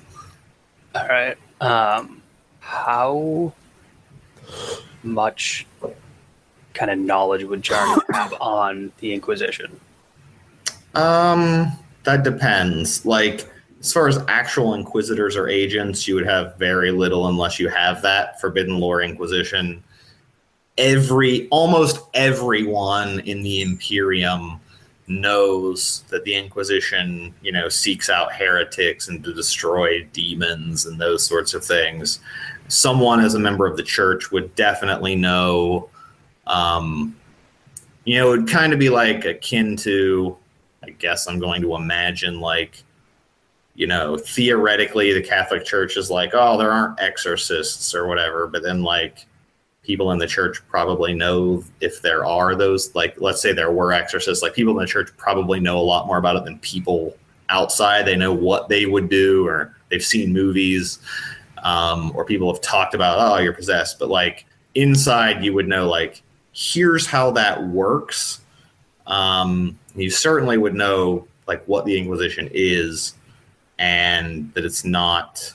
All 0.95 1.07
right. 1.07 1.37
Um, 1.61 2.21
how 2.59 3.53
much 5.03 5.65
kind 6.73 6.91
of 6.91 6.99
knowledge 6.99 7.43
would 7.43 7.61
Jarn 7.61 7.99
have 8.13 8.33
on 8.39 8.91
the 8.99 9.13
Inquisition? 9.13 9.79
Um, 10.95 11.71
that 12.03 12.23
depends. 12.23 13.05
Like 13.05 13.49
as 13.79 13.93
far 13.93 14.07
as 14.07 14.19
actual 14.27 14.73
inquisitors 14.73 15.35
or 15.35 15.47
agents, 15.47 16.07
you 16.07 16.15
would 16.15 16.25
have 16.25 16.57
very 16.57 16.91
little 16.91 17.27
unless 17.27 17.59
you 17.59 17.69
have 17.69 18.01
that 18.01 18.39
Forbidden 18.41 18.79
Lore 18.79 19.01
Inquisition. 19.01 19.83
Every 20.77 21.47
almost 21.49 21.99
everyone 22.13 23.19
in 23.21 23.41
the 23.41 23.61
Imperium 23.61 24.59
knows 25.07 26.03
that 26.09 26.23
the 26.23 26.35
Inquisition, 26.35 27.33
you 27.41 27.51
know, 27.51 27.69
seeks 27.69 28.09
out 28.09 28.33
heretics 28.33 29.07
and 29.07 29.23
to 29.23 29.33
destroy 29.33 30.03
demons 30.13 30.85
and 30.85 30.99
those 30.99 31.25
sorts 31.25 31.53
of 31.53 31.63
things. 31.63 32.19
Someone 32.69 33.19
as 33.19 33.35
a 33.35 33.39
member 33.39 33.65
of 33.65 33.75
the 33.77 33.83
church 33.83 34.31
would 34.31 34.55
definitely 34.55 35.15
know. 35.15 35.89
Um, 36.47 37.15
you 38.05 38.17
know, 38.17 38.33
it 38.33 38.37
would 38.39 38.47
kind 38.47 38.73
of 38.73 38.79
be 38.79 38.89
like 38.89 39.25
akin 39.25 39.75
to, 39.77 40.37
I 40.83 40.91
guess 40.91 41.27
I'm 41.27 41.39
going 41.39 41.61
to 41.61 41.75
imagine 41.75 42.39
like, 42.39 42.83
you 43.75 43.85
know, 43.85 44.17
theoretically 44.17 45.13
the 45.13 45.21
Catholic 45.21 45.65
Church 45.65 45.97
is 45.97 46.09
like, 46.09 46.31
oh, 46.33 46.57
there 46.57 46.71
aren't 46.71 46.99
exorcists 46.99 47.93
or 47.93 48.07
whatever, 48.07 48.47
but 48.47 48.63
then 48.63 48.81
like 48.81 49.27
people 49.89 50.11
in 50.11 50.19
the 50.19 50.27
church 50.27 50.61
probably 50.67 51.13
know 51.13 51.63
if 51.81 52.01
there 52.01 52.25
are 52.25 52.53
those 52.55 52.93
like 52.95 53.19
let's 53.19 53.41
say 53.41 53.53
there 53.53 53.71
were 53.71 53.91
exorcists 53.91 54.43
like 54.43 54.53
people 54.53 54.73
in 54.73 54.79
the 54.79 54.85
church 54.85 55.09
probably 55.17 55.59
know 55.59 55.79
a 55.79 55.81
lot 55.81 56.05
more 56.05 56.17
about 56.17 56.35
it 56.35 56.43
than 56.43 56.59
people 56.59 57.17
outside 57.49 58.05
they 58.05 58.15
know 58.15 58.33
what 58.33 58.69
they 58.69 58.85
would 58.85 59.09
do 59.09 59.47
or 59.47 59.75
they've 59.89 60.05
seen 60.05 60.31
movies 60.33 60.99
um, 61.63 62.11
or 62.15 62.25
people 62.25 62.51
have 62.51 62.61
talked 62.61 62.93
about 62.93 63.17
oh 63.19 63.41
you're 63.41 63.53
possessed 63.53 63.99
but 63.99 64.09
like 64.09 64.45
inside 64.75 65.43
you 65.43 65.53
would 65.53 65.67
know 65.67 65.87
like 65.87 66.21
here's 66.59 67.05
how 67.05 67.31
that 67.31 67.67
works. 67.67 68.41
Um, 69.07 69.79
you 69.95 70.09
certainly 70.09 70.57
would 70.57 70.75
know 70.75 71.27
like 71.47 71.63
what 71.65 71.85
the 71.85 71.97
inquisition 71.97 72.49
is 72.51 73.15
and 73.79 74.53
that 74.53 74.65
it's 74.65 74.83
not 74.83 75.53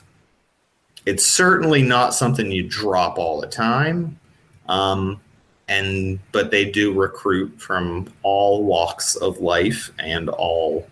it's 1.05 1.25
certainly 1.25 1.83
not 1.83 2.15
something 2.15 2.51
you 2.51 2.63
drop 2.63 3.19
all 3.19 3.39
the 3.39 3.47
time. 3.47 4.19
Um, 4.67 5.21
and 5.67 6.19
but 6.31 6.51
they 6.51 6.69
do 6.69 6.93
recruit 6.93 7.59
from 7.61 8.11
all 8.23 8.63
walks 8.63 9.15
of 9.15 9.39
life 9.39 9.91
and 9.99 10.29
all 10.29 10.87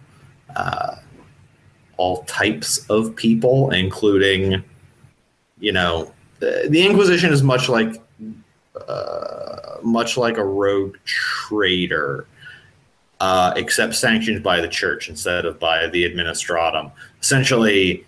uh, 0.55 0.95
all 1.97 2.23
types 2.23 2.85
of 2.89 3.15
people, 3.15 3.71
including 3.71 4.63
you 5.63 5.71
know 5.71 6.11
the, 6.39 6.85
Inquisition 6.85 7.31
is 7.31 7.41
much 7.41 7.69
like 7.69 8.01
uh, 8.87 9.77
much 9.81 10.17
like 10.17 10.37
a 10.37 10.43
rogue 10.43 10.97
trader. 11.05 12.27
Uh, 13.19 13.53
except 13.55 13.95
sanctioned 13.95 14.43
by 14.43 14.59
the 14.59 14.67
church 14.67 15.07
instead 15.07 15.45
of 15.45 15.57
by 15.57 15.87
the 15.87 16.03
administratum. 16.03 16.91
Essentially, 17.21 18.05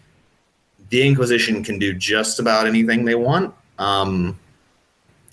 the 0.90 1.08
Inquisition 1.08 1.64
can 1.64 1.80
do 1.80 1.94
just 1.94 2.38
about 2.40 2.68
anything 2.68 3.06
they 3.06 3.16
want. 3.16 3.54
Um, 3.80 4.38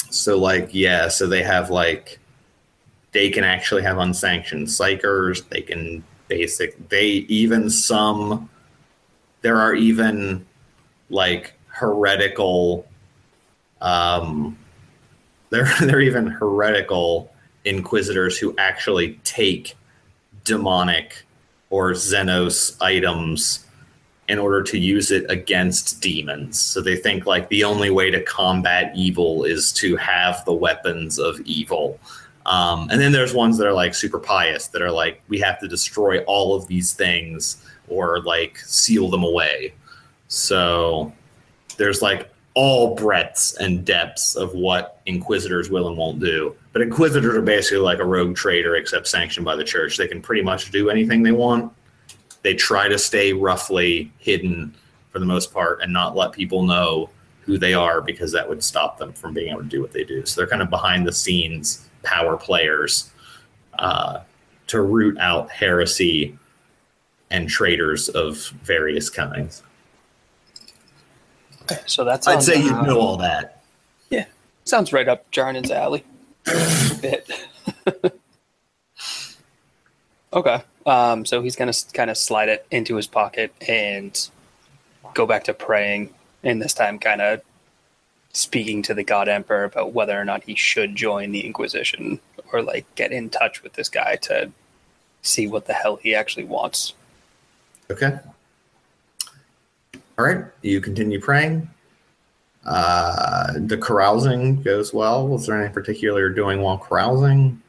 so 0.09 0.39
like 0.39 0.69
yeah, 0.73 1.09
so 1.09 1.27
they 1.27 1.43
have 1.43 1.71
like 1.71 2.21
they 3.11 3.29
can 3.29 3.43
actually 3.43 3.83
have 3.83 3.99
unsanctioned 3.99 4.69
psykers. 4.69 5.49
They 5.49 5.63
can 5.63 6.05
basic. 6.29 6.89
They 6.89 7.27
even 7.43 7.69
some. 7.69 8.49
There 9.41 9.59
are 9.59 9.75
even 9.75 10.47
like 11.11 11.55
heretical. 11.83 12.87
Um, 13.81 14.57
there 15.51 15.67
are 15.67 16.01
even 16.01 16.29
heretical 16.29 17.33
inquisitors 17.65 18.39
who 18.39 18.55
actually 18.57 19.19
take 19.25 19.75
demonic 20.45 21.25
or 21.71 21.91
Xenos 21.93 22.77
items 22.81 23.67
in 24.29 24.39
order 24.39 24.63
to 24.63 24.79
use 24.79 25.11
it 25.11 25.29
against 25.29 26.01
demons. 26.01 26.61
So 26.61 26.81
they 26.81 26.95
think 26.95 27.27
like 27.27 27.49
the 27.49 27.65
only 27.65 27.91
way 27.91 28.11
to 28.13 28.23
combat 28.23 28.93
evil 28.95 29.43
is 29.43 29.73
to 29.75 29.97
have 29.97 30.45
the 30.45 30.53
weapons 30.53 31.19
of 31.19 31.41
evil. 31.41 31.99
Um, 32.47 32.89
and 32.91 33.01
then 33.01 33.11
there's 33.11 33.35
ones 33.35 33.59
that 33.59 33.67
are 33.67 33.73
like 33.73 33.95
super 33.95 34.21
pious 34.21 34.69
that 34.69 34.83
are 34.83 34.93
like, 34.93 35.21
we 35.29 35.41
have 35.41 35.59
to 35.61 35.69
destroy 35.69 36.21
all 36.25 36.55
of 36.55 36.69
these 36.69 36.93
things 36.93 37.65
or 37.89 38.21
like 38.21 38.59
seal 38.59 39.11
them 39.11 39.25
away. 39.25 39.75
So 40.29 41.13
there's 41.83 42.03
like 42.03 42.31
all 42.55 42.95
breadths 42.95 43.57
and 43.57 43.85
depths 43.85 44.37
of 44.37 44.55
what 44.55 45.01
inquisitors 45.07 45.71
will 45.71 45.89
and 45.89 45.97
won't 45.97 46.21
do. 46.21 46.55
But 46.73 46.83
inquisitors 46.83 47.35
are 47.35 47.43
basically 47.43 47.79
like 47.79 47.99
a 47.99 48.05
rogue 48.05 48.37
trader, 48.37 48.77
except 48.77 49.07
sanctioned 49.07 49.45
by 49.45 49.57
the 49.57 49.65
church. 49.65 49.97
They 49.97 50.09
can 50.09 50.21
pretty 50.21 50.43
much 50.43 50.71
do 50.71 50.91
anything 50.91 51.23
they 51.23 51.33
want 51.33 51.73
they 52.43 52.55
try 52.55 52.89
to 52.89 52.99
stay 52.99 53.33
roughly 53.33 54.13
hidden 54.19 54.75
for 55.11 55.19
the 55.19 55.27
most 55.27 55.53
part 55.53 55.81
and 55.81 55.93
not 55.93 56.17
let 56.17 56.33
people 56.33 56.63
know 56.63 57.09
who 57.43 57.59
they 57.59 57.75
are 57.75 58.01
because 58.01 58.33
that 58.33 58.49
would 58.49 58.63
stop 58.63 58.99
them 58.99 59.13
from 59.13 59.33
being 59.33 59.51
able 59.51 59.63
to 59.63 59.69
do 59.69 59.81
what 59.81 59.93
they 59.93 60.05
do. 60.05 60.25
So 60.27 60.41
they're 60.41 60.49
kind 60.49 60.63
of 60.63 60.71
behind 60.71 61.07
the 61.07 61.13
scenes 61.13 61.89
power 62.03 62.37
players 62.37 63.11
uh, 63.79 64.21
to 64.69 64.83
root 64.83 65.19
out 65.19 65.51
heresy 65.51 66.37
and 67.31 67.49
traitors 67.49 68.09
of 68.09 68.37
various 68.63 69.09
kinds. 69.09 69.63
So 71.87 72.05
that's 72.05 72.27
I'd 72.27 72.43
say 72.43 72.61
you 72.61 72.71
know 72.83 73.01
all 73.01 73.17
that. 73.19 73.63
Yeah, 74.11 74.27
sounds 74.65 74.93
right 74.93 75.09
up 75.09 75.31
Jarnan's 75.31 75.71
alley. 75.71 76.05
Bit. 77.01 77.31
okay. 80.33 80.63
Um, 80.85 81.25
so 81.25 81.43
he's 81.43 81.57
gonna 81.57 81.73
kind 81.93 82.11
of 82.11 82.17
slide 82.17 82.49
it 82.49 82.67
into 82.71 82.97
his 82.97 83.07
pocket 83.07 83.55
and 83.67 84.29
go 85.15 85.27
back 85.27 85.45
to 85.45 85.55
praying, 85.55 86.13
and 86.43 86.61
this 86.61 86.75
time 86.75 86.99
kind 86.99 87.21
of 87.21 87.43
speaking 88.33 88.83
to 88.83 88.95
the 88.95 89.05
God 89.05 89.29
Emperor 89.29 89.65
about 89.65 89.93
whether 89.93 90.19
or 90.19 90.25
not 90.25 90.45
he 90.45 90.55
should 90.55 90.97
join 90.97 91.33
the 91.33 91.45
Inquisition 91.45 92.19
or 92.53 92.63
like 92.63 92.87
get 92.95 93.13
in 93.13 93.31
touch 93.31 93.63
with 93.63 93.75
this 93.75 93.89
guy 93.89 94.17
to 94.17 94.51
see 95.23 95.47
what 95.47 95.67
the 95.67 95.75
hell 95.75 95.97
he 95.97 96.15
actually 96.15 96.45
wants. 96.45 96.95
Okay. 97.91 98.19
All 100.23 100.29
right. 100.29 100.45
You 100.63 100.81
continue 100.81 101.21
praying. 101.21 101.69
Uh, 102.65 103.55
the 103.57 103.77
carousing 103.77 104.63
goes 104.63 104.95
well. 104.95 105.27
Was 105.27 105.47
there 105.47 105.57
anything 105.57 105.75
particular 105.75 106.21
you're 106.21 106.31
doing 106.31 106.61
while 106.61 106.79
carousing? 106.79 107.61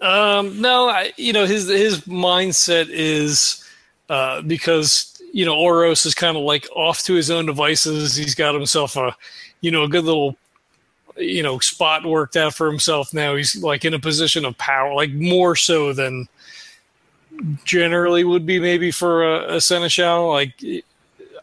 Um, 0.00 0.60
no, 0.60 0.88
I, 0.88 1.12
you 1.16 1.32
know 1.32 1.46
his 1.46 1.66
his 1.66 2.02
mindset 2.02 2.86
is 2.90 3.64
uh, 4.08 4.42
because 4.42 5.20
you 5.32 5.44
know 5.44 5.56
Oros 5.56 6.06
is 6.06 6.14
kind 6.14 6.36
of 6.36 6.44
like 6.44 6.68
off 6.76 7.02
to 7.04 7.14
his 7.14 7.28
own 7.28 7.46
devices. 7.46 8.14
He's 8.14 8.36
got 8.36 8.54
himself 8.54 8.96
a 8.96 9.16
you 9.60 9.72
know 9.72 9.82
a 9.82 9.88
good 9.88 10.04
little 10.04 10.36
you 11.16 11.42
know 11.42 11.58
spot 11.58 12.06
worked 12.06 12.36
out 12.36 12.54
for 12.54 12.70
himself 12.70 13.12
now. 13.12 13.34
He's 13.34 13.56
like 13.64 13.84
in 13.84 13.94
a 13.94 13.98
position 13.98 14.44
of 14.44 14.56
power, 14.58 14.94
like 14.94 15.10
more 15.10 15.56
so 15.56 15.92
than 15.92 16.28
generally 17.64 18.22
would 18.22 18.46
be 18.46 18.60
maybe 18.60 18.92
for 18.92 19.24
a, 19.24 19.56
a 19.56 19.60
seneschal. 19.60 20.28
Like 20.28 20.62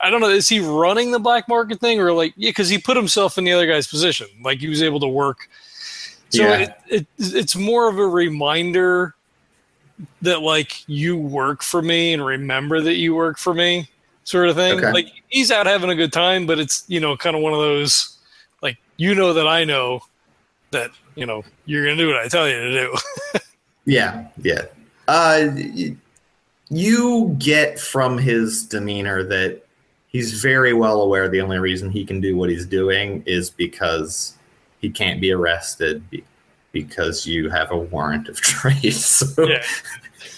I 0.04 0.10
don't 0.10 0.22
know, 0.22 0.30
is 0.30 0.50
he 0.50 0.60
running 0.60 1.12
the 1.12 1.20
black 1.20 1.48
market 1.48 1.80
thing 1.80 2.00
or 2.00 2.12
like 2.14 2.34
yeah? 2.36 2.50
Because 2.50 2.70
he 2.70 2.78
put 2.78 2.98
himself 2.98 3.38
in 3.38 3.44
the 3.44 3.52
other 3.52 3.68
guy's 3.68 3.88
position. 3.88 4.28
Like 4.44 4.60
he 4.60 4.68
was 4.68 4.82
able 4.82 5.00
to 5.02 5.08
work 5.08 5.48
so 6.30 6.44
Yeah. 6.44 6.58
it, 6.60 6.76
it 6.88 7.08
it's 7.20 7.56
more 7.58 7.90
of 7.90 8.00
a 8.00 8.08
reminder 8.08 9.16
that 10.22 10.42
like 10.42 10.88
you 10.88 11.18
work 11.18 11.62
for 11.62 11.82
me 11.82 12.14
and 12.14 12.26
remember 12.26 12.80
that 12.82 12.96
you 12.96 13.14
work 13.14 13.38
for 13.38 13.54
me 13.54 13.90
sort 14.24 14.48
of 14.48 14.56
thing. 14.56 14.80
Okay. 14.80 14.92
Like 14.94 15.12
he's 15.28 15.52
out 15.52 15.66
having 15.68 15.90
a 15.90 15.96
good 15.96 16.14
time, 16.14 16.46
but 16.48 16.58
it's 16.58 16.86
you 16.88 17.00
know 17.02 17.18
kind 17.18 17.36
of 17.36 17.42
one 17.42 17.52
of 17.54 17.60
those 17.60 18.18
like 18.62 18.78
you 18.98 19.14
know 19.14 19.34
that 19.34 19.46
I 19.48 19.66
know 19.66 20.02
that 20.72 20.92
you 21.16 21.26
know 21.26 21.44
you're 21.66 21.84
gonna 21.84 21.98
do 21.98 22.08
what 22.08 22.16
I 22.18 22.28
tell 22.30 22.48
you 22.48 22.56
to 22.60 22.72
do. 22.72 22.96
Yeah, 23.84 24.28
yeah. 24.44 24.66
Uh, 25.08 25.50
you 26.70 27.36
get 27.40 27.80
from 27.80 28.20
his 28.20 28.64
demeanor 28.68 29.24
that 29.24 29.64
he's 30.12 30.42
very 30.42 30.74
well 30.74 31.02
aware 31.02 31.30
the 31.30 31.42
only 31.42 31.58
reason 31.58 31.90
he 31.90 32.06
can 32.06 32.20
do 32.22 32.36
what 32.36 32.50
he's 32.50 32.66
doing 32.66 33.24
is 33.26 33.50
because 33.50 34.36
he 34.80 34.90
can't 34.90 35.22
be 35.22 35.32
arrested 35.32 36.08
be- 36.10 36.24
because 36.72 37.26
you 37.28 37.50
have 37.50 37.72
a 37.72 37.78
warrant 37.78 38.30
of 38.30 38.40
trade. 38.42 38.94
So 38.94 39.48
yeah, 39.48 39.64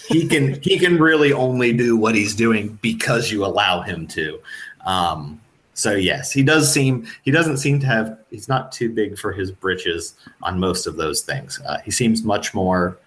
he 0.08 0.26
can 0.26 0.60
he 0.62 0.78
can 0.78 0.98
really 0.98 1.32
only 1.32 1.72
do 1.72 1.96
what 1.96 2.14
he's 2.14 2.34
doing 2.34 2.78
because 2.82 3.30
you 3.30 3.44
allow 3.44 3.82
him 3.82 4.06
to. 4.08 4.40
Um, 4.84 5.40
so 5.74 5.92
yes, 5.92 6.32
he 6.32 6.42
does 6.42 6.72
seem 6.72 7.06
he 7.22 7.30
doesn't 7.30 7.58
seem 7.58 7.80
to 7.80 7.86
have 7.86 8.18
he's 8.30 8.48
not 8.48 8.72
too 8.72 8.90
big 8.90 9.18
for 9.18 9.32
his 9.32 9.50
britches 9.50 10.14
on 10.42 10.58
most 10.58 10.86
of 10.86 10.96
those 10.96 11.22
things. 11.22 11.60
Uh, 11.66 11.78
he 11.84 11.90
seems 11.90 12.22
much 12.22 12.54
more 12.54 12.98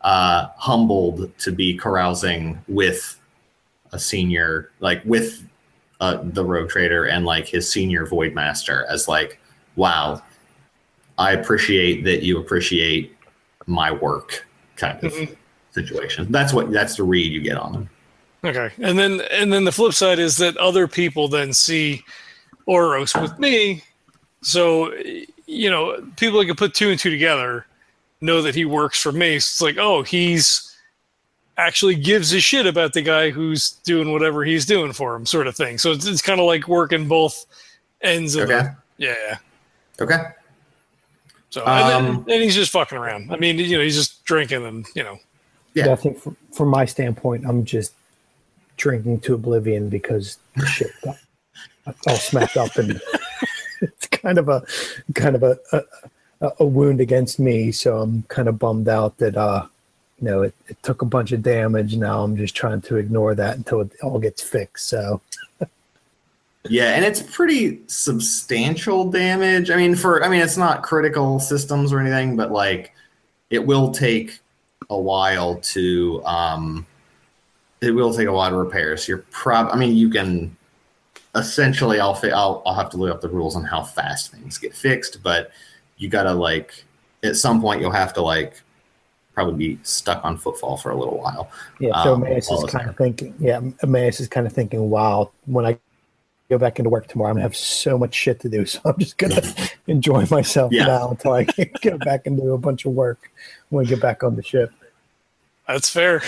uh, 0.00 0.48
humbled 0.56 1.36
to 1.38 1.52
be 1.52 1.76
carousing 1.76 2.62
with 2.68 3.20
a 3.92 3.98
senior 3.98 4.70
like 4.80 5.00
with 5.04 5.44
uh, 6.00 6.18
the 6.22 6.44
rogue 6.44 6.68
trader 6.68 7.04
and 7.06 7.24
like 7.24 7.46
his 7.46 7.70
senior 7.70 8.04
void 8.06 8.34
master 8.34 8.84
as 8.88 9.08
like 9.08 9.38
wow 9.76 10.20
I 11.18 11.32
appreciate 11.32 12.04
that 12.04 12.22
you 12.22 12.38
appreciate 12.38 13.16
my 13.66 13.90
work 13.90 14.46
kind 14.76 15.02
of 15.02 15.12
Mhm. 15.14 15.34
situation. 15.72 16.26
That's 16.30 16.52
what 16.52 16.70
that's 16.70 16.96
the 16.96 17.04
read 17.04 17.32
you 17.32 17.40
get 17.40 17.56
on 17.56 17.72
them. 17.72 17.90
Okay, 18.44 18.70
and 18.82 18.98
then 18.98 19.22
and 19.30 19.50
then 19.52 19.64
the 19.64 19.72
flip 19.72 19.94
side 19.94 20.18
is 20.18 20.36
that 20.36 20.56
other 20.58 20.86
people 20.86 21.26
then 21.28 21.52
see 21.54 22.02
Oros 22.66 23.14
with 23.14 23.38
me, 23.38 23.82
so 24.42 24.92
you 25.46 25.70
know 25.70 26.04
people 26.16 26.38
that 26.40 26.46
can 26.46 26.56
put 26.56 26.74
two 26.74 26.90
and 26.90 27.00
two 27.00 27.10
together 27.10 27.66
know 28.20 28.42
that 28.42 28.54
he 28.54 28.64
works 28.66 29.00
for 29.00 29.12
me. 29.12 29.38
So 29.38 29.46
it's 29.48 29.60
like, 29.62 29.78
oh, 29.78 30.02
he's 30.02 30.75
actually 31.58 31.94
gives 31.94 32.32
a 32.32 32.40
shit 32.40 32.66
about 32.66 32.92
the 32.92 33.02
guy 33.02 33.30
who's 33.30 33.72
doing 33.84 34.12
whatever 34.12 34.44
he's 34.44 34.66
doing 34.66 34.92
for 34.92 35.14
him, 35.14 35.24
sort 35.26 35.46
of 35.46 35.56
thing. 35.56 35.78
So 35.78 35.92
it's, 35.92 36.06
it's 36.06 36.22
kind 36.22 36.40
of 36.40 36.46
like 36.46 36.68
working 36.68 37.08
both 37.08 37.46
ends 38.02 38.36
of 38.36 38.50
Okay. 38.50 38.68
the 38.68 38.76
yeah. 38.98 39.38
Okay. 40.00 40.18
So 41.50 41.62
and, 41.64 41.88
then, 41.88 42.16
Um, 42.16 42.26
and 42.28 42.42
he's 42.42 42.54
just 42.54 42.72
fucking 42.72 42.98
around. 42.98 43.32
I 43.32 43.36
mean, 43.36 43.58
you 43.58 43.78
know, 43.78 43.82
he's 43.82 43.96
just 43.96 44.24
drinking 44.24 44.66
and 44.66 44.86
you 44.94 45.02
know. 45.02 45.18
Yeah. 45.74 45.86
Yeah. 45.86 45.92
I 45.92 45.96
think 45.96 46.18
from, 46.18 46.36
from 46.52 46.68
my 46.68 46.84
standpoint, 46.84 47.44
I'm 47.46 47.64
just 47.64 47.92
drinking 48.76 49.20
to 49.20 49.34
oblivion 49.34 49.88
because 49.88 50.38
the 50.56 50.66
shit 50.66 50.90
got 51.02 51.16
all 52.06 52.16
smacked 52.16 52.56
up, 52.56 52.76
and 52.76 53.00
it's 53.80 54.06
kind 54.08 54.38
of 54.38 54.48
a 54.48 54.62
kind 55.14 55.36
of 55.36 55.42
a, 55.42 55.58
a 55.72 55.82
a 56.60 56.66
wound 56.66 57.00
against 57.00 57.38
me. 57.38 57.72
So 57.72 58.00
I'm 58.00 58.22
kind 58.24 58.48
of 58.48 58.58
bummed 58.58 58.88
out 58.88 59.16
that 59.18 59.36
uh, 59.36 59.66
you 60.20 60.28
know, 60.28 60.42
it, 60.42 60.54
it 60.68 60.82
took 60.82 61.02
a 61.02 61.06
bunch 61.06 61.32
of 61.32 61.42
damage. 61.42 61.96
Now 61.96 62.22
I'm 62.22 62.36
just 62.36 62.54
trying 62.54 62.80
to 62.82 62.96
ignore 62.96 63.34
that 63.34 63.56
until 63.56 63.80
it 63.80 63.90
all 64.02 64.18
gets 64.18 64.42
fixed. 64.42 64.88
So 64.88 65.20
Yeah, 66.68 66.94
and 66.94 67.04
it's 67.04 67.22
pretty 67.22 67.82
substantial 67.86 69.10
damage. 69.10 69.70
I 69.70 69.76
mean, 69.76 69.94
for 69.94 70.24
I 70.24 70.28
mean, 70.28 70.40
it's 70.40 70.56
not 70.56 70.82
critical 70.82 71.40
systems 71.40 71.92
or 71.92 72.00
anything, 72.00 72.36
but 72.36 72.50
like, 72.50 72.92
it 73.50 73.64
will 73.64 73.90
take 73.92 74.40
a 74.90 74.98
while 74.98 75.56
to 75.56 76.22
um, 76.24 76.86
it 77.80 77.90
will 77.90 78.12
take 78.12 78.28
a 78.28 78.32
lot 78.32 78.52
of 78.52 78.58
repairs. 78.58 79.04
So 79.04 79.12
you're 79.12 79.24
prob. 79.30 79.68
I 79.72 79.76
mean, 79.76 79.96
you 79.96 80.10
can 80.10 80.56
essentially. 81.34 82.00
I'll 82.00 82.14
fi- 82.14 82.30
I'll 82.30 82.62
I'll 82.66 82.74
have 82.74 82.90
to 82.90 82.96
look 82.96 83.10
up 83.12 83.20
the 83.20 83.28
rules 83.28 83.56
on 83.56 83.64
how 83.64 83.82
fast 83.82 84.32
things 84.32 84.58
get 84.58 84.74
fixed, 84.74 85.22
but 85.22 85.50
you 85.98 86.08
gotta 86.08 86.32
like 86.32 86.84
at 87.22 87.36
some 87.36 87.60
point 87.60 87.80
you'll 87.80 87.90
have 87.90 88.12
to 88.14 88.22
like 88.22 88.62
probably 89.36 89.74
be 89.76 89.78
stuck 89.82 90.24
on 90.24 90.38
footfall 90.38 90.78
for 90.78 90.90
a 90.90 90.96
little 90.96 91.18
while. 91.18 91.50
yeah, 91.78 92.02
so 92.02 92.14
Um, 92.14 92.24
Emmaus 92.24 92.48
while 92.48 92.64
is 92.64 92.72
kind 92.72 92.88
of 92.88 92.96
thinking. 92.96 93.34
Yeah, 93.38 93.60
Emmaus 93.82 94.18
is 94.18 94.28
kind 94.28 94.46
of 94.46 94.52
thinking, 94.54 94.88
wow, 94.88 95.30
when 95.44 95.66
I 95.66 95.78
go 96.48 96.56
back 96.56 96.78
into 96.78 96.88
work 96.88 97.06
tomorrow, 97.06 97.30
I'm 97.30 97.34
gonna 97.36 97.42
have 97.42 97.54
so 97.54 97.98
much 97.98 98.14
shit 98.14 98.40
to 98.40 98.48
do. 98.48 98.64
So 98.66 98.80
I'm 98.86 98.98
just 98.98 99.18
gonna 99.18 99.42
enjoy 99.86 100.24
myself 100.30 100.72
Yeah. 100.72 100.86
now 100.86 101.10
until 101.10 101.32
I 101.32 101.44
can 101.54 101.68
get 101.82 101.98
back 102.00 102.26
and 102.26 102.38
do 102.38 102.54
a 102.54 102.58
bunch 102.58 102.86
of 102.86 102.92
work 102.94 103.30
when 103.68 103.84
I 103.84 103.88
get 103.88 104.00
back 104.00 104.22
on 104.24 104.36
the 104.36 104.42
ship. 104.42 104.72
That's 105.68 105.90
fair. 105.90 106.22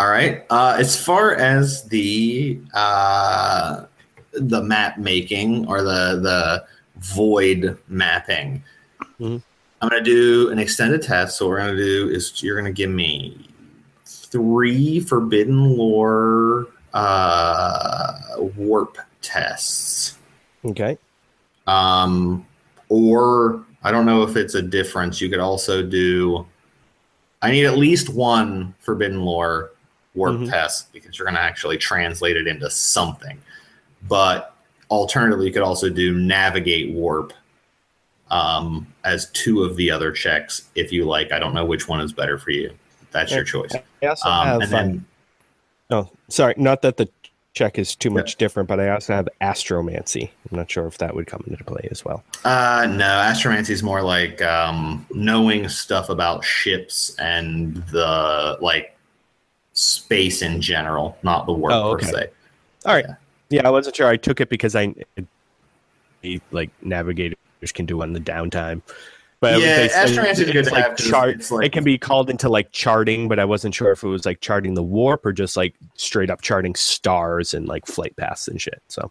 All 0.00 0.08
right. 0.08 0.44
Uh, 0.50 0.74
as 0.76 1.00
far 1.00 1.34
as 1.36 1.84
the 1.84 2.58
uh, 2.74 3.84
the 4.32 4.62
map 4.62 4.98
making 4.98 5.68
or 5.68 5.82
the 5.82 6.18
the 6.20 6.64
void 6.96 7.78
mapping, 7.88 8.64
Mhm. 9.20 9.40
I'm 9.82 9.88
going 9.88 10.02
to 10.02 10.08
do 10.10 10.50
an 10.50 10.60
extended 10.60 11.02
test. 11.02 11.36
So 11.36 11.46
what 11.46 11.50
we're 11.50 11.58
going 11.58 11.76
to 11.76 11.84
do 11.84 12.08
is 12.08 12.40
you're 12.40 12.54
going 12.54 12.72
to 12.72 12.76
give 12.76 12.88
me 12.90 13.48
three 14.06 15.00
forbidden 15.00 15.76
lore 15.76 16.68
uh, 16.94 18.14
warp 18.56 18.96
tests. 19.22 20.18
Okay. 20.64 20.96
Um, 21.66 22.46
or 22.88 23.64
I 23.82 23.90
don't 23.90 24.06
know 24.06 24.22
if 24.22 24.36
it's 24.36 24.54
a 24.54 24.62
difference. 24.62 25.20
You 25.20 25.28
could 25.28 25.40
also 25.40 25.82
do. 25.82 26.46
I 27.42 27.50
need 27.50 27.64
at 27.64 27.76
least 27.76 28.08
one 28.08 28.74
forbidden 28.78 29.22
lore 29.22 29.72
warp 30.14 30.34
Mhm. 30.36 30.48
test 30.50 30.92
because 30.92 31.18
you're 31.18 31.26
going 31.26 31.34
to 31.34 31.40
actually 31.40 31.76
translate 31.76 32.36
it 32.36 32.46
into 32.46 32.70
something. 32.70 33.36
But 34.06 34.54
alternatively, 34.92 35.46
you 35.46 35.52
could 35.52 35.62
also 35.62 35.88
do 35.88 36.16
navigate 36.16 36.92
warp 36.94 37.32
um, 38.32 38.86
as 39.04 39.30
two 39.30 39.62
of 39.62 39.76
the 39.76 39.90
other 39.90 40.10
checks 40.10 40.62
if 40.74 40.90
you 40.90 41.04
like. 41.04 41.30
I 41.30 41.38
don't 41.38 41.54
know 41.54 41.64
which 41.64 41.86
one 41.86 42.00
is 42.00 42.12
better 42.12 42.38
for 42.38 42.50
you. 42.50 42.72
That's 43.12 43.30
your 43.30 43.44
choice. 43.44 43.72
I 44.02 44.06
also 44.06 44.28
Um, 44.28 44.46
have. 44.46 44.60
and 44.62 44.72
then 44.72 45.04
oh, 45.90 46.10
sorry. 46.28 46.54
Not 46.56 46.80
that 46.82 46.96
the 46.96 47.08
check 47.52 47.78
is 47.78 47.94
too 47.94 48.08
much 48.08 48.36
different, 48.36 48.66
but 48.70 48.80
I 48.80 48.88
also 48.88 49.12
have 49.12 49.28
astromancy. 49.42 50.30
I'm 50.50 50.56
not 50.56 50.70
sure 50.70 50.86
if 50.86 50.96
that 50.98 51.14
would 51.14 51.26
come 51.26 51.44
into 51.46 51.62
play 51.62 51.86
as 51.90 52.02
well. 52.06 52.24
Uh, 52.44 52.88
no, 52.90 53.04
astromancy 53.04 53.68
is 53.70 53.82
more 53.82 54.00
like 54.02 54.40
um, 54.40 55.04
knowing 55.12 55.68
stuff 55.68 56.08
about 56.08 56.42
ships 56.42 57.14
and 57.18 57.76
the 57.88 58.56
like 58.62 58.96
space 59.74 60.40
in 60.40 60.62
general, 60.62 61.18
not 61.22 61.44
the 61.44 61.52
warp 61.52 61.74
Oh, 61.74 61.96
per 61.96 62.06
se. 62.06 62.30
All 62.86 62.94
right. 62.94 63.04
Yeah, 63.50 63.68
I 63.68 63.70
wasn't 63.70 63.94
sure. 63.96 64.08
I 64.08 64.16
took 64.16 64.40
it 64.40 64.48
because 64.48 64.74
I 64.74 64.94
like 66.50 66.70
navigators 67.62 67.72
can 67.72 67.86
do 67.86 68.02
on 68.02 68.12
the 68.12 68.20
downtime. 68.20 68.82
But 69.40 69.60
Yeah, 69.60 69.88
astromancy 69.88 70.40
is 70.42 70.50
good 70.52 70.64
to 70.66 70.70
like 70.70 70.84
have 70.84 70.96
chart. 70.96 71.50
like- 71.50 71.66
it 71.66 71.72
can 71.72 71.82
be 71.82 71.98
called 71.98 72.30
into 72.30 72.48
like 72.48 72.70
charting, 72.70 73.28
but 73.28 73.38
I 73.40 73.44
wasn't 73.44 73.74
sure 73.74 73.90
if 73.90 74.02
it 74.04 74.08
was 74.08 74.24
like 74.24 74.40
charting 74.40 74.74
the 74.74 74.82
warp 74.82 75.26
or 75.26 75.32
just 75.32 75.56
like 75.56 75.74
straight 75.96 76.30
up 76.30 76.42
charting 76.42 76.74
stars 76.76 77.52
and 77.54 77.66
like 77.66 77.86
flight 77.86 78.16
paths 78.16 78.46
and 78.46 78.60
shit. 78.60 78.80
So 78.88 79.10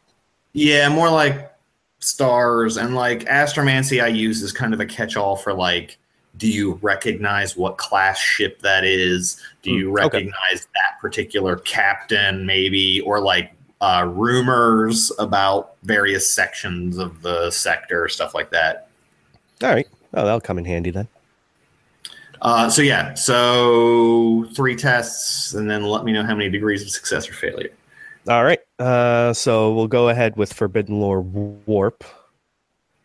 Yeah, 0.53 0.87
more 0.89 1.09
like 1.09 1.51
stars 1.99 2.77
and 2.77 2.95
like 2.95 3.25
astromancy. 3.25 4.01
I 4.01 4.07
use 4.07 4.41
is 4.41 4.53
kind 4.53 4.73
of 4.73 4.79
a 4.79 4.85
catch-all 4.85 5.35
for 5.35 5.53
like, 5.53 5.97
do 6.37 6.47
you 6.49 6.79
recognize 6.81 7.57
what 7.57 7.77
class 7.77 8.17
ship 8.17 8.61
that 8.61 8.85
is? 8.85 9.35
Do 9.63 9.71
you 9.71 9.89
Hmm, 9.89 9.97
okay. 9.97 10.17
recognize 10.19 10.61
that 10.73 10.97
particular 11.01 11.57
captain, 11.57 12.45
maybe, 12.45 13.01
or 13.01 13.19
like 13.19 13.51
uh, 13.81 14.07
rumors 14.07 15.11
about 15.19 15.75
various 15.83 16.31
sections 16.31 16.97
of 16.97 17.21
the 17.21 17.51
sector, 17.51 18.07
stuff 18.07 18.33
like 18.33 18.51
that. 18.51 18.87
all 19.61 19.69
right. 19.69 19.87
Oh, 20.13 20.23
that'll 20.23 20.41
come 20.41 20.57
in 20.57 20.65
handy 20.65 20.91
then. 20.91 21.07
Uh, 22.41 22.69
so 22.69 22.81
yeah, 22.81 23.13
so 23.13 24.45
three 24.55 24.75
tests, 24.75 25.53
and 25.53 25.69
then 25.69 25.83
let 25.83 26.03
me 26.03 26.11
know 26.11 26.23
how 26.23 26.35
many 26.35 26.49
degrees 26.49 26.81
of 26.81 26.89
success 26.89 27.29
or 27.29 27.33
failure. 27.33 27.71
All 28.27 28.43
right. 28.43 28.59
Uh, 28.77 29.33
so 29.33 29.73
we'll 29.73 29.87
go 29.87 30.09
ahead 30.09 30.35
with 30.37 30.53
Forbidden 30.53 30.99
Lore 30.99 31.21
Warp. 31.21 32.03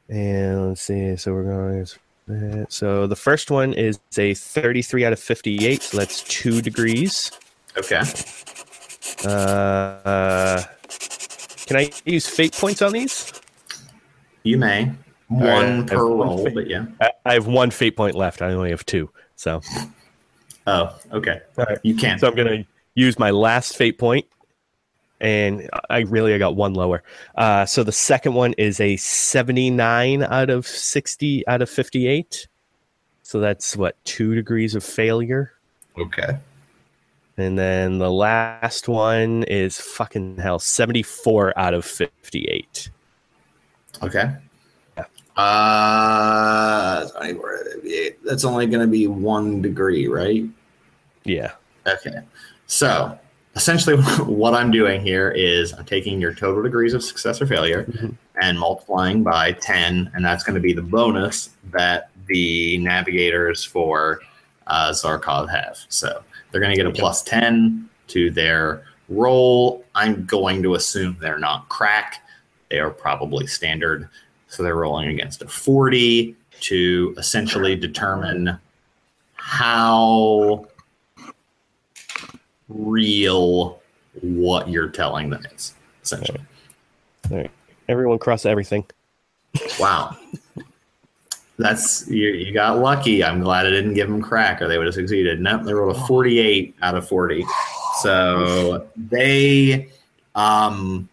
And 0.09 0.69
let's 0.69 0.83
see. 0.83 1.17
So 1.17 1.33
we're 1.33 1.45
going. 1.45 2.67
So 2.69 3.07
the 3.07 3.17
first 3.17 3.51
one 3.51 3.73
is 3.73 3.99
a 4.19 4.35
33 4.35 5.05
out 5.05 5.13
of 5.13 5.21
58. 5.21 5.83
So 5.83 5.99
that's 5.99 6.23
two 6.23 6.61
degrees. 6.61 7.31
Okay. 7.77 8.03
Uh, 9.25 9.29
uh, 9.29 10.63
can 11.67 11.77
I 11.77 11.91
use 12.05 12.27
fate 12.29 12.53
points 12.53 12.83
on 12.83 12.93
these? 12.93 13.33
You 14.43 14.59
may 14.59 14.93
one 15.29 15.83
I 15.83 15.87
per 15.87 15.97
have 15.97 16.17
one 16.17 16.29
roll, 16.29 16.51
but 16.55 16.69
yeah. 16.69 16.87
I, 17.01 17.11
I 17.25 17.35
have 17.35 17.47
one 17.47 17.71
fate 17.71 17.97
point 17.97 18.15
left. 18.15 18.43
I 18.43 18.53
only 18.53 18.71
have 18.71 18.87
two. 18.87 19.11
So, 19.37 19.61
Oh, 20.67 20.99
okay. 21.13 21.41
All 21.59 21.65
right. 21.65 21.79
You 21.83 21.95
can. 21.95 22.19
so 22.19 22.29
I'm 22.29 22.35
going 22.35 22.49
to 22.49 22.67
use 22.95 23.19
my 23.19 23.31
last 23.31 23.77
fate 23.77 23.99
point, 23.99 24.27
And 25.21 25.69
I 25.91 26.01
really 26.01 26.35
I 26.35 26.39
got 26.39 26.57
one 26.57 26.75
lower. 26.75 27.03
Uh, 27.37 27.67
so 27.67 27.83
the 27.85 27.93
second 27.93 28.35
one 28.35 28.53
is 28.55 28.81
a 28.81 28.97
79 28.97 30.23
out 30.25 30.51
of 30.51 30.67
60 30.67 31.47
out 31.47 31.63
of 31.63 31.71
58. 31.71 32.49
So 33.23 33.41
that's 33.41 33.77
what, 33.77 33.97
two 34.05 34.35
degrees 34.35 34.75
of 34.75 34.85
failure. 34.85 35.53
okay. 35.99 36.39
And 37.39 37.59
then 37.59 37.99
the 37.99 38.11
last 38.11 38.89
one 38.89 39.43
is 39.45 39.79
fucking 39.79 40.39
hell, 40.39 40.59
74 40.59 41.59
out 41.59 41.75
of 41.75 41.85
58. 41.85 42.91
Okay. 44.03 44.35
Uh, 45.37 47.07
that's 48.25 48.45
only 48.45 48.67
going 48.67 48.81
to 48.81 48.87
be 48.87 49.07
one 49.07 49.61
degree, 49.61 50.07
right? 50.09 50.45
Yeah. 51.25 51.53
Okay. 51.87 52.21
So 52.67 53.19
essentially, 53.55 53.97
what 54.25 54.55
I'm 54.55 54.71
doing 54.71 55.03
here 55.03 55.31
is 55.31 55.75
I'm 55.75 55.85
taking 55.85 56.21
your 56.23 56.33
total 56.33 56.63
degrees 56.63 56.95
of 56.95 57.05
success 57.05 57.43
or 57.43 57.47
failure 57.47 57.85
Mhm. 57.85 58.17
and 58.41 58.59
multiplying 58.59 59.23
by 59.23 59.53
10, 59.53 60.11
and 60.15 60.25
that's 60.25 60.43
going 60.43 60.55
to 60.55 60.61
be 60.61 60.73
the 60.73 60.83
bonus 60.83 61.51
that 61.73 62.11
the 62.29 62.79
navigators 62.79 63.63
for 63.63 64.21
uh, 64.69 64.91
Zarkov 64.91 65.51
have. 65.51 65.79
So 65.91 66.23
they're 66.57 66.63
going 66.63 66.75
to 66.75 66.83
get 66.83 66.87
a 66.87 66.99
plus 66.99 67.23
10 67.23 67.87
to 68.09 68.31
their 68.31 68.83
roll. 69.11 69.85
I'm 69.95 70.25
going 70.25 70.63
to 70.63 70.75
assume 70.75 71.19
they're 71.21 71.39
not 71.39 71.69
crack, 71.69 72.27
they 72.71 72.81
are 72.81 72.89
probably 72.89 73.47
standard. 73.47 74.09
So 74.49 74.63
they're 74.63 74.75
rolling 74.75 75.11
against 75.11 75.43
a 75.43 75.49
40 75.49 76.35
to 76.61 77.15
essentially 77.19 77.77
determine 77.77 78.59
how 79.35 80.67
real 82.71 83.83
what 84.23 84.71
you're 84.71 84.89
telling 84.89 85.29
them 85.29 85.45
is 85.55 85.75
essentially 86.03 86.41
all 87.31 87.37
right. 87.37 87.51
Everyone 87.87 88.19
cross 88.19 88.47
everything. 88.47 88.87
Wow. 89.79 90.17
That's 91.59 92.07
you, 92.09 92.29
you 92.29 92.53
got 92.53 92.79
lucky. 92.79 93.25
I'm 93.25 93.41
glad 93.41 93.67
I 93.67 93.71
didn't 93.71 93.95
give 93.95 94.09
them 94.09 94.21
crack 94.21 94.61
or 94.61 94.69
they 94.69 94.77
would 94.77 94.87
have 94.87 94.95
succeeded. 94.95 95.41
Nope, 95.41 95.63
they 95.65 95.73
rolled 95.73 95.97
a 95.97 96.07
48 96.07 96.77
out 96.83 96.95
of 96.95 97.09
40. 97.09 97.47
So 98.03 98.87
they 98.97 99.89
um 100.35 101.09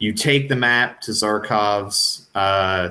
you 0.00 0.12
take 0.12 0.48
the 0.48 0.56
map 0.56 1.00
to 1.02 1.12
Zarkov's 1.12 2.28
uh, 2.34 2.90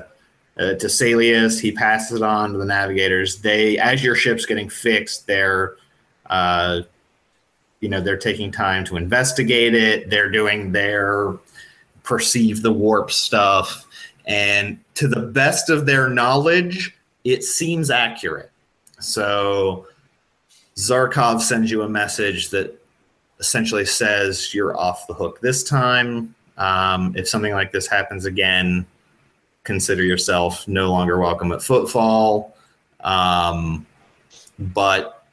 uh 0.56 0.74
to 0.74 0.86
Salius, 0.86 1.60
he 1.60 1.70
passes 1.70 2.16
it 2.16 2.22
on 2.22 2.52
to 2.52 2.58
the 2.58 2.64
navigators. 2.64 3.42
They 3.42 3.76
as 3.78 4.02
your 4.02 4.14
ship's 4.14 4.46
getting 4.46 4.70
fixed, 4.70 5.26
they're 5.26 5.76
uh 6.26 6.80
you 7.80 7.90
know, 7.90 8.00
they're 8.00 8.16
taking 8.16 8.50
time 8.50 8.82
to 8.86 8.96
investigate 8.96 9.74
it. 9.74 10.08
They're 10.08 10.30
doing 10.30 10.72
their 10.72 11.34
perceive 12.04 12.62
the 12.62 12.72
warp 12.72 13.10
stuff 13.10 13.83
and 14.26 14.78
to 14.94 15.08
the 15.08 15.20
best 15.20 15.70
of 15.70 15.86
their 15.86 16.08
knowledge, 16.08 16.96
it 17.24 17.44
seems 17.44 17.90
accurate. 17.90 18.50
So 19.00 19.86
Zarkov 20.76 21.40
sends 21.40 21.70
you 21.70 21.82
a 21.82 21.88
message 21.88 22.50
that 22.50 22.80
essentially 23.40 23.84
says 23.84 24.54
you're 24.54 24.76
off 24.76 25.06
the 25.06 25.14
hook 25.14 25.40
this 25.40 25.62
time. 25.62 26.34
Um, 26.56 27.14
if 27.16 27.28
something 27.28 27.52
like 27.52 27.72
this 27.72 27.86
happens 27.86 28.24
again, 28.24 28.86
consider 29.64 30.02
yourself 30.02 30.66
no 30.68 30.90
longer 30.90 31.18
welcome 31.18 31.52
at 31.52 31.62
Footfall. 31.62 32.56
Um, 33.00 33.86
but 34.58 35.26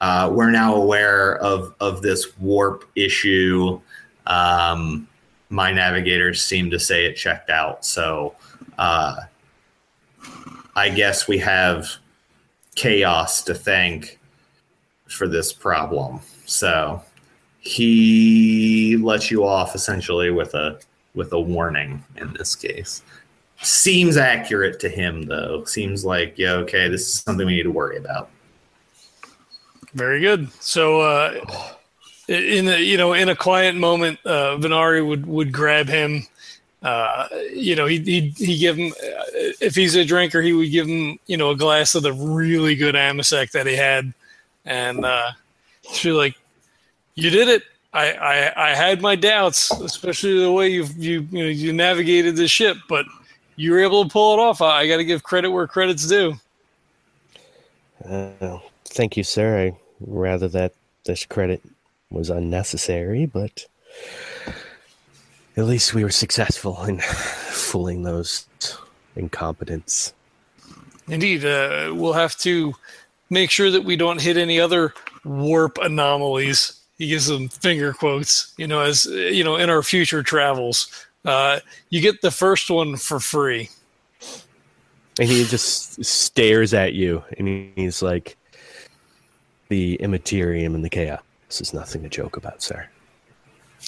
uh, 0.00 0.30
we're 0.32 0.50
now 0.50 0.74
aware 0.74 1.36
of 1.38 1.74
of 1.80 2.02
this 2.02 2.36
warp 2.38 2.88
issue. 2.96 3.80
Um, 4.26 5.06
my 5.50 5.72
navigators 5.72 6.42
seem 6.42 6.70
to 6.70 6.78
say 6.78 7.06
it 7.06 7.14
checked 7.14 7.50
out. 7.50 7.84
So 7.84 8.34
uh, 8.78 9.16
I 10.76 10.88
guess 10.88 11.28
we 11.28 11.38
have 11.38 11.88
chaos 12.74 13.42
to 13.44 13.54
thank 13.54 14.18
for 15.08 15.28
this 15.28 15.52
problem. 15.52 16.20
So 16.46 17.02
he 17.60 18.96
lets 18.96 19.30
you 19.30 19.46
off 19.46 19.74
essentially 19.74 20.30
with 20.30 20.54
a 20.54 20.78
with 21.14 21.32
a 21.32 21.40
warning 21.40 22.02
in 22.16 22.32
this 22.32 22.56
case. 22.56 23.02
Seems 23.62 24.16
accurate 24.16 24.80
to 24.80 24.88
him 24.88 25.22
though. 25.22 25.64
Seems 25.64 26.04
like 26.04 26.36
yeah, 26.36 26.52
okay, 26.52 26.88
this 26.88 27.02
is 27.02 27.14
something 27.20 27.46
we 27.46 27.56
need 27.56 27.62
to 27.62 27.70
worry 27.70 27.96
about. 27.96 28.30
Very 29.94 30.20
good. 30.20 30.50
So, 30.60 31.00
uh, 31.00 31.44
in 32.28 32.68
a 32.68 32.78
you 32.78 32.96
know 32.96 33.12
in 33.12 33.28
a 33.28 33.36
quiet 33.36 33.74
moment, 33.74 34.18
uh, 34.24 34.56
Venari 34.56 35.06
would 35.06 35.26
would 35.26 35.52
grab 35.52 35.88
him. 35.88 36.26
Uh, 36.82 37.28
you 37.54 37.74
know, 37.74 37.86
he 37.86 37.98
he 38.00 38.34
he 38.36 38.58
give 38.58 38.76
him 38.76 38.92
if 39.60 39.74
he's 39.74 39.94
a 39.94 40.04
drinker, 40.04 40.42
he 40.42 40.52
would 40.52 40.70
give 40.70 40.86
him 40.86 41.18
you 41.26 41.36
know 41.36 41.50
a 41.50 41.56
glass 41.56 41.94
of 41.94 42.02
the 42.02 42.12
really 42.12 42.74
good 42.74 42.94
Amasec 42.94 43.52
that 43.52 43.66
he 43.66 43.74
had, 43.74 44.12
and 44.64 45.04
uh, 45.04 45.30
she's 45.92 46.12
like, 46.12 46.36
"You 47.14 47.30
did 47.30 47.48
it." 47.48 47.62
I, 47.92 48.12
I, 48.12 48.70
I 48.70 48.74
had 48.74 49.00
my 49.00 49.14
doubts, 49.14 49.70
especially 49.70 50.40
the 50.40 50.50
way 50.50 50.68
you 50.68 50.84
you 50.96 51.28
you 51.30 51.44
know 51.44 51.48
you 51.48 51.72
navigated 51.72 52.36
the 52.36 52.48
ship, 52.48 52.76
but 52.88 53.06
you 53.56 53.70
were 53.70 53.80
able 53.80 54.04
to 54.04 54.10
pull 54.10 54.34
it 54.34 54.40
off. 54.42 54.60
I, 54.60 54.80
I 54.80 54.88
got 54.88 54.96
to 54.96 55.04
give 55.04 55.22
credit 55.22 55.50
where 55.50 55.66
credit's 55.66 56.08
due. 56.08 56.34
Uh, 58.04 58.58
thank 58.84 59.16
you, 59.16 59.22
sir. 59.22 59.66
I 59.66 59.76
rather 60.00 60.48
that 60.48 60.74
this 61.04 61.24
credit 61.24 61.62
was 62.14 62.30
unnecessary, 62.30 63.26
but 63.26 63.66
at 65.56 65.64
least 65.64 65.94
we 65.94 66.04
were 66.04 66.10
successful 66.10 66.82
in 66.84 67.00
fooling 67.00 68.02
those 68.02 68.46
incompetents. 69.16 70.14
Indeed, 71.08 71.44
uh, 71.44 71.92
we'll 71.94 72.14
have 72.14 72.36
to 72.38 72.74
make 73.30 73.50
sure 73.50 73.70
that 73.70 73.84
we 73.84 73.96
don't 73.96 74.20
hit 74.20 74.36
any 74.36 74.58
other 74.58 74.94
warp 75.24 75.78
anomalies. 75.78 76.80
He 76.98 77.08
gives 77.08 77.26
them 77.26 77.48
finger 77.48 77.92
quotes, 77.92 78.54
you 78.56 78.66
know, 78.66 78.80
as 78.80 79.04
you 79.04 79.44
know, 79.44 79.56
in 79.56 79.68
our 79.68 79.82
future 79.82 80.22
travels. 80.22 80.88
Uh, 81.24 81.60
you 81.90 82.00
get 82.00 82.22
the 82.22 82.30
first 82.30 82.70
one 82.70 82.96
for 82.96 83.20
free. 83.20 83.68
And 85.18 85.28
he 85.28 85.44
just 85.44 86.04
stares 86.04 86.74
at 86.74 86.94
you 86.94 87.22
and 87.38 87.70
he's 87.76 88.02
like, 88.02 88.36
the 89.68 89.94
immaterium 89.96 90.74
and 90.74 90.84
the 90.84 90.90
chaos 90.90 91.22
is 91.60 91.74
nothing 91.74 92.02
to 92.02 92.08
joke 92.08 92.36
about, 92.36 92.62
sir. 92.62 92.86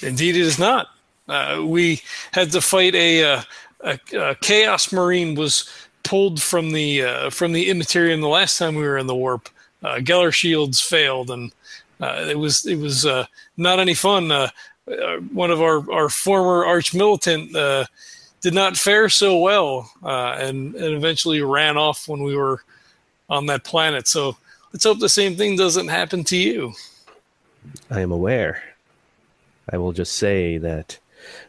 Indeed, 0.03 0.37
it 0.37 0.43
is 0.43 0.59
not. 0.59 0.89
Uh, 1.29 1.65
we 1.67 2.01
had 2.33 2.53
to 2.53 2.61
fight 2.61 2.95
a, 2.95 3.25
uh, 3.25 3.43
a, 3.81 3.99
a, 4.17 4.35
chaos 4.37 4.93
marine 4.93 5.35
was 5.35 5.69
pulled 6.05 6.41
from 6.41 6.71
the 6.71 7.03
uh, 7.03 7.31
from 7.31 7.53
the 7.53 7.69
immaterium 7.69 8.21
the 8.21 8.29
last 8.29 8.59
time 8.59 8.77
we 8.77 8.83
were 8.83 8.99
in 8.99 9.07
the 9.07 9.15
warp. 9.15 9.49
Uh, 9.83 9.97
Geller 9.97 10.33
shields 10.33 10.81
failed, 10.81 11.31
and 11.31 11.53
uh, 12.01 12.27
it 12.29 12.39
was 12.39 12.65
it 12.67 12.79
was 12.79 13.05
uh, 13.05 13.27
not 13.57 13.81
any 13.81 13.95
fun. 13.95 14.31
One 15.33 15.51
of 15.51 15.61
our, 15.61 15.91
our 15.91 16.09
former 16.09 16.65
arch 16.65 16.95
militant 16.95 17.53
did 18.43 18.55
not 18.55 18.77
fare 18.77 19.09
so 19.09 19.39
well, 19.39 19.91
and 20.03 20.75
and 20.77 20.95
eventually 20.95 21.43
ran 21.43 21.77
off 21.77 22.07
when 22.07 22.23
we 22.23 22.37
were 22.37 22.63
on 23.29 23.47
that 23.47 23.65
planet. 23.65 24.07
So 24.07 24.37
let's 24.73 24.85
hope 24.85 25.01
the 25.01 25.09
same 25.09 25.35
thing 25.35 25.57
doesn't 25.57 25.89
happen 25.89 26.23
to 26.25 26.37
you. 26.37 26.73
I 27.91 28.01
am 28.01 28.13
aware. 28.13 28.63
I 29.71 29.79
will 29.79 29.93
just 29.93 30.17
say 30.17 30.59
that 30.59 30.99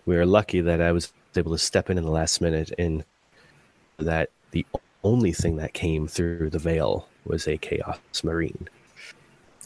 we 0.06 0.18
are 0.18 0.26
lucky 0.26 0.62
that 0.62 0.82
I 0.82 0.92
was 0.92 1.12
able 1.36 1.52
to 1.52 1.58
step 1.58 1.90
in 1.90 1.98
in 1.98 2.04
the 2.04 2.12
last 2.12 2.42
minute 2.42 2.72
and 2.78 3.04
that 3.98 4.30
the 4.52 4.66
only 5.04 5.32
thing 5.32 5.58
that 5.58 5.74
came 5.74 6.08
through 6.08 6.50
the 6.50 6.60
veil 6.60 7.08
was 7.26 7.48
a 7.48 7.58
chaos 7.58 8.00
marine. 8.24 8.68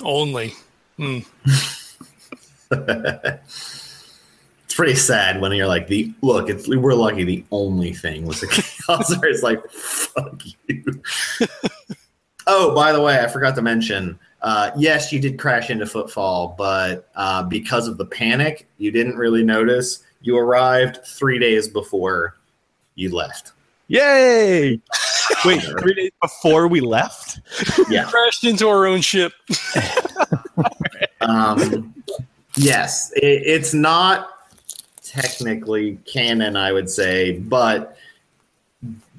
Only. 0.03 0.53
Hmm. 0.97 1.19
it's 2.71 4.75
pretty 4.75 4.95
sad 4.95 5.41
when 5.41 5.51
you're 5.51 5.67
like 5.67 5.87
the 5.87 6.11
look. 6.21 6.49
It's 6.49 6.67
we're 6.67 6.93
lucky. 6.93 7.23
The 7.23 7.43
only 7.51 7.93
thing 7.93 8.25
was 8.25 8.43
a 8.43 8.47
chaos. 8.87 9.13
it's 9.23 9.43
like 9.43 9.69
fuck 9.69 10.41
you. 10.67 10.83
oh, 12.47 12.73
by 12.73 12.91
the 12.91 13.01
way, 13.01 13.19
I 13.19 13.27
forgot 13.27 13.55
to 13.55 13.61
mention 13.61 14.19
uh, 14.41 14.71
yes, 14.75 15.11
you 15.11 15.19
did 15.19 15.37
crash 15.37 15.69
into 15.69 15.85
Footfall, 15.85 16.55
but 16.57 17.09
uh, 17.15 17.43
because 17.43 17.87
of 17.87 17.97
the 17.97 18.05
panic, 18.05 18.67
you 18.77 18.91
didn't 18.91 19.15
really 19.15 19.43
notice. 19.43 20.03
You 20.21 20.37
arrived 20.37 20.99
three 21.05 21.37
days 21.37 21.67
before 21.67 22.37
you 22.95 23.13
left. 23.13 23.53
Yay! 23.87 24.79
Wait, 25.45 25.61
three 25.61 25.93
days 25.93 26.11
before 26.21 26.67
we 26.67 26.79
left? 26.79 27.39
Yeah. 27.89 28.05
we 28.05 28.11
crashed 28.11 28.43
into 28.43 28.67
our 28.67 28.87
own 28.87 29.01
ship. 29.01 29.33
um, 31.21 31.93
yes, 32.55 33.11
it, 33.15 33.43
it's 33.45 33.73
not 33.73 34.29
technically 35.03 35.97
canon, 36.05 36.55
I 36.55 36.71
would 36.71 36.89
say, 36.89 37.37
but 37.37 37.97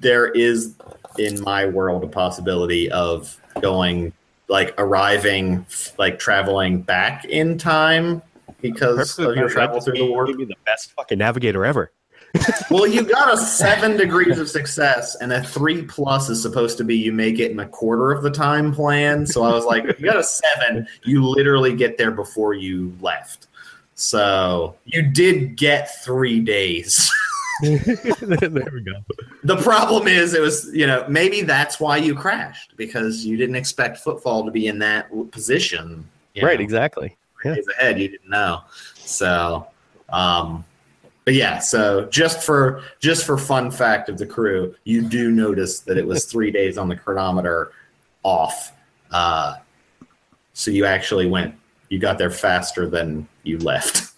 there 0.00 0.28
is 0.28 0.74
in 1.18 1.40
my 1.42 1.66
world 1.66 2.02
a 2.02 2.08
possibility 2.08 2.90
of 2.90 3.38
going 3.60 4.12
like 4.52 4.74
arriving, 4.76 5.66
like 5.98 6.18
traveling 6.18 6.82
back 6.82 7.24
in 7.24 7.56
time 7.56 8.22
because 8.60 9.16
Perfect. 9.16 9.30
of 9.30 9.36
your 9.36 9.48
travel 9.48 9.80
through 9.80 9.94
the 9.94 10.06
warp. 10.06 10.36
Be 10.36 10.44
the 10.44 10.54
best 10.66 10.92
fucking 10.92 11.18
navigator 11.18 11.64
ever. 11.64 11.90
well, 12.70 12.86
you 12.86 13.02
got 13.02 13.32
a 13.32 13.36
seven 13.36 13.96
degrees 13.96 14.38
of 14.38 14.48
success, 14.48 15.16
and 15.16 15.32
a 15.32 15.42
three 15.42 15.82
plus 15.82 16.28
is 16.28 16.40
supposed 16.40 16.76
to 16.78 16.84
be 16.84 16.96
you 16.96 17.12
make 17.12 17.38
it 17.38 17.50
in 17.50 17.60
a 17.60 17.68
quarter 17.68 18.12
of 18.12 18.22
the 18.22 18.30
time 18.30 18.72
plan. 18.74 19.26
So 19.26 19.42
I 19.42 19.52
was 19.52 19.64
like, 19.64 19.84
if 19.84 19.98
you 19.98 20.06
got 20.06 20.18
a 20.18 20.24
seven, 20.24 20.86
you 21.04 21.26
literally 21.26 21.74
get 21.74 21.96
there 21.96 22.10
before 22.10 22.52
you 22.54 22.94
left. 23.00 23.48
So 23.94 24.76
you 24.84 25.02
did 25.02 25.56
get 25.56 26.02
three 26.04 26.40
days. 26.40 27.10
there 27.62 28.70
we 28.72 28.80
go. 28.80 29.04
The 29.44 29.56
problem 29.56 30.08
is, 30.08 30.34
it 30.34 30.40
was 30.40 30.68
you 30.74 30.86
know 30.86 31.06
maybe 31.08 31.42
that's 31.42 31.78
why 31.78 31.96
you 31.96 32.14
crashed 32.14 32.76
because 32.76 33.24
you 33.24 33.36
didn't 33.36 33.54
expect 33.54 33.98
footfall 33.98 34.44
to 34.44 34.50
be 34.50 34.66
in 34.66 34.78
that 34.80 35.08
position. 35.30 36.08
Right. 36.40 36.58
Know, 36.58 36.64
exactly. 36.64 37.16
Yeah. 37.44 37.54
Days 37.54 37.66
ahead, 37.78 38.00
you 38.00 38.08
didn't 38.08 38.30
know. 38.30 38.62
So, 38.94 39.66
um, 40.08 40.64
but 41.24 41.34
yeah. 41.34 41.58
So 41.58 42.06
just 42.06 42.42
for 42.42 42.82
just 42.98 43.24
for 43.24 43.38
fun 43.38 43.70
fact 43.70 44.08
of 44.08 44.18
the 44.18 44.26
crew, 44.26 44.74
you 44.82 45.02
do 45.02 45.30
notice 45.30 45.80
that 45.80 45.98
it 45.98 46.06
was 46.06 46.24
three 46.24 46.50
days 46.50 46.78
on 46.78 46.88
the 46.88 46.96
chronometer 46.96 47.72
off. 48.24 48.72
Uh, 49.12 49.56
so 50.52 50.70
you 50.70 50.84
actually 50.84 51.26
went. 51.26 51.54
You 51.90 51.98
got 51.98 52.18
there 52.18 52.30
faster 52.30 52.88
than 52.88 53.28
you 53.44 53.58
left. 53.58 54.12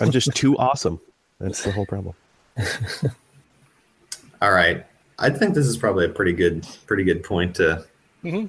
I'm 0.00 0.12
just 0.12 0.32
too 0.34 0.56
awesome. 0.58 1.00
That's 1.40 1.62
the 1.62 1.72
whole 1.72 1.86
problem. 1.86 2.14
All 4.42 4.52
right. 4.52 4.84
I 5.18 5.30
think 5.30 5.54
this 5.54 5.66
is 5.66 5.76
probably 5.76 6.06
a 6.06 6.08
pretty 6.08 6.32
good 6.32 6.66
pretty 6.86 7.04
good 7.04 7.24
point 7.24 7.56
to 7.56 7.84
mm-hmm. 8.22 8.46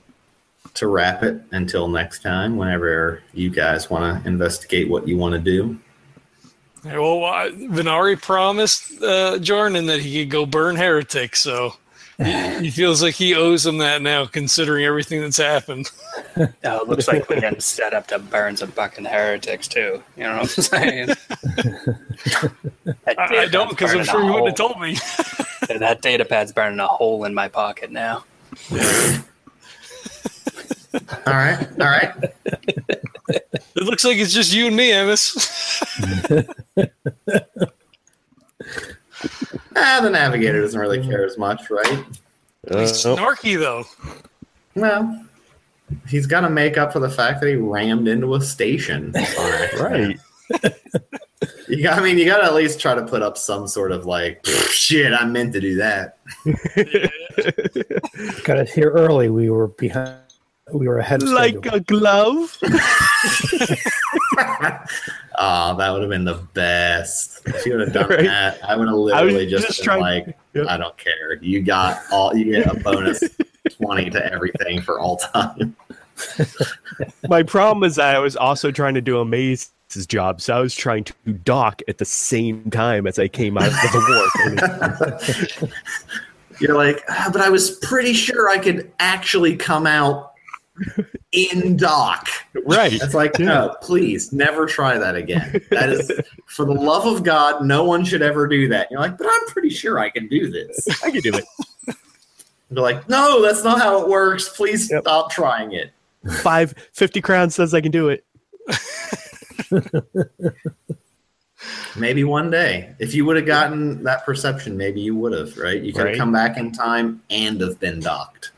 to 0.73 0.87
wrap 0.87 1.23
it 1.23 1.41
until 1.51 1.87
next 1.87 2.21
time 2.21 2.57
whenever 2.57 3.23
you 3.33 3.49
guys 3.49 3.89
want 3.89 4.23
to 4.23 4.27
investigate 4.29 4.89
what 4.89 5.07
you 5.07 5.17
want 5.17 5.33
to 5.33 5.39
do. 5.39 5.79
Well, 6.85 7.19
Venari 7.51 8.21
promised 8.21 9.01
uh, 9.01 9.37
Jordan 9.39 9.87
that 9.87 9.99
he 9.99 10.21
could 10.23 10.31
go 10.31 10.45
burn 10.45 10.77
heretics, 10.77 11.41
so 11.41 11.73
he, 12.23 12.65
he 12.65 12.69
feels 12.69 13.01
like 13.01 13.15
he 13.15 13.33
owes 13.33 13.65
him 13.65 13.77
that 13.77 14.01
now, 14.01 14.25
considering 14.25 14.83
everything 14.85 15.21
that's 15.21 15.37
happened. 15.37 15.89
Oh, 16.63 16.81
it 16.81 16.87
looks 16.87 17.07
like 17.07 17.27
we 17.27 17.41
can 17.41 17.59
set 17.59 17.93
up 17.93 18.07
to 18.07 18.19
burn 18.19 18.55
some 18.55 18.71
fucking 18.71 19.03
heretics 19.03 19.67
too. 19.67 20.01
You 20.15 20.23
know 20.23 20.37
what 20.37 20.57
I'm 20.57 20.63
saying? 20.63 21.09
I, 23.07 23.15
I 23.17 23.45
don't, 23.47 23.69
because 23.69 23.93
I'm 23.93 24.05
sure 24.05 24.23
you 24.23 24.31
wouldn't 24.31 24.47
have 24.47 24.55
told 24.55 24.79
me. 24.79 24.95
That 25.79 26.01
data 26.01 26.23
pad's 26.25 26.51
burning 26.53 26.79
a 26.79 26.87
hole 26.87 27.25
in 27.25 27.33
my 27.33 27.47
pocket 27.47 27.91
now. 27.91 28.23
All 28.71 28.77
right, 31.27 31.67
all 31.79 31.87
right. 31.87 32.13
It 33.27 33.83
looks 33.83 34.03
like 34.05 34.17
it's 34.17 34.33
just 34.33 34.53
you 34.53 34.67
and 34.67 34.75
me, 34.75 34.91
Amos. 34.91 35.83
Ah, 39.75 39.99
the 40.01 40.09
navigator 40.09 40.61
doesn't 40.61 40.79
really 40.79 41.03
care 41.03 41.25
as 41.25 41.37
much, 41.37 41.69
right? 41.69 42.05
Uh, 42.69 42.79
He's 42.79 42.91
snarky 42.91 43.57
though. 43.57 43.85
Well, 44.75 45.25
he's 46.07 46.25
got 46.25 46.41
to 46.41 46.49
make 46.49 46.77
up 46.77 46.93
for 46.93 46.99
the 46.99 47.09
fact 47.09 47.41
that 47.41 47.47
he 47.47 47.55
rammed 47.55 48.07
into 48.07 48.35
a 48.35 48.41
station. 48.41 49.13
right. 49.79 50.17
You 51.69 51.83
got, 51.83 51.99
I 51.99 52.03
mean, 52.03 52.17
you 52.17 52.25
got 52.25 52.39
to 52.39 52.45
at 52.45 52.55
least 52.55 52.79
try 52.79 52.95
to 52.95 53.05
put 53.05 53.21
up 53.21 53.37
some 53.37 53.67
sort 53.67 53.91
of 53.91 54.07
like, 54.07 54.43
shit, 54.45 55.13
I 55.13 55.23
meant 55.25 55.53
to 55.53 55.61
do 55.61 55.75
that. 55.75 56.17
Got 58.43 58.57
us 58.57 58.73
here 58.73 58.89
early. 58.89 59.29
We 59.29 59.51
were 59.51 59.67
behind. 59.67 60.17
We 60.73 60.87
were 60.87 60.99
ahead 60.99 61.23
of 61.23 61.29
like 61.29 61.57
schedule. 61.57 61.75
a 61.75 61.79
glove. 61.81 62.57
Oh, 65.37 65.75
that 65.77 65.89
would 65.91 66.01
have 66.01 66.09
been 66.09 66.25
the 66.25 66.41
best. 66.53 67.41
If 67.47 67.65
you 67.65 67.77
would 67.77 67.87
have 67.87 67.93
done 67.93 68.09
Right. 68.09 68.23
that, 68.25 68.63
I 68.63 68.75
would 68.75 68.87
have 68.87 68.97
literally 68.97 69.47
just, 69.47 69.67
just 69.67 69.85
been 69.85 69.99
like, 69.99 70.37
Yep. 70.53 70.67
I 70.67 70.77
don't 70.77 70.97
care. 70.97 71.35
You 71.41 71.61
got 71.61 72.01
all, 72.11 72.35
you 72.35 72.51
get 72.63 72.67
a 72.75 72.79
bonus 72.79 73.23
20 73.69 74.09
to 74.11 74.33
everything 74.33 74.81
for 74.81 74.99
all 74.99 75.17
time. 75.17 75.75
My 77.29 77.43
problem 77.43 77.83
is 77.83 77.99
I 77.99 78.17
was 78.19 78.35
also 78.35 78.71
trying 78.71 78.95
to 78.95 79.01
do 79.01 79.19
a 79.19 79.25
maze's 79.25 80.05
job, 80.07 80.41
so 80.41 80.57
I 80.57 80.59
was 80.59 80.73
trying 80.75 81.03
to 81.05 81.13
dock 81.45 81.81
at 81.87 81.97
the 81.99 82.05
same 82.05 82.69
time 82.71 83.05
as 83.07 83.19
I 83.19 83.27
came 83.27 83.57
out 83.57 83.67
of 83.67 83.73
the 83.73 85.59
warp. 85.59 85.71
You're 86.59 86.75
like, 86.75 87.03
"Ah, 87.07 87.29
but 87.31 87.41
I 87.41 87.49
was 87.49 87.71
pretty 87.77 88.11
sure 88.13 88.49
I 88.49 88.57
could 88.57 88.91
actually 88.99 89.55
come 89.55 89.87
out 89.87 90.28
in 91.31 91.77
dock. 91.77 92.27
right. 92.65 92.91
It's 92.93 93.13
like, 93.13 93.39
no, 93.39 93.75
please 93.81 94.31
never 94.33 94.65
try 94.65 94.97
that 94.97 95.15
again. 95.15 95.61
That 95.71 95.89
is, 95.89 96.11
for 96.47 96.65
the 96.65 96.73
love 96.73 97.05
of 97.05 97.23
God, 97.23 97.63
no 97.65 97.83
one 97.83 98.03
should 98.05 98.21
ever 98.21 98.47
do 98.47 98.67
that. 98.69 98.87
You're 98.91 98.99
like, 98.99 99.17
but 99.17 99.27
I'm 99.29 99.45
pretty 99.47 99.69
sure 99.69 99.99
I 99.99 100.09
can 100.09 100.27
do 100.27 100.49
this. 100.49 100.87
I 101.03 101.11
can 101.11 101.21
do 101.21 101.31
it. 101.33 101.45
They're 102.71 102.83
like, 102.83 103.07
no, 103.09 103.41
that's 103.41 103.63
not 103.63 103.79
how 103.79 104.01
it 104.01 104.07
works. 104.09 104.49
Please 104.49 104.89
Yep. 104.91 105.01
stop 105.03 105.31
trying 105.31 105.71
it. 105.73 105.91
Five 106.41 106.73
fifty 106.93 107.21
crowns 107.21 107.55
says 107.55 107.73
I 107.73 107.81
can 107.81 107.91
do 107.91 108.09
it. 108.09 108.23
Maybe 111.97 112.23
one 112.23 112.49
day, 112.49 112.93
if 112.99 113.13
you 113.13 113.25
would 113.25 113.35
have 113.35 113.45
gotten 113.45 114.03
that 114.03 114.25
perception, 114.25 114.77
maybe 114.77 115.01
you 115.01 115.13
would 115.15 115.33
have, 115.33 115.57
right? 115.57 115.81
You 115.81 115.91
could 115.91 115.99
have 116.01 116.07
Right. 116.09 116.17
come 116.17 116.31
back 116.31 116.57
in 116.57 116.71
time 116.71 117.21
and 117.29 117.59
have 117.59 117.79
been 117.79 117.99
docked. 117.99 118.51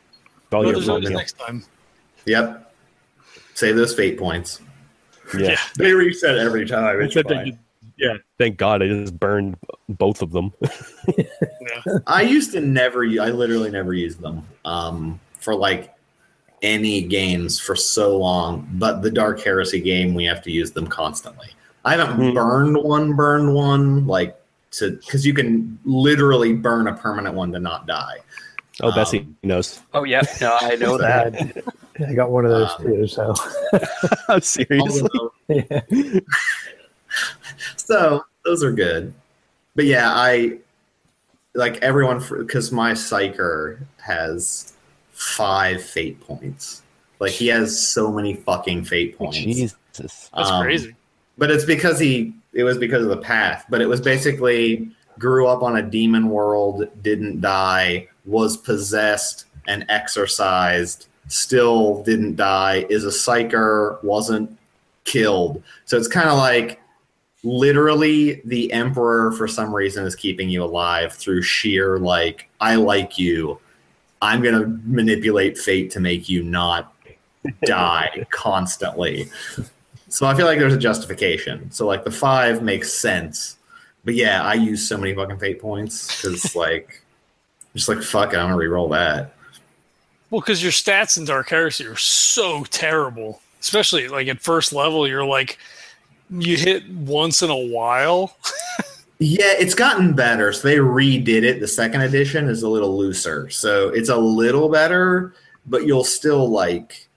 Oh, 0.52 0.60
Well, 0.60 0.66
yeah, 0.68 0.72
there's 0.74 0.90
always 0.90 1.10
next 1.10 1.38
time. 1.40 1.64
Yep. 2.26 2.74
Save 3.54 3.76
those 3.76 3.94
fate 3.94 4.18
points. 4.18 4.62
Yeah. 5.38 5.58
They 5.78 5.94
reset 5.94 6.38
every 6.38 6.68
time. 6.68 7.02
It's 7.02 7.14
said 7.14 7.28
they 7.28 7.36
fine. 7.36 7.60
yeah. 7.98 8.16
Thank 8.38 8.58
God 8.58 8.82
I 8.82 8.88
just 8.88 9.18
burned 9.20 9.58
both 9.90 10.22
of 10.22 10.32
them. 10.32 10.54
Yeah. 11.62 11.98
I 12.08 12.24
used 12.24 12.52
to 12.54 12.60
never. 12.60 13.04
I 13.06 13.30
literally 13.30 13.70
never 13.70 13.94
used 13.94 14.20
them 14.20 14.44
um, 14.66 15.20
for 15.40 15.54
like 15.54 15.94
any 16.64 17.02
games 17.04 17.60
for 17.60 17.76
so 17.76 18.18
long. 18.18 18.68
But 18.74 19.02
the 19.04 19.12
Dark 19.12 19.42
Heresy 19.42 19.80
game, 19.80 20.16
we 20.16 20.26
have 20.26 20.42
to 20.44 20.52
use 20.52 20.72
them 20.72 20.88
constantly. 20.88 21.50
I 21.86 21.96
haven't 21.96 22.16
Hmm. 22.16 22.34
burned 22.34 22.78
one, 22.78 23.14
burned 23.16 23.54
one 23.54 24.08
like 24.08 24.36
to 24.72 24.92
because 24.92 25.24
you 25.26 25.34
can 25.36 25.78
literally 25.86 26.54
burn 26.54 26.88
a 26.88 26.94
permanent 26.94 27.36
one 27.36 27.52
to 27.52 27.60
not 27.60 27.86
die. 27.86 28.18
Oh, 28.80 28.92
Bessie 28.94 29.20
Um, 29.20 29.38
knows. 29.44 29.80
Oh 29.94 30.04
yeah, 30.06 30.22
no, 30.40 30.58
I 30.62 30.76
know 30.80 30.98
that. 30.98 31.64
I, 32.00 32.06
I 32.06 32.14
got 32.14 32.32
one 32.32 32.46
of 32.46 32.52
those 32.52 32.72
Um, 32.80 32.86
too. 32.86 33.08
So 33.08 33.34
Seriously. 34.40 35.10
Although- 35.14 35.34
yeah. 35.50 36.20
so 37.76 38.26
those 38.46 38.64
are 38.64 38.72
good. 38.72 39.14
But 39.76 39.86
yeah, 39.86 40.10
I 40.12 40.58
like 41.54 41.78
everyone 41.78 42.24
because 42.38 42.72
my 42.72 42.94
psyker 42.94 43.80
has 44.02 44.74
five 45.12 45.84
fate 45.84 46.20
points. 46.22 46.82
Like 47.20 47.32
he 47.32 47.48
has 47.48 47.80
so 47.88 48.12
many 48.12 48.36
fucking 48.36 48.86
fate 48.86 49.18
points. 49.18 49.38
Jesus. 49.38 49.76
That's 49.98 50.32
Um, 50.34 50.64
crazy. 50.64 50.96
But 51.38 51.52
it's 51.52 51.66
because 51.66 52.00
he 52.00 52.34
it 52.54 52.64
was 52.64 52.78
because 52.78 53.04
of 53.04 53.10
the 53.10 53.18
path. 53.18 53.66
But 53.70 53.82
it 53.82 53.88
was 53.88 54.02
basically 54.02 54.90
grew 55.22 55.48
up 55.48 55.62
on 55.62 55.78
a 55.78 55.82
demon 55.84 56.30
world, 56.30 56.88
didn't 57.04 57.40
die, 57.42 58.08
was 58.26 58.58
possessed 58.58 59.46
and 59.68 59.86
exorcised, 59.88 61.08
still 61.28 62.04
didn't 62.04 62.36
die, 62.36 62.86
is 62.90 63.06
a 63.06 63.10
psyker, 63.10 64.04
wasn't 64.04 64.58
killed. 65.04 65.62
So 65.86 65.96
it's 65.96 66.08
kind 66.08 66.28
of 66.28 66.38
like 66.38 66.82
literally 67.44 68.42
the 68.46 68.72
emperor 68.74 69.32
for 69.32 69.48
some 69.48 69.74
reason 69.74 70.06
is 70.06 70.16
keeping 70.16 70.50
you 70.50 70.64
alive 70.64 71.14
through 71.14 71.44
sheer 71.44 72.00
like 72.00 72.50
I 72.60 72.76
like 72.76 73.18
you. 73.18 73.60
I'm 74.24 74.42
going 74.42 74.60
to 74.60 74.80
manipulate 74.86 75.58
fate 75.58 75.92
to 75.92 76.00
make 76.00 76.30
you 76.30 76.44
not 76.44 76.94
die 77.66 78.26
constantly. 78.32 79.30
So 80.10 80.26
I 80.26 80.36
feel 80.36 80.46
like 80.46 80.60
there's 80.60 80.74
a 80.74 80.80
justification. 80.80 81.72
So 81.72 81.88
like 81.88 82.04
the 82.04 82.12
five 82.12 82.62
makes 82.62 82.92
sense, 82.92 83.58
but 84.04 84.16
yeah, 84.16 84.44
I 84.44 84.54
use 84.56 84.88
so 84.88 84.98
many 84.98 85.14
fucking 85.14 85.38
fate 85.38 85.62
points 85.62 86.22
because 86.22 86.56
like, 86.56 87.02
just 87.74 87.90
like 87.90 88.02
fuck 88.02 88.34
it, 88.34 88.38
I'm 88.38 88.46
gonna 88.46 88.58
re-roll 88.58 88.90
that. 88.90 89.34
Well, 90.30 90.42
because 90.42 90.64
your 90.64 90.72
stats 90.72 91.18
in 91.18 91.26
Dark 91.26 91.50
Heresy 91.50 91.86
are 91.86 91.98
so 91.98 92.64
terrible, 92.66 93.42
especially 93.60 94.08
like 94.08 94.28
at 94.28 94.42
first 94.42 94.72
level. 94.74 95.08
You're 95.08 95.26
like, 95.26 95.58
you 96.30 96.56
hit 96.58 96.90
once 96.90 97.42
in 97.42 97.50
a 97.50 97.68
while. 97.74 98.38
Yeah, 99.24 99.54
it's 99.60 99.76
gotten 99.76 100.14
better. 100.14 100.52
So 100.52 100.68
they 100.68 100.78
redid 100.78 101.44
it. 101.44 101.60
The 101.60 101.68
second 101.68 102.02
edition 102.02 102.48
is 102.48 102.64
a 102.64 102.68
little 102.68 102.98
looser, 102.98 103.52
so 103.52 103.90
it's 103.90 104.10
a 104.10 104.18
little 104.18 104.68
better, 104.68 105.36
but 105.68 105.86
you'll 105.86 106.04
still 106.04 106.50
like, 106.50 107.08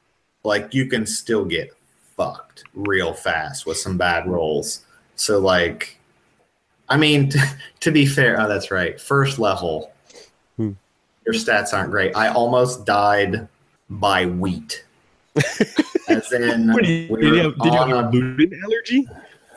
like 0.43 0.75
you 0.75 0.85
can 0.85 1.07
still 1.07 1.47
get 1.47 1.75
fucked 2.15 2.65
real 2.75 3.15
fast 3.15 3.65
with 3.65 3.79
some 3.79 3.97
bad 3.97 4.27
rolls. 4.27 4.85
So 5.17 5.39
like, 5.39 5.99
I 6.89 6.97
mean, 6.97 7.31
to 7.81 7.91
be 7.91 8.07
fair, 8.07 8.41
oh 8.41 8.49
that's 8.49 8.71
right. 8.71 9.01
First 9.01 9.39
level, 9.39 9.93
Hmm. 10.57 10.73
your 11.27 11.35
stats 11.35 11.73
aren't 11.73 11.91
great. 11.91 12.15
I 12.15 12.29
almost 12.29 12.85
died 12.87 13.49
by 13.91 14.27
wheat. 14.27 14.85
As 16.09 16.31
in, 16.33 16.73
What, 16.73 16.85
did 16.85 17.09
you, 17.09 17.15
we 17.15 17.21
did 17.23 17.35
you 17.35 17.43
have, 17.43 17.59
did 17.59 17.73
you 17.73 17.79
have 17.79 17.91
a 17.91 18.11
gluten 18.11 18.61
allergy? 18.63 19.09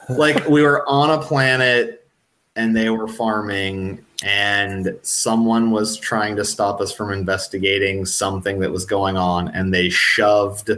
like 0.09 0.47
we 0.47 0.61
were 0.63 0.87
on 0.89 1.11
a 1.11 1.21
planet 1.21 2.07
and 2.55 2.75
they 2.75 2.89
were 2.89 3.07
farming 3.07 4.03
and 4.23 4.97
someone 5.03 5.69
was 5.69 5.97
trying 5.97 6.35
to 6.37 6.45
stop 6.45 6.81
us 6.81 6.91
from 6.91 7.11
investigating 7.11 8.05
something 8.05 8.59
that 8.59 8.71
was 8.71 8.85
going 8.85 9.17
on 9.17 9.49
and 9.49 9.71
they 9.73 9.89
shoved 9.89 10.71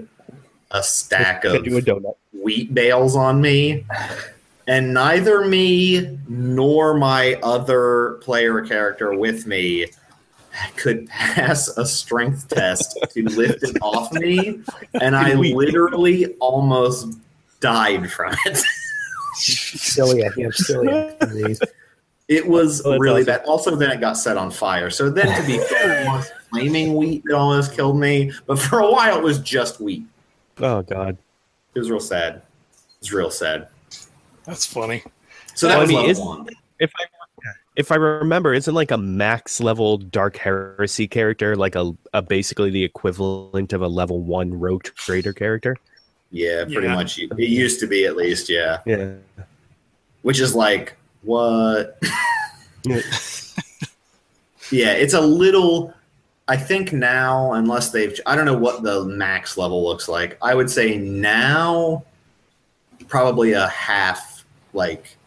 a 0.72 0.84
stack 0.84 1.46
of 1.46 1.66
wheat 2.34 2.74
bales 2.74 3.16
on 3.16 3.40
me 3.40 3.86
and 4.70 4.94
neither 4.94 5.46
me 5.46 6.18
nor 6.30 6.94
my 6.98 7.34
other 7.44 8.20
player 8.22 8.62
character 8.62 9.14
with 9.18 9.46
me 9.48 9.88
could 10.78 11.08
pass 11.08 11.68
a 11.78 11.86
strength 11.86 12.48
test 12.48 12.98
to 13.12 13.24
lift 13.30 13.64
it 13.64 13.78
off 13.82 14.12
me 14.14 14.62
and 15.02 15.16
i 15.16 15.34
literally 15.62 16.34
almost 16.40 17.18
died 17.60 18.12
from 18.12 18.34
it 18.46 18.62
celiac. 19.36 20.36
You 20.38 20.46
have 20.46 20.54
celiac. 20.54 21.62
It 22.28 22.46
was 22.48 22.86
Oh, 22.86 22.98
really 22.98 23.22
awesome. 23.22 23.26
bad. 23.38 23.46
Also, 23.48 23.76
then 23.76 23.90
it 23.90 24.00
got 24.00 24.14
set 24.18 24.38
on 24.38 24.52
fire. 24.52 24.90
So 24.92 25.10
then, 25.10 25.28
to 25.40 25.48
be 25.48 25.58
fair, 25.70 26.02
it 26.02 26.06
was 26.08 26.30
flaming 26.52 26.94
wheat 26.96 27.24
that 27.26 27.34
almost 27.36 27.74
killed 27.74 27.98
me. 27.98 28.32
But 28.46 28.60
for 28.60 28.80
a 28.80 28.92
while, 28.92 29.18
it 29.18 29.24
was 29.24 29.40
just 29.40 29.80
wheat. 29.82 30.06
Oh 30.60 30.82
God. 30.84 31.18
It 31.74 31.80
was 31.80 31.90
real 31.90 32.00
sad. 32.00 32.36
It 32.36 32.42
was 33.02 33.14
real 33.14 33.32
sad. 33.32 33.68
That's 34.46 34.66
funny. 34.66 35.04
So 35.56 35.68
that 35.68 35.74
Well, 35.74 35.80
I 35.80 35.82
was 35.82 35.90
mean, 35.90 36.08
level 36.08 36.26
one. 36.26 36.50
If 36.80 36.92
I 37.00 37.04
if 37.76 37.92
I 37.92 37.96
remember, 37.96 38.54
isn't 38.54 38.74
like 38.74 38.92
a 38.92 38.98
max 38.98 39.62
level 39.62 39.98
Dark 39.98 40.36
Heresy 40.38 41.08
character 41.08 41.56
like 41.56 41.76
a, 41.76 41.94
a 42.14 42.22
basically 42.22 42.70
the 42.72 42.84
equivalent 42.84 43.72
of 43.74 43.82
a 43.82 43.88
level 43.88 44.22
one 44.22 44.54
Rogue 44.54 44.84
Trader 44.84 45.32
character? 45.34 45.78
Yeah, 46.32 46.66
pretty 46.66 46.88
Yeah. 46.88 46.96
much. 46.96 47.18
It 47.20 47.38
used 47.40 47.80
to 47.80 47.88
be 47.88 48.06
at 48.06 48.16
least. 48.18 48.50
Yeah. 48.50 48.80
Yeah. 48.86 49.14
which 50.24 50.40
is 50.40 50.54
like 50.56 50.96
what? 51.24 51.98
yeah, 54.72 54.92
it's 54.92 55.14
a 55.14 55.22
little. 55.22 55.94
I 56.48 56.58
think 56.58 56.94
now, 56.94 57.54
unless 57.54 57.92
they've, 57.92 58.20
I 58.26 58.36
don't 58.36 58.46
know 58.46 58.58
what 58.58 58.82
the 58.82 59.06
max 59.06 59.56
level 59.58 59.84
looks 59.84 60.08
like. 60.10 60.36
I 60.42 60.56
would 60.56 60.70
say 60.70 60.98
now, 60.98 62.04
probably 63.08 63.54
a 63.54 63.68
half. 63.68 64.29
Like, 64.74 65.18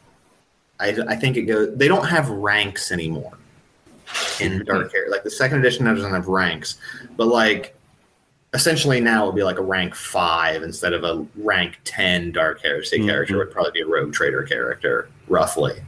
I, 0.80 0.96
I 1.08 1.16
think 1.16 1.36
it 1.36 1.42
goes. 1.42 1.76
They 1.76 1.88
don't 1.88 2.06
have 2.06 2.28
ranks 2.28 2.92
anymore 2.92 3.38
in 4.40 4.64
Dark 4.64 4.92
Heresy. 4.92 5.10
Like 5.10 5.22
the 5.24 5.30
second 5.30 5.58
edition 5.60 5.84
doesn't 5.86 6.10
have 6.12 6.28
ranks, 6.28 6.76
but 7.16 7.28
like 7.28 7.76
essentially 8.54 9.00
now 9.00 9.24
it 9.24 9.26
would 9.28 9.36
be 9.36 9.42
like 9.44 9.58
a 9.58 9.62
rank 9.62 9.94
five 9.94 10.62
instead 10.62 10.92
of 10.92 11.04
a 11.04 11.24
rank 11.36 11.78
ten 11.84 12.32
Dark 12.32 12.60
Heresy 12.62 12.98
Mhm. 12.98 13.06
character. 13.06 13.38
Would 13.38 13.50
probably 13.50 13.72
be 13.72 13.80
a 13.80 13.86
Rogue 13.86 14.12
Trader 14.12 14.42
character, 14.42 15.08
roughly. 15.28 15.80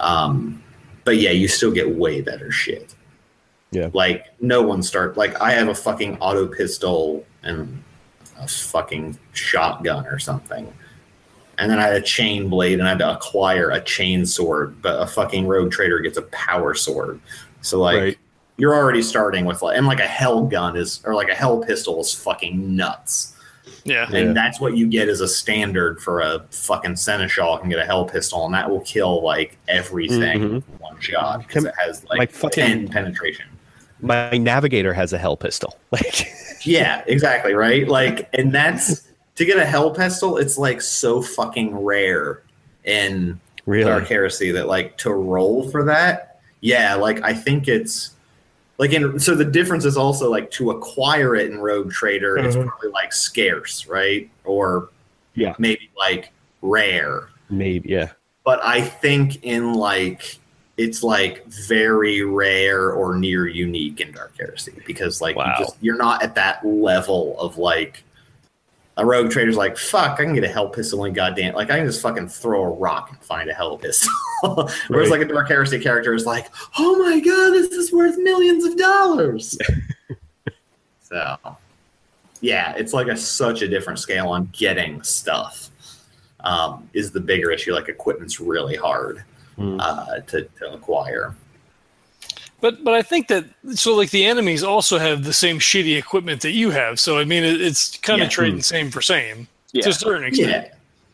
Um, 0.00 0.62
but 1.04 1.16
yeah, 1.18 1.30
you 1.30 1.48
still 1.48 1.70
get 1.72 1.88
way 1.96 2.20
better 2.20 2.50
shit. 2.50 2.94
Yeah. 3.70 3.90
Like 3.92 4.26
no 4.40 4.62
one 4.62 4.82
start 4.82 5.16
like 5.16 5.38
I 5.40 5.50
have 5.52 5.68
a 5.68 5.74
fucking 5.74 6.18
auto 6.20 6.46
pistol 6.46 7.26
and 7.42 7.82
a 8.40 8.46
fucking 8.48 9.18
shotgun 9.32 10.06
or 10.06 10.18
something. 10.18 10.72
And 11.58 11.70
then 11.70 11.78
I 11.78 11.82
had 11.82 11.94
a 11.94 12.00
chain 12.02 12.48
blade 12.48 12.78
and 12.78 12.86
I 12.86 12.90
had 12.90 12.98
to 13.00 13.12
acquire 13.14 13.70
a 13.70 13.80
chain 13.80 14.24
sword, 14.24 14.80
but 14.80 15.00
a 15.02 15.06
fucking 15.06 15.46
rogue 15.46 15.72
trader 15.72 15.98
gets 15.98 16.16
a 16.16 16.22
power 16.22 16.74
sword. 16.74 17.20
So 17.62 17.80
like 17.80 18.00
Right. 18.00 18.18
you're 18.56 18.74
already 18.74 19.02
starting 19.02 19.44
with 19.44 19.60
like 19.62 19.76
and 19.76 19.86
like 19.86 20.00
a 20.00 20.06
hell 20.06 20.44
gun 20.46 20.76
is 20.76 21.00
or 21.04 21.14
like 21.14 21.28
a 21.28 21.34
hell 21.34 21.58
pistol 21.58 22.00
is 22.00 22.14
fucking 22.14 22.76
nuts. 22.76 23.34
Yeah. 23.84 24.04
And 24.06 24.28
Yeah. 24.28 24.32
that's 24.34 24.60
what 24.60 24.76
you 24.76 24.86
get 24.86 25.08
as 25.08 25.20
a 25.20 25.28
standard 25.28 26.00
for 26.00 26.20
a 26.20 26.44
fucking 26.50 26.96
seneschal 26.96 27.58
can 27.58 27.68
get 27.70 27.78
a 27.78 27.84
hell 27.84 28.04
pistol, 28.04 28.44
and 28.44 28.54
that 28.54 28.68
will 28.70 28.80
kill 28.80 29.22
like 29.24 29.56
everything 29.66 30.40
Mhm. 30.40 30.62
one 30.78 31.00
shot 31.00 31.46
because 31.46 31.64
it 31.64 31.74
has 31.78 32.04
like, 32.08 32.18
Like 32.18 32.30
fucking- 32.30 32.64
10 32.64 32.88
penetration. 32.88 33.46
My 34.00 34.30
navigator 34.38 34.92
has 34.92 35.12
a 35.12 35.18
hell 35.18 35.36
pistol. 35.36 35.76
Like, 35.90 36.28
Yeah, 36.64 37.02
exactly, 37.06 37.54
right? 37.54 37.88
Like, 37.88 38.28
and 38.34 38.52
that's 38.52 39.07
to 39.38 39.44
get 39.44 39.56
a 39.56 39.64
hell 39.64 39.92
pistol, 39.92 40.36
it's 40.36 40.58
like 40.58 40.80
so 40.82 41.22
fucking 41.22 41.76
rare 41.76 42.42
in 42.84 43.38
really? 43.66 43.84
Dark 43.84 44.08
Heresy 44.08 44.50
that 44.50 44.66
like 44.66 44.98
to 44.98 45.12
roll 45.12 45.70
for 45.70 45.84
that, 45.84 46.40
yeah, 46.60 46.94
like 46.96 47.22
I 47.22 47.32
think 47.34 47.68
it's 47.68 48.10
like 48.78 48.92
in 48.92 49.18
so 49.20 49.36
the 49.36 49.44
difference 49.44 49.84
is 49.84 49.96
also 49.96 50.28
like 50.28 50.50
to 50.52 50.72
acquire 50.72 51.36
it 51.36 51.50
in 51.52 51.58
Rogue 51.58 51.92
Trader, 51.92 52.36
it's 52.38 52.56
Mhm. 52.56 52.66
probably 52.66 52.90
like 52.90 53.12
scarce, 53.12 53.86
right? 53.86 54.28
Or 54.44 54.88
Yeah. 55.34 55.54
maybe 55.58 55.88
like 55.96 56.32
rare. 56.60 57.28
Maybe, 57.48 57.90
yeah. 57.90 58.08
But 58.44 58.58
I 58.64 58.80
think 58.80 59.44
in 59.44 59.74
like 59.74 60.38
it's 60.76 61.04
like 61.04 61.44
very 61.46 62.22
rare 62.22 62.90
or 62.92 63.16
near 63.16 63.46
unique 63.46 64.00
in 64.00 64.10
Dark 64.12 64.32
Heresy 64.38 64.74
because 64.84 65.20
like 65.20 65.36
Wow. 65.36 65.54
you 65.58 65.64
just 65.64 65.76
you're 65.80 65.96
not 65.96 66.24
at 66.24 66.34
that 66.34 66.64
level 66.66 67.38
of 67.38 67.56
like 67.56 68.02
a 68.98 69.06
rogue 69.06 69.30
trader's 69.30 69.56
like, 69.56 69.78
fuck, 69.78 70.20
I 70.20 70.24
can 70.24 70.34
get 70.34 70.44
a 70.44 70.48
hell 70.48 70.68
pistol 70.68 71.04
and 71.04 71.14
goddamn 71.14 71.54
like 71.54 71.70
I 71.70 71.78
can 71.78 71.86
just 71.86 72.02
fucking 72.02 72.28
throw 72.28 72.62
a 72.64 72.68
rock 72.70 73.10
and 73.10 73.18
find 73.20 73.48
a 73.48 73.54
hell 73.54 73.78
pistol. 73.78 74.12
Whereas 74.42 75.08
Right. 75.08 75.08
like 75.08 75.20
a 75.20 75.24
Dark 75.32 75.48
Heresy 75.48 75.78
character 75.78 76.12
is 76.14 76.26
like, 76.26 76.48
oh 76.78 76.98
my 76.98 77.18
god, 77.20 77.50
this 77.52 77.70
is 77.72 77.92
worth 77.92 78.18
millions 78.18 78.64
of 78.64 78.76
dollars. 78.76 79.56
so 81.02 81.36
yeah, 82.40 82.74
it's 82.76 82.92
like 82.92 83.08
a 83.08 83.16
such 83.16 83.62
a 83.62 83.68
different 83.68 83.98
scale 83.98 84.28
on 84.28 84.48
getting 84.52 85.02
stuff. 85.02 85.70
Um, 86.40 86.88
is 86.92 87.10
the 87.10 87.18
bigger 87.20 87.50
issue. 87.50 87.74
Like 87.74 87.88
equipment's 87.88 88.38
really 88.40 88.76
hard 88.76 89.24
Mm. 89.58 89.80
uh, 89.80 90.20
to, 90.28 90.42
to 90.60 90.72
acquire. 90.72 91.34
But 92.60 92.82
but 92.82 92.94
I 92.94 93.02
think 93.02 93.28
that 93.28 93.44
so 93.74 93.94
like 93.94 94.10
the 94.10 94.24
enemies 94.24 94.62
also 94.64 94.98
have 94.98 95.24
the 95.24 95.32
same 95.32 95.58
shitty 95.58 95.96
equipment 95.96 96.42
that 96.42 96.52
you 96.52 96.70
have. 96.70 96.98
So 96.98 97.18
I 97.18 97.24
mean 97.24 97.44
it, 97.44 97.60
it's 97.60 97.96
kind 97.98 98.18
Yeah. 98.18 98.24
of 98.24 98.30
trading 98.30 98.58
mm. 98.58 98.64
same 98.64 98.90
for 98.90 99.00
same 99.00 99.46
Yeah. 99.72 99.82
to 99.82 99.90
a 99.90 99.92
certain 99.92 100.24
extent. 100.24 100.68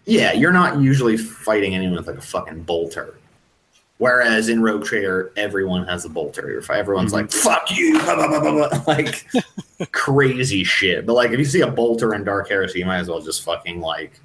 Yeah, 0.06 0.30
yeah, 0.32 0.32
you're 0.32 0.52
not 0.52 0.80
usually 0.80 1.16
fighting 1.16 1.74
anyone 1.74 1.96
with 1.96 2.06
like 2.06 2.18
a 2.18 2.22
fucking 2.22 2.62
bolter. 2.62 3.14
Whereas 3.98 4.48
in 4.48 4.60
Rogue 4.60 4.84
Trader, 4.84 5.32
everyone 5.36 5.86
has 5.86 6.04
a 6.04 6.08
bolter. 6.08 6.58
If 6.58 6.68
everyone's 6.68 7.12
mm-hmm. 7.12 7.22
like 7.22 7.32
"fuck 7.32 7.70
you," 7.70 7.98
blah, 8.00 8.16
blah, 8.16 8.28
blah, 8.28 8.40
blah, 8.40 8.68
blah, 8.68 8.82
like 8.86 9.26
crazy 9.92 10.64
shit. 10.64 11.06
But 11.06 11.12
like, 11.14 11.30
if 11.30 11.38
you 11.38 11.44
see 11.44 11.60
a 11.60 11.70
bolter 11.70 12.14
in 12.14 12.24
Dark 12.24 12.48
Heresy, 12.48 12.80
you 12.80 12.86
might 12.86 12.98
as 12.98 13.08
well 13.08 13.20
just 13.20 13.44
fucking 13.44 13.80
like 13.80 14.18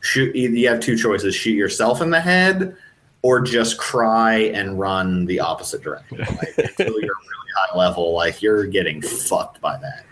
shoot. 0.00 0.34
You 0.36 0.68
have 0.68 0.80
two 0.80 0.96
choices: 0.96 1.34
shoot 1.34 1.54
yourself 1.54 2.02
in 2.02 2.10
the 2.10 2.20
head, 2.20 2.76
or 3.22 3.40
just 3.40 3.78
cry 3.78 4.34
and 4.34 4.78
run 4.78 5.24
the 5.26 5.40
opposite 5.40 5.82
direction. 5.82 6.18
Like, 6.18 6.54
until 6.58 7.00
you're 7.00 7.00
really 7.00 7.52
high 7.56 7.78
level, 7.78 8.14
like 8.14 8.42
you're 8.42 8.66
getting 8.66 9.00
fucked 9.00 9.60
by 9.60 9.76
that. 9.78 10.04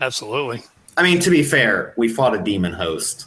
Absolutely. 0.00 0.62
I 0.96 1.02
mean, 1.02 1.20
to 1.20 1.30
be 1.30 1.42
fair, 1.42 1.94
we 1.96 2.08
fought 2.08 2.34
a 2.34 2.42
demon 2.42 2.72
host 2.72 3.26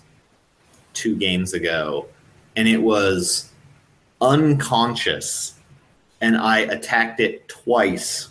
two 0.94 1.16
games 1.16 1.54
ago, 1.54 2.08
and 2.56 2.68
it 2.68 2.78
was 2.78 3.50
unconscious, 4.22 5.56
and 6.22 6.38
I 6.38 6.60
attacked 6.60 7.20
it 7.20 7.48
twice 7.48 8.30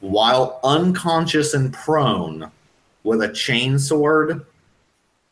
while 0.00 0.60
unconscious 0.62 1.54
and 1.54 1.72
prone 1.72 2.50
with 3.02 3.22
a 3.22 3.32
chain 3.32 3.78
sword, 3.78 4.44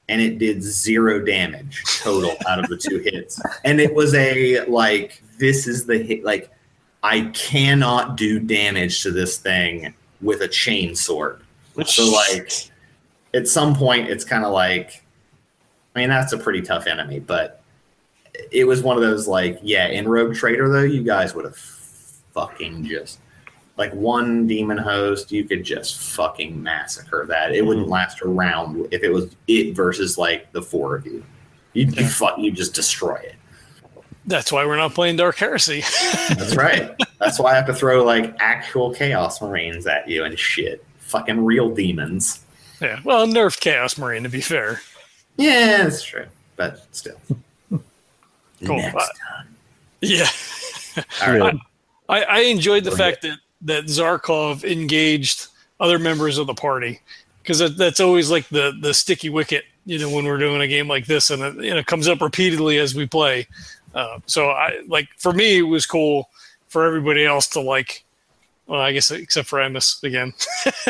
and 0.08 0.20
it 0.20 0.38
did 0.38 0.62
zero 0.62 1.24
damage 1.24 1.82
total 2.02 2.36
out 2.48 2.58
of 2.58 2.68
the 2.68 2.76
two 2.76 2.98
hits. 2.98 3.40
And 3.64 3.80
it 3.80 3.94
was 3.94 4.14
a 4.14 4.64
like, 4.66 5.22
this 5.38 5.66
is 5.66 5.86
the 5.86 5.98
hit, 5.98 6.24
like, 6.24 6.50
I 7.02 7.22
cannot 7.34 8.16
do 8.16 8.40
damage 8.40 9.02
to 9.02 9.10
this 9.10 9.38
thing 9.38 9.94
with 10.20 10.40
a 10.42 10.48
chain 10.48 10.94
sword. 10.96 11.40
So 11.84 12.10
like 12.10 12.52
at 13.34 13.46
some 13.46 13.74
point 13.74 14.08
it's 14.08 14.24
kind 14.24 14.44
of 14.44 14.52
like 14.52 15.04
I 15.94 16.00
mean 16.00 16.08
that's 16.08 16.32
a 16.32 16.38
pretty 16.38 16.62
tough 16.62 16.86
enemy, 16.86 17.20
but 17.20 17.62
it 18.50 18.64
was 18.64 18.82
one 18.82 18.96
of 18.96 19.02
those 19.02 19.28
like 19.28 19.58
yeah, 19.62 19.86
in 19.88 20.08
Rogue 20.08 20.34
Trader 20.34 20.68
though, 20.68 20.82
you 20.82 21.02
guys 21.02 21.34
would 21.34 21.44
have 21.44 21.56
fucking 21.56 22.84
just 22.86 23.20
like 23.76 23.92
one 23.92 24.46
demon 24.46 24.78
host, 24.78 25.30
you 25.30 25.44
could 25.44 25.62
just 25.64 25.98
fucking 25.98 26.62
massacre 26.62 27.26
that. 27.28 27.54
It 27.54 27.64
wouldn't 27.64 27.88
last 27.88 28.22
a 28.22 28.28
round 28.28 28.88
if 28.92 29.02
it 29.02 29.10
was 29.10 29.34
it 29.46 29.74
versus 29.74 30.16
like 30.18 30.50
the 30.52 30.62
four 30.62 30.96
of 30.96 31.06
you. 31.06 31.22
You'd 31.74 31.96
you 31.96 32.06
fuck 32.06 32.38
you 32.38 32.50
just 32.50 32.74
destroy 32.74 33.16
it. 33.16 33.34
That's 34.26 34.50
why 34.50 34.64
we're 34.66 34.76
not 34.78 34.94
playing 34.94 35.16
Dark 35.16 35.36
Heresy. 35.36 35.82
That's 36.30 36.56
right. 36.56 36.90
That's 37.20 37.38
why 37.38 37.52
I 37.52 37.54
have 37.54 37.66
to 37.66 37.74
throw 37.74 38.02
like 38.02 38.34
actual 38.40 38.92
chaos 38.94 39.40
marines 39.42 39.86
at 39.86 40.08
you 40.08 40.24
and 40.24 40.38
shit. 40.38 40.84
Fucking 41.00 41.44
real 41.44 41.72
demons. 41.72 42.44
yeah. 42.80 42.98
Well, 43.04 43.26
nerf 43.26 43.60
Chaos 43.60 43.96
Marine 43.98 44.24
to 44.24 44.28
be 44.28 44.40
fair. 44.40 44.80
Yeah, 45.36 45.84
that's 45.84 46.02
true. 46.02 46.26
But 46.56 46.84
still. 46.92 47.20
Cool. 48.64 48.78
Next 48.78 48.94
Uh, 48.96 49.00
time. 49.28 49.56
Yeah. 50.00 50.26
All 51.26 51.38
right. 51.38 51.54
I, 52.08 52.22
I 52.22 52.38
enjoyed 52.40 52.84
the 52.84 52.90
Go 52.90 52.96
fact 52.96 53.22
that 53.22 53.38
that 53.66 53.84
Zarkov 53.84 54.64
engaged 54.64 55.48
other 55.78 55.98
members 55.98 56.38
of 56.38 56.46
the 56.46 56.54
party 56.54 57.00
because 57.42 57.58
that, 57.60 57.76
that's 57.76 58.00
always 58.00 58.30
like 58.30 58.48
the 58.48 58.76
the 58.80 58.92
sticky 58.92 59.28
wicket, 59.28 59.64
you 59.84 59.98
know, 59.98 60.10
when 60.10 60.24
we're 60.24 60.38
doing 60.38 60.60
a 60.60 60.68
game 60.68 60.88
like 60.88 61.06
this, 61.06 61.30
and 61.30 61.42
it, 61.42 61.64
you 61.64 61.74
know, 61.74 61.82
comes 61.84 62.08
up 62.08 62.20
repeatedly 62.20 62.78
as 62.78 62.94
we 62.94 63.06
play. 63.06 63.46
Uh, 63.94 64.18
so 64.26 64.50
I 64.50 64.80
like 64.88 65.08
for 65.18 65.32
me, 65.32 65.58
it 65.58 65.62
was 65.62 65.86
cool 65.86 66.30
for 66.68 66.84
everybody 66.84 67.24
else 67.24 67.46
to 67.48 67.60
like. 67.60 68.04
Well, 68.66 68.80
I 68.80 68.92
guess 68.92 69.12
except 69.12 69.46
for 69.46 69.60
Emmaus 69.60 70.02
again, 70.02 70.32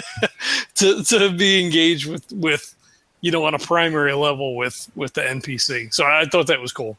to 0.76 1.04
to 1.04 1.30
be 1.30 1.62
engaged 1.62 2.10
with 2.10 2.32
with 2.32 2.74
you 3.20 3.30
know 3.30 3.44
on 3.44 3.54
a 3.54 3.58
primary 3.58 4.14
level 4.14 4.56
with 4.56 4.90
with 4.94 5.12
the 5.12 5.20
NPC. 5.20 5.92
So 5.92 6.04
I 6.06 6.24
thought 6.24 6.46
that 6.46 6.60
was 6.60 6.72
cool. 6.72 6.96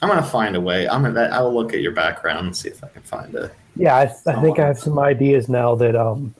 I'm 0.00 0.08
gonna 0.08 0.22
find 0.22 0.54
a 0.54 0.60
way. 0.60 0.88
I'm 0.88 1.02
gonna. 1.02 1.28
I'll 1.32 1.52
look 1.52 1.74
at 1.74 1.80
your 1.80 1.92
background 1.92 2.46
and 2.46 2.56
see 2.56 2.68
if 2.68 2.82
I 2.84 2.88
can 2.88 3.02
find 3.02 3.34
a. 3.34 3.50
Yeah, 3.76 3.96
I, 3.96 4.02
I 4.26 4.40
think 4.42 4.58
I 4.58 4.66
have 4.66 4.78
some 4.78 4.98
ideas 4.98 5.48
now 5.48 5.74
that, 5.76 5.96
um, 5.96 6.34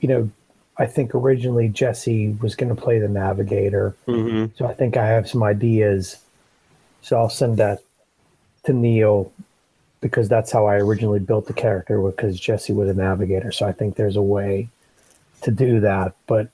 you 0.00 0.08
know, 0.08 0.30
I 0.78 0.86
think 0.86 1.14
originally 1.14 1.68
Jesse 1.68 2.36
was 2.40 2.54
going 2.54 2.74
to 2.74 2.80
play 2.80 2.98
the 2.98 3.08
navigator. 3.08 3.94
Mhm. 4.06 4.56
So 4.56 4.66
I 4.66 4.72
think 4.72 4.96
I 4.96 5.06
have 5.06 5.28
some 5.28 5.42
ideas. 5.42 6.16
So 7.02 7.18
I'll 7.18 7.28
send 7.28 7.56
that 7.58 7.80
to 8.64 8.72
Neil 8.72 9.32
because 10.00 10.28
that's 10.28 10.50
how 10.50 10.66
I 10.66 10.76
originally 10.76 11.18
built 11.18 11.46
the 11.46 11.52
character 11.52 12.00
because 12.00 12.40
Jesse 12.40 12.72
was 12.72 12.88
a 12.88 12.94
navigator. 12.94 13.52
So 13.52 13.66
I 13.66 13.72
think 13.72 13.96
there's 13.96 14.16
a 14.16 14.22
way 14.22 14.68
to 15.42 15.50
do 15.50 15.80
that. 15.80 16.14
But, 16.26 16.50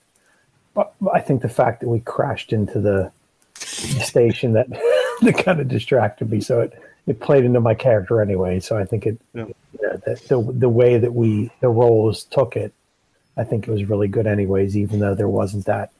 but 0.74 0.92
I 1.12 1.20
think 1.20 1.42
the 1.42 1.48
fact 1.48 1.80
that 1.80 1.88
we 1.88 2.00
crashed 2.00 2.52
into 2.52 2.80
the 2.80 3.12
station 3.54 4.52
that 4.54 4.68
that 5.22 5.38
kind 5.44 5.60
of 5.60 5.68
distracted 5.68 6.30
me. 6.30 6.40
So 6.40 6.60
it, 6.60 6.72
it 7.06 7.20
played 7.20 7.44
into 7.44 7.60
my 7.60 7.74
character 7.74 8.20
anyway. 8.20 8.60
So 8.60 8.76
I 8.76 8.84
think 8.84 9.06
it 9.06 9.18
Yeah. 9.34 9.46
Yeah, 9.82 9.96
the, 10.04 10.14
the 10.28 10.52
the 10.52 10.68
way 10.68 10.98
that 10.98 11.14
we 11.14 11.50
the 11.60 11.68
roles 11.68 12.24
took 12.24 12.56
it, 12.56 12.72
I 13.36 13.44
think 13.44 13.66
it 13.66 13.70
was 13.70 13.84
really 13.84 14.08
good 14.08 14.26
anyways, 14.26 14.76
even 14.76 15.00
though 15.00 15.14
there 15.14 15.28
wasn't 15.28 15.66
that 15.66 15.90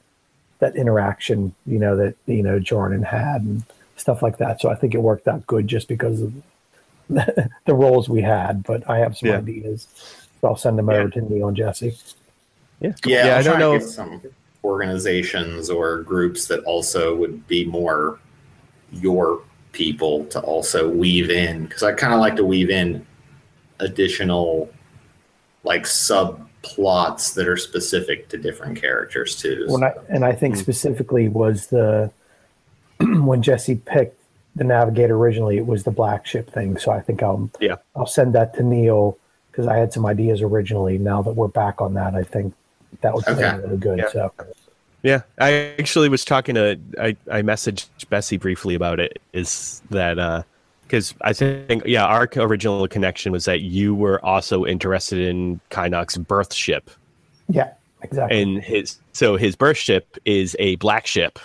that 0.59 0.75
interaction, 0.75 1.53
you 1.65 1.79
know, 1.79 1.95
that 1.97 2.15
you 2.25 2.43
know 2.43 2.59
Jordan 2.59 3.03
had 3.03 3.41
and 3.41 3.63
stuff 3.95 4.21
like 4.21 4.37
that. 4.37 4.61
So 4.61 4.69
I 4.69 4.75
think 4.75 4.93
it 4.95 5.01
worked 5.01 5.27
out 5.27 5.45
good 5.47 5.67
just 5.67 5.87
because 5.87 6.21
of 6.21 6.33
the 7.09 7.73
roles 7.73 8.09
we 8.09 8.21
had. 8.21 8.63
But 8.63 8.89
I 8.89 8.97
have 8.99 9.17
some 9.17 9.29
Yeah. 9.29 9.37
ideas, 9.37 9.87
so 10.41 10.47
I'll 10.47 10.57
send 10.57 10.77
them 10.77 10.89
over 10.89 11.09
to 11.09 11.21
Neil 11.21 11.47
and 11.47 11.57
Jesse. 11.57 11.95
Yeah, 12.79 12.93
Yeah, 13.05 13.25
yeah. 13.25 13.37
I'm 13.37 13.43
don't 13.43 13.59
know. 13.59 13.75
If, 13.75 13.83
some 13.83 14.21
organizations 14.63 15.69
or 15.69 16.01
groups 16.03 16.47
that 16.47 16.63
also 16.63 17.15
would 17.15 17.47
be 17.47 17.65
more 17.65 18.19
your 18.91 19.41
people 19.71 20.25
to 20.25 20.39
also 20.41 20.89
weave 20.89 21.29
in 21.29 21.65
because 21.65 21.83
I 21.83 21.93
kind 21.93 22.13
of 22.13 22.19
like 22.19 22.35
to 22.37 22.45
weave 22.45 22.69
in 22.69 23.05
additional 23.79 24.69
like 25.63 25.83
subplots 25.83 27.33
that 27.35 27.47
are 27.47 27.57
specific 27.57 28.29
to 28.29 28.37
different 28.37 28.79
characters 28.79 29.35
too. 29.35 29.65
When 29.67 29.83
I 29.83 29.93
and 30.09 30.25
I 30.25 30.33
think 30.33 30.55
hmm. 30.55 30.61
specifically 30.61 31.29
was 31.29 31.67
the 31.67 32.11
when 32.99 33.41
Jesse 33.41 33.75
picked 33.75 34.19
the 34.55 34.63
navigator 34.63 35.15
originally, 35.15 35.57
it 35.57 35.67
was 35.67 35.83
the 35.83 35.91
black 35.91 36.25
ship 36.25 36.49
thing. 36.49 36.77
So 36.77 36.91
I 36.91 37.01
think 37.01 37.21
I'll 37.21 37.49
Yeah. 37.59 37.75
I'll 37.95 38.07
send 38.07 38.33
that 38.33 38.55
to 38.55 38.63
Neil 38.63 39.17
because 39.51 39.67
I 39.67 39.77
had 39.77 39.93
some 39.93 40.05
ideas 40.05 40.41
originally. 40.41 40.97
Now 40.97 41.21
that 41.21 41.31
we're 41.31 41.47
back 41.47 41.81
on 41.81 41.93
that, 41.95 42.15
I 42.15 42.23
think 42.23 42.53
that 43.01 43.13
would 43.13 43.25
be 43.25 43.31
Okay. 43.31 43.57
really 43.57 43.77
good. 43.77 43.99
Yeah. 43.99 44.09
So 44.09 44.31
yeah, 45.03 45.21
I 45.39 45.73
actually 45.79 46.09
was 46.09 46.25
talking 46.25 46.55
to. 46.55 46.79
I 46.99 47.15
I 47.31 47.41
messaged 47.41 47.87
Bessie 48.09 48.37
briefly 48.37 48.75
about 48.75 48.99
it. 48.99 49.21
Is 49.31 49.81
that 49.91 50.17
uh, 50.17 50.43
because 50.87 51.13
I 51.21 51.33
think 51.33 51.83
yeah, 51.85 52.05
our 52.05 52.29
original 52.37 52.87
connection 52.87 53.31
was 53.31 53.45
that 53.45 53.61
you 53.61 53.93
were 53.93 54.23
also 54.25 54.65
interested 54.65 55.19
in 55.19 55.59
Kynok's 55.69 56.17
birth 56.17 56.53
ship, 56.53 56.89
yeah, 57.49 57.73
exactly. 58.01 58.41
and 58.41 58.63
his 58.63 58.97
so 59.11 59.35
his 59.35 59.55
birth 59.55 59.77
ship 59.77 60.17
is 60.25 60.55
a 60.59 60.75
black 60.77 61.05
ship 61.05 61.39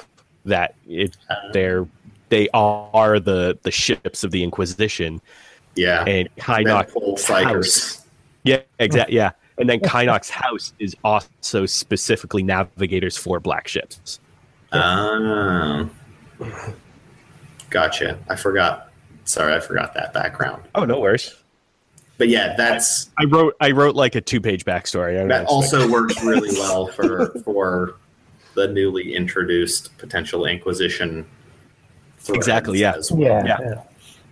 that 0.44 0.74
it 0.88 1.16
they're 1.52 1.86
they 2.28 2.48
are 2.54 3.18
the 3.20 3.58
the 3.62 3.70
ships 3.70 4.24
of 4.24 4.30
the 4.30 4.42
Inquisition, 4.42 5.20
yeah, 5.74 6.04
and 6.04 6.28
Red 6.36 6.66
Kynok 6.66 6.92
Pole 6.92 7.16
Psykers. 7.16 8.04
Yeah, 8.44 8.60
exactly. 8.78 9.16
Yeah, 9.16 9.32
and 9.58 9.68
then 9.68 9.80
Kynok's 9.80 10.30
house 10.30 10.72
is 10.78 10.96
also 11.04 11.66
specifically 11.66 12.42
navigators 12.42 13.16
for 13.16 13.40
black 13.40 13.68
ships. 13.68 14.20
Oh. 14.72 15.90
Gotcha. 17.72 18.18
I 18.28 18.36
forgot. 18.36 18.91
Sorry, 19.32 19.54
I 19.54 19.60
forgot 19.60 19.94
that 19.94 20.12
background. 20.12 20.62
Oh, 20.74 20.84
no 20.84 21.00
worries. 21.00 21.34
But 22.18 22.28
yeah, 22.28 22.54
that's 22.54 23.10
I 23.18 23.24
wrote 23.24 23.56
I 23.60 23.70
wrote 23.70 23.94
like 23.94 24.14
a 24.14 24.20
two 24.20 24.40
page 24.40 24.64
backstory. 24.66 25.12
I 25.16 25.20
don't 25.20 25.28
that 25.28 25.44
know, 25.44 25.48
also 25.48 25.90
works 25.90 26.22
really 26.22 26.50
well 26.52 26.86
for 26.86 27.28
for 27.42 27.94
the 28.54 28.68
newly 28.68 29.14
introduced 29.16 29.96
potential 29.96 30.44
Inquisition. 30.44 31.26
Exactly, 32.28 32.78
yeah. 32.78 32.94
well. 33.10 33.20
yeah, 33.20 33.44
yeah. 33.44 33.58
yeah. 33.60 33.82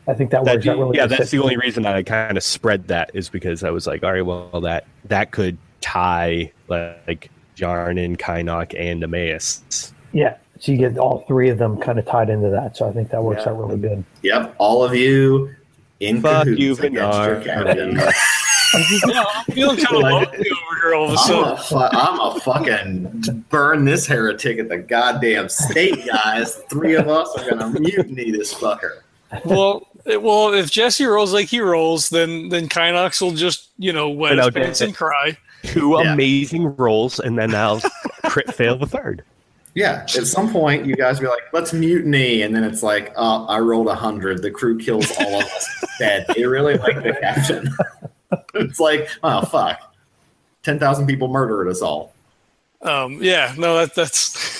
I 0.07 0.13
think 0.15 0.31
that 0.31 0.45
That- 0.45 0.57
works 0.57 0.67
out 0.69 0.79
really. 0.79 0.97
yeah, 0.99 1.07
that's 1.07 1.31
the 1.31 1.39
only 1.39 1.57
reason 1.57 1.87
I 1.87 2.03
kind 2.03 2.37
of 2.37 2.45
spread 2.45 2.87
that 2.89 3.11
is 3.15 3.31
because 3.31 3.65
I 3.65 3.71
was 3.71 3.87
like, 3.87 4.05
all 4.05 4.13
right, 4.13 4.25
well, 4.25 4.61
that 4.61 4.85
that 5.07 5.31
could 5.31 5.57
tie 5.81 6.53
like 6.69 7.31
Jarnan, 7.57 8.19
Kynok, 8.19 8.79
and 8.79 9.03
Emmaus. 9.03 9.95
Yeah, 10.13 10.37
so 10.61 10.71
you 10.73 10.79
get 10.79 10.97
all 10.99 11.25
three 11.27 11.49
of 11.49 11.59
them 11.59 11.77
kind 11.81 11.99
of 11.99 12.07
tied 12.07 12.31
into 12.31 12.49
that. 12.51 12.77
So 12.77 12.89
I 12.89 12.93
think 12.93 13.11
that 13.11 13.23
works 13.25 13.43
Yeah. 13.45 13.53
out 13.53 13.59
really 13.59 13.79
good. 13.81 14.05
Yep, 14.23 14.55
all 14.59 14.85
of 14.85 14.95
you 14.95 15.53
in 15.99 16.21
Fuck 16.23 16.45
cahoots 16.45 16.61
you, 16.61 16.73
against 16.75 16.95
your 16.95 17.41
Bernard. 17.41 17.45
captain. 17.45 18.01
Yeah, 19.09 19.25
I'm 19.27 19.45
feeling 19.47 19.77
kind 19.79 19.97
of 19.97 20.03
lonely 20.03 20.27
over 20.29 20.81
here 20.81 20.95
all 20.95 21.07
of 21.07 21.11
a 21.11 21.17
I'm 21.17 21.27
sudden. 21.27 21.53
a, 21.55 21.57
fu- 21.57 21.77
I'm 21.99 22.21
a 22.21 22.39
fucking 22.39 23.45
burn 23.51 23.85
this 23.85 24.07
heretic 24.07 24.61
at 24.61 24.69
the 24.69 24.79
goddamn 24.79 25.49
state, 25.49 26.07
guys. 26.07 26.55
The 26.55 26.63
three 26.71 26.95
of 26.95 27.09
us 27.09 27.37
are 27.37 27.51
gonna 27.51 27.81
mutiny 27.81 28.31
this 28.31 28.55
fucker. 28.55 29.01
well, 29.45 29.89
eh, 30.07 30.15
well, 30.15 30.55
if 30.55 30.71
Jesse 30.71 31.05
rolls 31.05 31.33
like 31.35 31.47
he 31.47 31.61
rolls, 31.61 32.11
then 32.11 32.49
then 32.49 32.69
Kynox 32.69 33.21
will 33.21 33.33
just 33.33 33.71
you 33.77 33.93
know 33.93 34.09
wet 34.09 34.37
But 34.37 34.55
his 34.55 34.65
pants 34.65 34.81
and 34.83 34.95
cry. 34.95 35.37
Two 35.65 35.97
Yeah. 36.01 36.13
amazing 36.13 36.77
rolls, 36.77 37.19
and 37.19 37.37
then 37.37 37.53
I'll 37.53 37.81
crit 38.27 38.55
fail 38.55 38.77
the 38.77 38.87
third. 38.87 39.25
Yeah, 39.75 40.03
at 40.17 40.27
some 40.27 40.51
point 40.51 40.85
you 40.85 40.97
guys 40.97 41.21
be 41.21 41.27
like, 41.27 41.43
"Let's 41.53 41.73
mutiny," 41.73 42.43
and 42.43 42.55
then 42.55 42.65
it's 42.65 42.83
like, 42.83 43.13
"Oh, 43.17 43.47
I 43.47 43.61
rolled 43.61 43.87
a 43.87 43.95
hundred. 43.95 44.43
The 44.43 44.51
crew 44.51 44.79
kills 44.79 45.11
all 45.19 45.41
of 45.41 45.45
us 45.45 45.85
dead." 45.99 46.27
They 46.35 46.45
really 46.45 46.77
like 46.77 46.97
the 46.97 47.17
captain. 47.21 47.73
it's 48.55 48.81
like, 48.81 49.09
oh 49.23 49.43
fuck, 49.43 49.95
ten 50.63 50.79
thousand 50.79 51.07
people 51.07 51.29
murdered 51.29 51.69
us 51.69 51.83
all. 51.83 52.13
Um, 52.83 53.19
yeah, 53.23 53.55
no, 53.57 53.77
that 53.77 53.95
that's. 53.95 54.59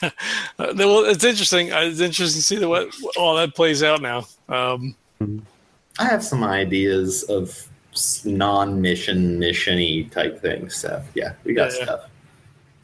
well, 0.58 1.04
it's 1.04 1.24
interesting. 1.24 1.72
Uh, 1.72 1.80
It's 1.80 2.00
interesting 2.00 2.40
to 2.40 2.44
see 2.44 2.56
the 2.56 2.68
what 2.68 2.94
all 3.16 3.34
that 3.36 3.54
plays 3.54 3.82
out 3.82 4.00
now. 4.00 4.26
Um, 4.48 4.94
I 5.98 6.04
have 6.04 6.24
some 6.24 6.44
ideas 6.44 7.24
of 7.24 7.68
non-mission, 8.24 9.38
missiony 9.38 10.10
type 10.10 10.40
things. 10.40 10.76
So 10.76 11.02
yeah, 11.14 11.32
we 11.44 11.54
got 11.54 11.72
Yeah, 11.78 11.86
yeah. 11.86 11.96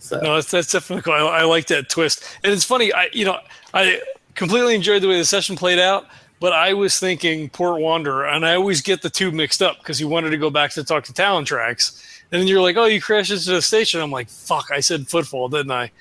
So 0.03 0.19
No, 0.21 0.35
that's, 0.35 0.51
that's 0.51 0.73
definitely 0.73 1.03
cool. 1.03 1.15
I, 1.15 1.19
I 1.19 1.43
like 1.45 1.69
that 1.69 1.89
twist. 1.89 2.25
And 2.43 2.53
it's 2.53 2.65
funny, 2.65 2.93
I 2.93 3.09
you 3.13 3.25
know, 3.25 3.39
I 3.73 4.01
completely 4.35 4.75
enjoyed 4.75 5.01
the 5.03 5.09
way 5.09 5.17
the 5.17 5.25
session 5.25 5.55
played 5.55 5.79
out, 5.79 6.07
but 6.41 6.53
I 6.53 6.75
was 6.75 6.99
thinking 6.99 7.49
Port 7.49 7.81
Wanderer, 7.81 8.27
and 8.27 8.45
I 8.45 8.57
always 8.57 8.81
get 8.83 9.01
the 9.01 9.09
two 9.09 9.31
mixed 9.31 9.63
up 9.63 9.79
because 9.79 9.99
he 9.99 10.05
wanted 10.05 10.31
to 10.31 10.39
go 10.39 10.51
back 10.51 10.73
to 10.73 10.83
talk 10.83 11.05
to 11.05 11.13
Talon 11.13 11.45
Tracks. 11.45 12.05
And 12.33 12.41
then 12.41 12.49
you're 12.49 12.61
like, 12.61 12.77
oh, 12.77 12.87
you 12.87 13.01
crashed 13.01 13.31
into 13.31 13.53
the 13.53 13.63
station. 13.63 14.01
I'm 14.01 14.11
like, 14.11 14.29
fuck, 14.29 14.73
I 14.73 14.81
said 14.81 15.07
footfall, 15.07 15.49
didn't 15.49 15.71
I? 15.71 15.93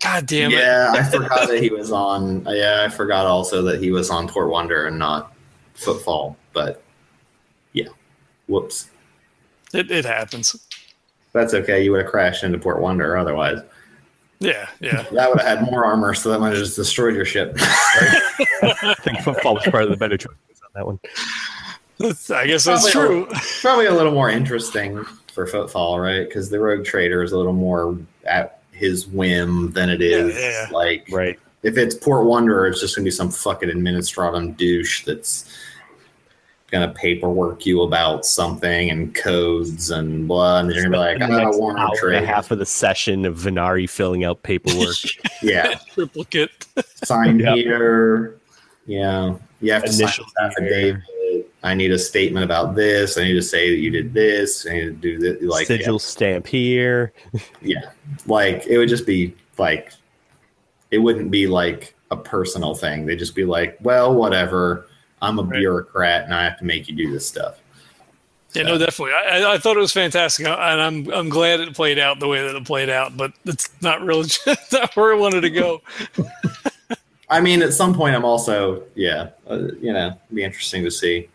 God 0.00 0.26
damn 0.26 0.50
it. 0.50 0.58
yeah, 0.58 0.92
I 0.92 1.04
forgot 1.04 1.48
that 1.48 1.62
he 1.62 1.70
was 1.70 1.92
on. 1.92 2.44
Yeah, 2.46 2.82
I 2.84 2.88
forgot 2.88 3.26
also 3.26 3.62
that 3.62 3.80
he 3.80 3.92
was 3.92 4.10
on 4.10 4.26
Port 4.26 4.50
Wander 4.50 4.86
and 4.86 4.98
not 4.98 5.32
Footfall. 5.74 6.36
But 6.52 6.82
yeah, 7.74 7.88
whoops. 8.48 8.90
It, 9.72 9.90
it 9.90 10.04
happens. 10.04 10.56
That's 11.32 11.54
okay. 11.54 11.82
You 11.84 11.92
would 11.92 12.02
have 12.02 12.10
crashed 12.10 12.44
into 12.44 12.58
Port 12.58 12.80
Wander 12.80 13.16
otherwise. 13.16 13.60
Yeah, 14.40 14.68
yeah. 14.80 15.04
That 15.12 15.28
would 15.30 15.40
have 15.40 15.58
had 15.58 15.70
more 15.70 15.84
armor, 15.84 16.14
so 16.14 16.30
that 16.30 16.40
might 16.40 16.50
have 16.50 16.58
just 16.58 16.76
destroyed 16.76 17.14
your 17.14 17.24
ship. 17.26 17.54
I 17.58 18.94
think 19.00 19.20
Footfall 19.20 19.54
was 19.54 19.64
part 19.64 19.84
of 19.84 19.90
the 19.90 19.96
better 19.96 20.16
choice 20.16 20.32
on 20.64 20.70
that 20.74 20.86
one. 20.86 20.98
That's, 21.98 22.30
I 22.30 22.46
guess 22.46 22.64
that's 22.64 22.90
Probably 22.90 23.24
true. 23.26 23.34
Probably 23.60 23.86
a 23.86 23.92
little 23.94 24.12
more 24.12 24.30
interesting 24.30 25.04
for 25.34 25.46
Footfall, 25.46 26.00
right? 26.00 26.26
Because 26.26 26.48
the 26.48 26.58
Rogue 26.58 26.84
Trader 26.84 27.22
is 27.22 27.32
a 27.32 27.36
little 27.36 27.52
more 27.52 27.96
at 28.24 28.62
his 28.72 29.06
whim 29.06 29.72
than 29.72 29.90
it 29.90 30.00
is 30.00 30.34
Yeah, 30.34 30.40
yeah, 30.40 30.50
yeah. 30.50 30.68
like 30.74 31.06
Right. 31.12 31.38
if 31.62 31.76
it's 31.76 31.94
Port 31.94 32.24
Wanderer, 32.24 32.66
it's 32.68 32.80
just 32.80 32.96
gonna 32.96 33.04
be 33.04 33.10
some 33.10 33.30
fucking 33.30 33.68
administratum 33.68 34.56
douche 34.56 35.04
that's 35.04 35.44
gonna 36.70 36.92
paperwork 36.92 37.66
you 37.66 37.82
about 37.82 38.24
something 38.24 38.90
and 38.90 39.14
codes 39.14 39.90
and 39.90 40.26
blah, 40.28 40.60
and 40.60 40.70
you're 40.70 40.84
gonna 40.84 40.94
be 40.94 40.98
like, 40.98 41.22
I 41.22 41.32
ah, 41.32 41.44
next 41.44 41.58
want 41.58 41.78
hour 41.78 41.94
to 41.94 42.00
trade. 42.00 42.24
half 42.24 42.50
of 42.50 42.58
the 42.58 42.66
session 42.66 43.24
of 43.24 43.36
Venari 43.36 43.88
filling 43.88 44.24
out 44.24 44.42
paperwork. 44.42 44.96
Yeah, 45.42 45.78
Triplicate. 45.94 46.66
sign 47.02 47.40
Yeah. 47.40 47.54
here. 47.54 48.36
Yeah, 48.84 49.36
you 49.62 49.72
have 49.72 49.84
to 49.84 49.92
Initial 49.92 50.26
sign 50.38 50.50
affidavit. 50.50 51.02
I 51.62 51.74
need 51.74 51.92
a 51.92 51.98
statement 51.98 52.44
about 52.44 52.74
this. 52.74 53.16
I 53.16 53.24
need 53.24 53.34
to 53.34 53.42
say 53.42 53.70
that 53.70 53.76
you 53.76 53.90
did 53.90 54.12
this. 54.12 54.66
I 54.66 54.74
need 54.74 54.84
to 54.84 54.92
do 54.92 55.18
this. 55.18 55.42
Like, 55.42 55.68
yeah. 55.68 55.78
Sigil 55.78 55.98
stamp 55.98 56.46
here. 56.46 57.12
yeah 57.62 57.90
like 58.26 58.66
it 58.66 58.78
would 58.78 58.88
just 58.88 59.06
be 59.06 59.34
like 59.58 59.92
it 60.90 60.98
wouldn't 60.98 61.30
be 61.30 61.46
like 61.46 61.94
a 62.10 62.16
personal 62.16 62.74
thing 62.74 63.06
they'd 63.06 63.18
just 63.18 63.34
be 63.34 63.44
like 63.44 63.78
well 63.80 64.14
whatever 64.14 64.86
i'm 65.22 65.38
a 65.38 65.42
Right. 65.42 65.58
bureaucrat 65.60 66.24
and 66.24 66.34
i 66.34 66.42
have 66.44 66.58
to 66.58 66.64
make 66.64 66.88
you 66.88 66.94
do 66.94 67.10
this 67.12 67.26
stuff 67.26 67.58
Yeah, 68.54 68.64
no, 68.64 68.78
definitely. 68.78 69.14
I, 69.14 69.52
I- 69.54 69.58
thought 69.58 69.76
it 69.76 69.80
was 69.80 69.92
fantastic, 69.92 70.44
and 70.46 70.80
I'm 70.80 71.08
I'm 71.12 71.28
glad 71.28 71.60
it 71.60 71.72
played 71.74 71.98
out 72.00 72.18
the 72.18 72.26
way 72.26 72.42
that 72.44 72.56
it 72.56 72.64
played 72.64 72.90
out. 72.90 73.16
But 73.16 73.32
it's 73.44 73.68
not 73.80 74.02
really 74.02 74.28
not 74.72 74.96
where 74.96 75.12
I 75.14 75.16
wanted 75.16 75.42
to 75.42 75.50
go. 75.50 75.82
i 77.32 77.40
mean 77.40 77.62
at 77.62 77.72
some 77.72 77.94
point 77.94 78.12
i'm 78.16 78.24
also 78.24 78.82
yeah 78.96 79.28
uh, 79.48 79.68
you 79.80 79.92
know 79.92 80.08
it'd 80.08 80.34
be 80.34 80.42
interesting 80.42 80.82
to 80.82 80.90
see 80.90 81.28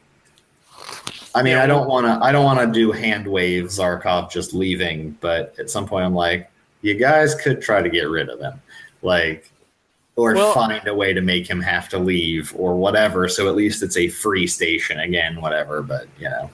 i 1.33 1.41
mean 1.41 1.53
Yeah, 1.53 1.63
i 1.63 1.67
don't 1.67 1.87
want 1.87 2.05
to 2.05 2.19
i 2.21 2.33
don't 2.33 2.43
want 2.43 2.59
to 2.59 2.67
do 2.67 2.91
hand 2.91 3.25
wave 3.25 3.65
zarkov 3.67 4.29
just 4.29 4.53
leaving 4.53 5.11
but 5.21 5.55
at 5.57 5.69
some 5.69 5.85
point 5.87 6.03
i'm 6.05 6.13
like 6.13 6.51
you 6.81 6.95
guys 6.95 7.33
could 7.35 7.61
try 7.61 7.81
to 7.81 7.87
get 7.89 8.09
rid 8.09 8.27
of 8.29 8.41
him 8.41 8.59
like 9.03 9.49
or 10.15 10.33
Well- 10.33 10.53
find 10.53 10.87
a 10.87 10.93
way 10.93 11.13
to 11.13 11.21
make 11.21 11.47
him 11.49 11.61
have 11.61 11.89
to 11.89 11.99
leave 11.99 12.53
or 12.57 12.75
whatever 12.75 13.27
so 13.27 13.47
at 13.49 13.55
least 13.55 13.83
it's 13.83 13.97
a 13.97 14.07
free 14.07 14.47
station 14.47 14.99
again 14.99 15.41
whatever 15.41 15.81
but 15.81 16.07
you 16.19 16.29
know 16.29 16.49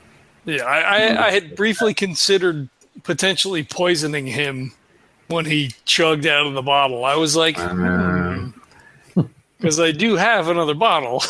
Yeah, 0.46 0.64
I, 0.64 0.80
I, 0.80 1.28
I 1.28 1.32
had 1.32 1.56
briefly 1.56 1.94
considered 1.94 2.70
potentially 3.04 3.64
poisoning 3.64 4.26
him 4.28 4.74
when 5.28 5.46
he 5.46 5.72
chugged 5.86 6.26
out 6.26 6.46
of 6.46 6.54
the 6.54 6.62
bottle. 6.62 7.06
I 7.06 7.16
was 7.16 7.36
like, 7.36 7.58
Um, 7.58 8.54
because 9.58 9.80
I 9.80 9.92
do 9.92 10.16
have 10.16 10.48
another 10.50 10.74
bottle. 10.74 11.24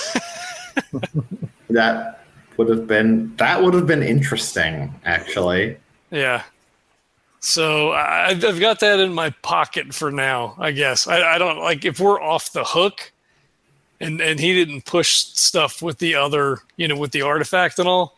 that 1.69 2.23
would 2.57 2.69
have 2.69 2.87
been 2.87 3.35
that 3.37 3.61
would 3.61 3.73
have 3.73 3.87
been 3.87 4.03
interesting 4.03 4.93
actually 5.05 5.77
yeah. 6.11 6.43
So 7.41 7.91
I've 7.91 8.59
got 8.59 8.79
that 8.81 8.99
in 8.99 9.13
my 9.13 9.31
pocket 9.41 9.93
for 9.93 10.11
now. 10.11 10.55
I 10.59 10.71
guess 10.71 11.07
I, 11.07 11.35
I 11.35 11.37
don't 11.39 11.57
like 11.59 11.85
if 11.85 11.99
we're 11.99 12.21
off 12.21 12.53
the 12.53 12.63
hook 12.63 13.11
and 13.99 14.21
and 14.21 14.39
he 14.39 14.53
didn't 14.53 14.85
push 14.85 15.09
stuff 15.09 15.81
with 15.81 15.97
the 15.97 16.15
other, 16.15 16.59
you 16.77 16.87
know, 16.87 16.95
with 16.97 17.11
the 17.11 17.23
artifact 17.23 17.79
and 17.79 17.87
all. 17.87 18.17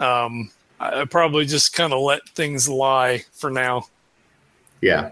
Um, 0.00 0.50
I 0.80 1.04
probably 1.04 1.46
just 1.46 1.72
kind 1.74 1.92
of 1.92 2.00
let 2.00 2.28
things 2.30 2.68
lie 2.68 3.24
for 3.32 3.50
now. 3.50 3.86
Yeah. 4.80 5.10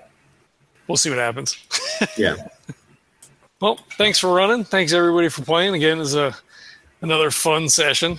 We'll 0.89 0.97
see 0.97 1.10
what 1.10 1.18
happens. 1.18 1.56
Yeah. 2.18 2.48
Well, 3.60 3.78
thanks 3.97 4.18
for 4.18 4.35
running. 4.35 4.64
Thanks 4.64 4.93
everybody 4.93 5.28
for 5.28 5.43
playing. 5.43 5.74
Again, 5.74 6.01
is 6.01 6.16
a 6.16 6.35
another 7.02 7.31
fun 7.31 7.68
session. 7.68 8.18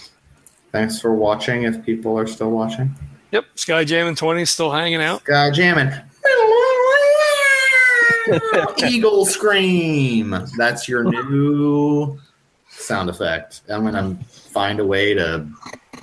Thanks 0.72 0.99
for 0.99 1.14
watching. 1.14 1.64
If 1.64 1.86
people 1.86 2.18
are 2.18 2.26
still 2.26 2.52
watching, 2.52 2.95
Yep, 3.32 3.46
Sky 3.56 3.84
Jamming 3.84 4.16
Twenty 4.16 4.44
is 4.44 4.50
still 4.50 4.72
hanging 4.72 5.02
out. 5.02 5.22
Sky 5.22 5.52
jamming. 5.52 5.92
Eagle 8.88 9.26
scream. 9.26 10.36
That's 10.58 10.88
your 10.88 11.04
new 11.04 12.20
sound 12.70 13.10
effect. 13.10 13.62
I'm 13.70 13.84
gonna 13.84 14.16
find 14.26 14.80
a 14.80 14.86
way 14.86 15.14
to 15.14 15.48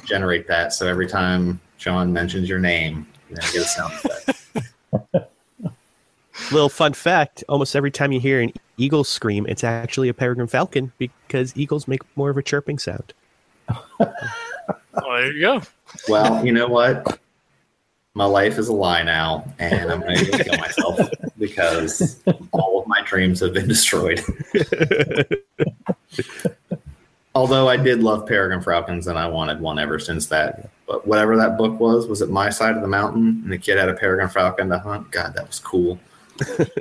generate 0.04 0.46
that 0.48 0.72
so 0.72 0.86
every 0.86 1.06
time 1.06 1.60
John 1.78 2.12
mentions 2.12 2.48
your 2.48 2.58
name, 2.58 3.06
you're 3.28 3.38
gonna 3.38 3.52
get 3.52 3.62
a 3.62 3.64
sound 3.64 3.92
effect. 3.94 4.38
Little 6.52 6.68
fun 6.68 6.92
fact: 6.92 7.44
almost 7.48 7.74
every 7.74 7.90
time 7.90 8.12
you 8.12 8.20
hear 8.20 8.40
an 8.40 8.52
eagle 8.76 9.04
scream, 9.04 9.46
it's 9.48 9.64
actually 9.64 10.08
a 10.08 10.14
peregrine 10.14 10.48
falcon 10.48 10.92
because 10.98 11.56
eagles 11.56 11.88
make 11.88 12.02
more 12.16 12.30
of 12.30 12.36
a 12.36 12.42
chirping 12.42 12.78
sound. 12.78 13.14
Oh, 14.94 15.16
there 15.16 15.32
you 15.32 15.40
go. 15.40 15.62
Well, 16.08 16.44
you 16.44 16.52
know 16.52 16.68
what? 16.68 17.18
My 18.14 18.24
life 18.26 18.58
is 18.58 18.68
a 18.68 18.74
lie 18.74 19.02
now, 19.02 19.50
and 19.58 19.90
I'm 19.90 20.00
going 20.00 20.16
to 20.16 20.44
kill 20.44 20.58
myself 20.58 21.00
because 21.38 22.22
all 22.52 22.80
of 22.80 22.86
my 22.86 23.00
dreams 23.02 23.40
have 23.40 23.54
been 23.54 23.68
destroyed. 23.68 24.22
Although 27.34 27.68
I 27.68 27.78
did 27.78 28.02
love 28.02 28.26
Peregrine 28.26 28.60
Falcons, 28.60 29.06
and 29.06 29.18
I 29.18 29.26
wanted 29.26 29.60
one 29.60 29.78
ever 29.78 29.98
since 29.98 30.26
that. 30.26 30.68
But 30.86 31.06
whatever 31.06 31.38
that 31.38 31.56
book 31.56 31.80
was, 31.80 32.06
was 32.06 32.20
it 32.20 32.28
my 32.28 32.50
side 32.50 32.76
of 32.76 32.82
the 32.82 32.88
mountain, 32.88 33.40
and 33.42 33.50
the 33.50 33.56
kid 33.56 33.78
had 33.78 33.88
a 33.88 33.94
Peregrine 33.94 34.28
Falcon 34.28 34.68
to 34.68 34.78
hunt? 34.78 35.10
God, 35.10 35.32
that 35.34 35.46
was 35.46 35.58
cool. 35.58 35.98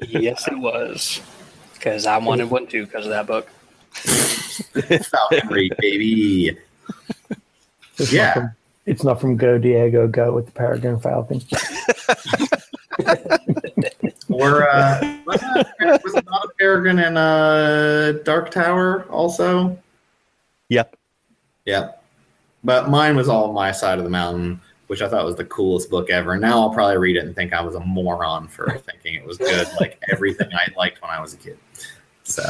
yes, 0.10 0.46
it 0.50 0.58
was. 0.60 1.22
Because 1.74 2.06
I 2.06 2.18
wanted 2.18 2.50
one 2.50 2.68
too 2.68 2.86
because 2.86 3.06
of 3.06 3.12
that 3.12 3.28
book. 3.28 3.48
Falconry, 5.06 5.70
baby. 5.80 6.58
Yeah, 7.98 8.50
It's 8.86 9.04
not 9.04 9.20
from 9.22 9.38
Go 9.38 9.58
Diego 9.58 10.08
Go 10.08 10.34
with 10.34 10.46
the 10.48 10.52
Peregrine 10.52 11.00
Falcon. 11.00 11.42
or 14.30 14.68
uh, 14.70 15.18
was 15.26 15.42
it 15.80 16.02
was 16.04 16.14
not 16.14 16.46
a 16.46 16.50
Peregrine 16.58 17.00
in 17.00 17.18
uh, 17.18 18.14
Dark 18.24 18.52
Tower 18.52 19.06
also? 19.10 19.78
Yep. 20.70 20.96
Yeah. 21.66 21.92
But 22.64 22.90
mine 22.90 23.16
was 23.16 23.28
all 23.28 23.52
my 23.54 23.72
side 23.72 23.98
of 23.98 24.04
the 24.04 24.10
mountain, 24.10 24.62
which 24.88 25.02
I 25.02 25.10
thought 25.10 25.26
was 25.26 25.36
the 25.36 25.46
coolest 25.46 25.90
book 25.90 26.10
ever. 26.10 26.38
Now 26.38 26.60
I'll 26.62 26.74
probably 26.74 26.98
read 26.98 27.18
it 27.18 27.26
and 27.26 27.36
think 27.36 27.54
I 27.54 27.62
was 27.62 27.76
a 27.76 27.80
moron 27.80 28.48
for 28.48 28.78
thinking 28.86 29.16
it 29.16 29.26
was 29.26 29.38
good, 29.38 29.68
like 29.80 30.02
everything 30.12 30.50
I 30.54 30.68
liked 30.78 31.02
when 31.02 31.12
I 31.12 31.20
was 31.20 31.34
a 31.34 31.38
kid. 31.38 31.58
So, 32.24 32.44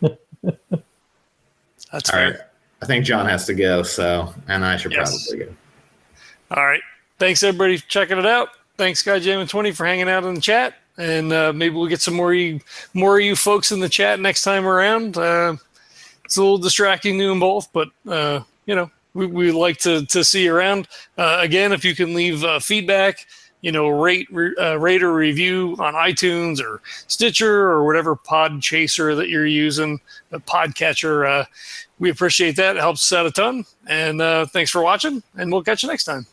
That's 0.42 2.10
all 2.10 2.18
fair. 2.18 2.30
right. 2.30 2.40
I 2.82 2.84
think 2.84 3.04
John 3.04 3.26
has 3.26 3.46
to 3.46 3.54
go, 3.54 3.84
so, 3.84 4.34
and 4.48 4.64
I 4.64 4.76
should 4.76 4.92
Yes. 4.92 5.28
probably 5.28 5.46
go. 5.46 5.52
All 6.50 6.66
right. 6.66 6.82
Thanks 7.18 7.42
everybody 7.44 7.76
for 7.76 7.88
checking 7.88 8.18
it 8.18 8.26
out. 8.26 8.48
Thanks 8.76 8.98
Sky 9.00 9.16
and 9.16 9.48
Twenty 9.48 9.70
for 9.70 9.86
hanging 9.86 10.08
out 10.08 10.24
in 10.24 10.34
the 10.34 10.40
chat, 10.40 10.74
and 10.98 11.32
uh, 11.32 11.52
maybe 11.52 11.76
we'll 11.76 11.86
get 11.86 12.00
some 12.00 12.14
more 12.14 12.34
you, 12.34 12.58
more 12.94 13.18
of 13.18 13.24
you 13.24 13.36
folks 13.36 13.70
in 13.70 13.78
the 13.78 13.88
chat 13.88 14.18
next 14.18 14.42
time 14.42 14.66
around. 14.66 15.16
Uh, 15.16 15.54
it's 16.24 16.36
a 16.36 16.40
little 16.42 16.58
distracting 16.58 17.18
to 17.18 17.28
them 17.28 17.38
both, 17.38 17.72
but 17.72 17.88
uh, 18.08 18.40
you 18.66 18.74
know 18.74 18.90
we, 19.14 19.26
we 19.26 19.52
like 19.52 19.78
to 19.78 20.04
to 20.06 20.24
see 20.24 20.44
you 20.44 20.54
around. 20.54 20.88
Uh, 21.16 21.38
again, 21.40 21.72
if 21.72 21.84
you 21.84 21.94
can 21.94 22.14
leave 22.14 22.42
uh, 22.42 22.58
feedback, 22.58 23.26
you 23.60 23.70
know, 23.70 23.88
rate 23.88 24.26
re, 24.32 24.52
uh, 24.60 24.74
rate 24.76 25.02
or 25.02 25.12
review 25.14 25.76
on 25.78 25.94
iTunes 25.94 26.60
or 26.60 26.80
Stitcher 27.06 27.70
or 27.70 27.86
whatever 27.86 28.16
pod 28.16 28.60
chaser 28.60 29.14
that 29.14 29.28
you're 29.28 29.46
using, 29.46 30.00
the 30.30 30.40
podcatcher. 30.40 31.42
Uh, 31.42 31.44
we 32.02 32.10
appreciate 32.10 32.56
that. 32.56 32.76
It 32.76 32.80
helps 32.80 33.10
us 33.10 33.16
out 33.16 33.24
a 33.26 33.30
ton. 33.30 33.64
And 33.86 34.20
uh, 34.20 34.44
thanks 34.46 34.72
for 34.72 34.82
watching, 34.82 35.22
and 35.36 35.52
we'll 35.52 35.62
catch 35.62 35.84
you 35.84 35.88
next 35.88 36.02
time. 36.02 36.26